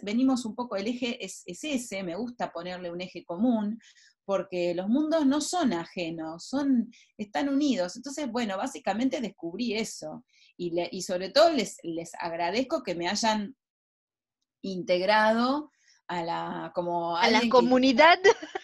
[0.02, 3.78] venimos un poco, el eje es, ese, me gusta ponerle un eje común,
[4.28, 7.96] porque los mundos no son ajenos, son, están unidos.
[7.96, 10.22] Entonces, bueno, básicamente descubrí eso.
[10.55, 13.56] Y, y sobre todo les, les agradezco que me hayan
[14.60, 15.72] integrado
[16.09, 18.18] a la, como a la comunidad.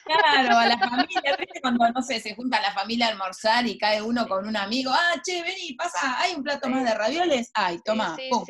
[0.04, 4.02] claro, a la familia, cuando, no sé, se junta la familia a almorzar y cae
[4.02, 7.80] uno con un amigo, ah, che, vení, pasa, hay un plato más de ravioles, ay,
[7.82, 8.44] toma, pum,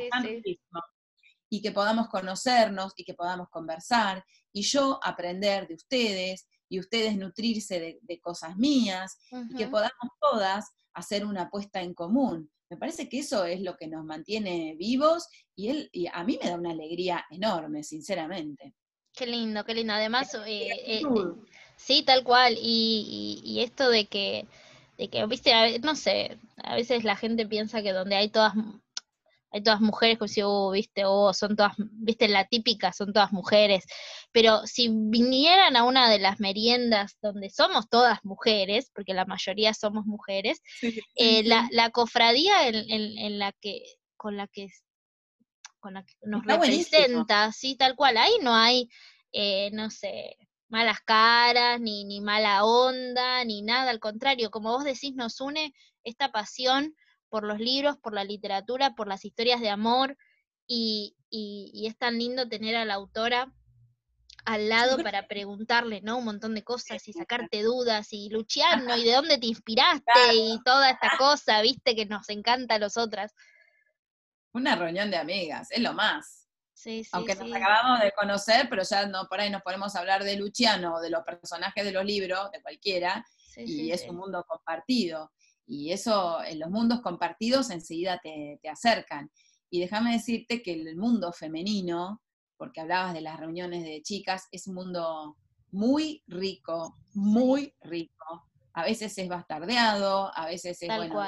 [1.49, 7.17] Y que podamos conocernos y que podamos conversar, y yo aprender de ustedes, y ustedes
[7.17, 9.17] nutrirse de, cosas mías,
[9.51, 12.51] y que podamos todas hacer una apuesta en común.
[12.69, 16.39] Me parece que eso es lo que nos mantiene vivos y, él, y a mí
[16.43, 18.75] me da una alegría enorme, sinceramente.
[19.13, 19.93] Qué lindo, qué lindo.
[19.93, 21.03] Además, eh, eh,
[21.77, 22.57] sí, tal cual.
[22.61, 24.47] Y, esto de que,
[24.99, 28.55] de que, viste, no sé, a veces la gente piensa que donde hay todas
[29.55, 33.31] hay todas mujeres, como si, oh, viste, oh, son todas, viste, la típica, son todas
[33.33, 33.85] mujeres.
[34.33, 39.73] Pero si vinieran a una de las meriendas donde somos todas mujeres, porque la mayoría
[39.73, 40.61] somos mujeres,
[41.15, 43.85] eh, la, la, cofradía en, en, la que,
[44.17, 44.71] con la que
[45.79, 48.17] con la que nos representa, sí, tal cual.
[48.17, 48.89] Ahí no hay,
[49.31, 50.37] eh, no sé,
[50.69, 55.73] malas caras, ni, ni mala onda, ni nada, al contrario, como vos decís, nos une
[56.03, 56.97] esta pasión
[57.35, 60.17] por los libros, por la literatura, por las historias de amor,
[60.69, 63.53] y, y, es tan lindo tener a la autora
[64.45, 66.19] al lado para preguntarle, ¿no?
[66.19, 70.61] Un montón de cosas y sacarte dudas y Luciano, y de dónde te inspiraste y
[70.65, 73.35] toda esta cosa, viste, que nos encanta a los otras.
[74.53, 76.47] Una reunión de amigas, es lo más.
[76.73, 79.99] Sí, sí, Aunque nos acabamos de conocer, pero ya no por ahí nos ponemos a
[79.99, 84.45] hablar de Luciano, de los personajes de los libros, de cualquiera, y es un mundo
[84.47, 85.33] compartido.
[85.67, 89.31] Y eso, en los mundos compartidos enseguida te, acercan.
[89.71, 92.23] Y déjame decirte que el mundo femenino,
[92.57, 95.37] porque hablabas de las reuniones de chicas, es un mundo
[95.71, 98.49] muy rico, muy rico.
[98.73, 101.21] A veces es bastardeado, a veces es, bueno,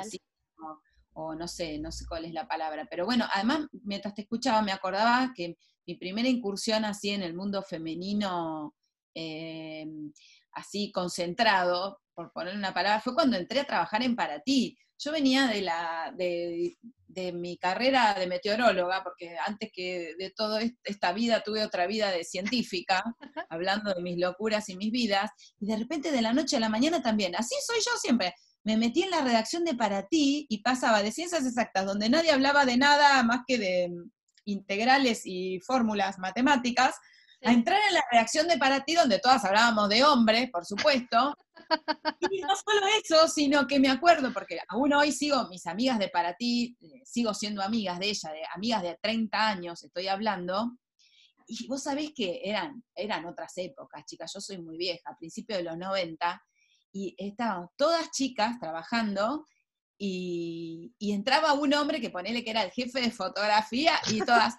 [1.18, 4.60] o no sé, no sé cuál es la palabra, pero bueno, además, mientras te escuchaba,
[4.60, 5.56] me acordaba que
[5.86, 8.74] mi primera incursión así en el mundo femenino,
[9.14, 9.86] eh,
[10.52, 14.76] así concentrado, por poner una palabra, fue cuando entré a trabajar en Para Ti.
[14.98, 16.74] Yo venía de, la, de,
[17.06, 22.10] de mi carrera de meteoróloga, porque antes que de toda esta vida tuve otra vida
[22.10, 23.04] de científica,
[23.50, 25.30] hablando de mis locuras y mis vidas,
[25.60, 28.34] y de repente de la noche a la mañana también, así soy yo siempre,
[28.64, 32.32] me metí en la redacción de Para Ti y pasaba de ciencias exactas, donde nadie
[32.32, 34.10] hablaba de nada más que de mm,
[34.46, 36.96] integrales y fórmulas matemáticas,
[37.44, 41.36] a entrar en la redacción de Para Ti, donde todas hablábamos de hombres, por supuesto.
[42.30, 46.08] y no solo eso, sino que me acuerdo, porque aún hoy sigo, mis amigas de
[46.08, 50.76] Para Ti, eh, sigo siendo amigas de ella, de, amigas de 30 años, estoy hablando,
[51.46, 55.58] y vos sabés que eran, eran otras épocas, chicas, yo soy muy vieja, a principios
[55.58, 56.42] de los 90,
[56.92, 59.46] y estaban todas chicas trabajando
[59.98, 64.54] y, entraba un hombre que ponele que era el jefe de fotografía y todas,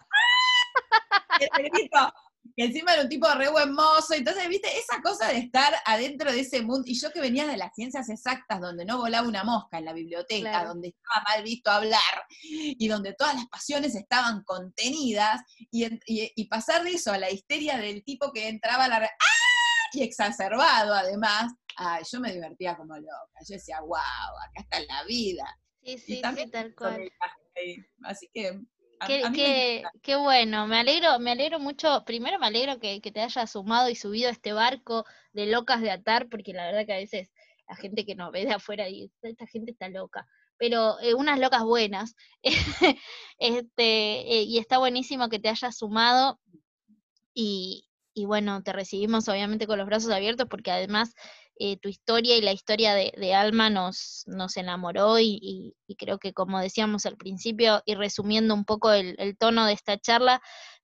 [2.58, 6.32] que encima era un tipo re buen mozo, entonces, viste, esa cosa de estar adentro
[6.32, 9.44] de ese mundo, y yo que venía de las ciencias exactas, donde no volaba una
[9.44, 12.02] mosca en la biblioteca, donde estaba mal visto hablar,
[12.42, 15.40] y donde todas las pasiones estaban contenidas,
[15.70, 18.98] y, pasar de eso a la histeria del tipo que entraba a la...
[19.06, 19.90] ¡Ah!
[19.94, 23.40] Y exacerbado además, ay, yo me divertía como loca.
[23.48, 25.46] Yo decía, wow, acá está la vida.
[25.84, 27.10] Sí, sí, sí, tal cual.
[28.04, 28.60] Así que.
[29.06, 33.96] Qué, bueno, me alegro, me alegro mucho, primero me alegro que, te hayas sumado y
[33.96, 37.30] subido a este barco de locas de atar, porque la verdad que a veces
[37.68, 41.40] la gente que nos ve de afuera y esta gente está loca, pero eh, unas
[41.40, 42.16] locas buenas,
[43.40, 46.40] este, eh, y está buenísimo que te hayas sumado
[47.34, 51.14] y, y bueno, te recibimos obviamente con los brazos abiertos porque además
[51.60, 56.60] eh, tu historia y la historia de, Alma nos, nos enamoró y, creo que como
[56.60, 60.42] decíamos al principio y resumiendo un poco el, tono de esta charla,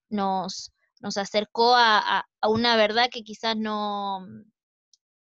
[0.09, 4.27] nos, nos acercó a, una verdad que quizás no,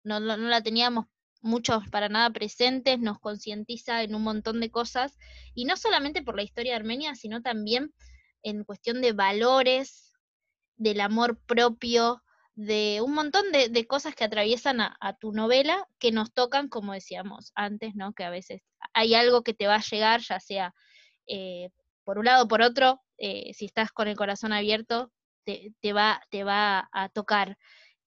[0.03, 1.05] no, no la teníamos
[1.41, 5.17] muchos para nada presentes, nos concientiza en un montón de cosas,
[5.53, 7.93] y no solamente por la historia de Armenia, sino también
[8.41, 10.11] en cuestión de valores
[10.75, 12.23] del amor propio,
[12.55, 17.51] de un montón de, cosas que atraviesan a, tu novela que nos tocan, como decíamos
[17.53, 18.13] antes, ¿no?
[18.13, 18.61] Que a veces
[18.93, 20.73] hay algo que te va a llegar, ya sea
[21.27, 21.69] eh,
[22.05, 25.11] por un lado o por otro, eh, si estás con el corazón abierto,
[25.43, 27.57] te, va, te va a tocar.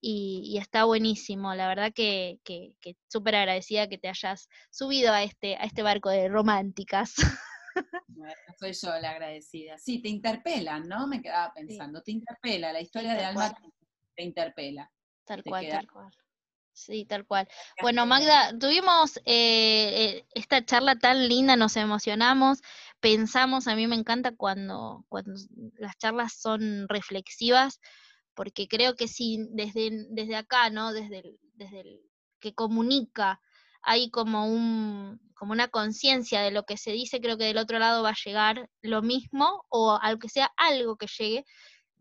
[0.00, 2.72] Y, está buenísimo, la verdad que, que,
[3.08, 7.14] súper agradecida que te hayas subido a este, a este barco de románticas.
[8.08, 9.78] Bueno, soy yo la agradecida.
[9.78, 11.06] Sí, te interpelan, ¿no?
[11.06, 13.62] Me quedaba pensando, te interpela, la historia de Alma te
[14.22, 14.90] interpela.
[15.24, 16.12] Tal cual, tal cual.
[16.72, 17.48] Sí, tal cual.
[17.82, 22.62] Bueno, Magda, tuvimos eh, eh, esta charla tan linda, nos emocionamos,
[23.00, 25.32] pensamos, a mí me encanta cuando, cuando
[25.76, 27.80] las charlas son reflexivas,
[28.34, 30.92] porque creo que si desde, desde acá, ¿no?
[30.92, 32.00] Desde desde el
[32.40, 33.40] que comunica,
[33.82, 37.78] hay como un como una conciencia de lo que se dice, creo que del otro
[37.78, 41.44] lado va a llegar lo mismo, o aunque sea algo que llegue,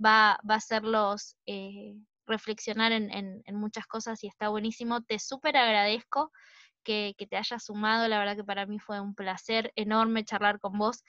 [0.04, 1.96] va, va a hacerlos eh,
[2.28, 5.02] reflexionar en, muchas cosas y está buenísimo.
[5.02, 6.32] Te súper agradezco
[6.84, 10.78] que, te hayas sumado, la verdad que para mí fue un placer enorme charlar con
[10.78, 11.04] vos.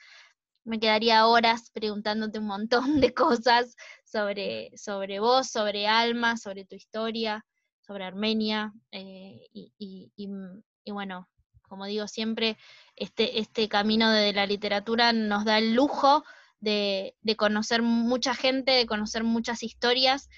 [0.63, 6.75] Me quedaría horas preguntándote un montón de cosas sobre, sobre vos, sobre Alma, sobre tu
[6.75, 7.45] historia,
[7.81, 8.73] sobre Armenia.
[8.91, 11.29] Eh, y, bueno,
[11.63, 12.57] como digo siempre,
[12.95, 16.23] este, este camino de la literatura nos da el lujo
[16.59, 20.29] de, de conocer mucha gente, de conocer muchas historias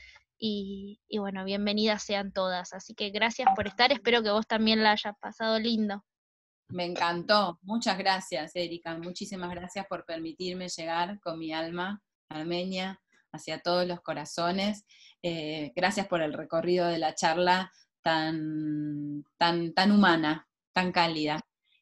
[0.43, 2.73] y, bueno, bienvenidas sean todas.
[2.73, 6.03] Así que gracias por estar, espero que vos también la hayas pasado lindo.
[6.69, 12.99] Me encantó, muchas gracias Erika, muchísimas gracias por permitirme llegar con mi alma armenia
[13.31, 14.85] hacia todos los corazones.
[15.22, 17.72] Eh, gracias por el recorrido de la charla
[18.02, 21.39] tan, tan, tan humana, tan cálida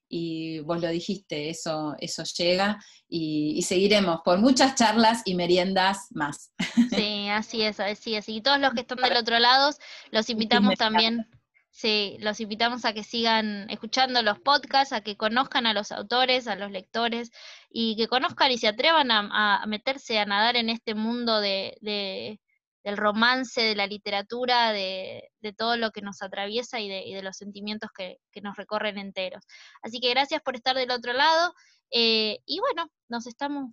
[0.10, 6.52] y vos lo dijiste, eso, eso llega y, seguiremos por muchas charlas y meriendas más.
[6.90, 8.28] Sí, así es, así es.
[8.28, 9.72] Y todos los que están del otro lado,
[10.12, 11.30] los invitamos también,
[11.70, 16.48] sí, los invitamos a que sigan escuchando los podcasts, a que conozcan a los autores,
[16.48, 17.32] a los lectores
[17.70, 22.40] y que conozcan y se atrevan a, meterse a nadar en este mundo de
[22.84, 27.90] del romance, de la literatura, de, todo lo que nos atraviesa y de, los sentimientos
[27.96, 29.44] que, nos recorren enteros.
[29.82, 31.54] Así que gracias por estar del otro lado
[31.92, 33.72] eh, y bueno, nos estamos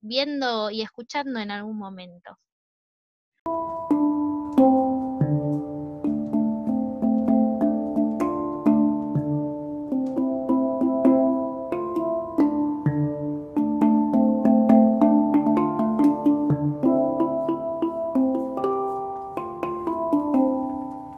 [0.00, 2.38] viendo y escuchando en algún momento.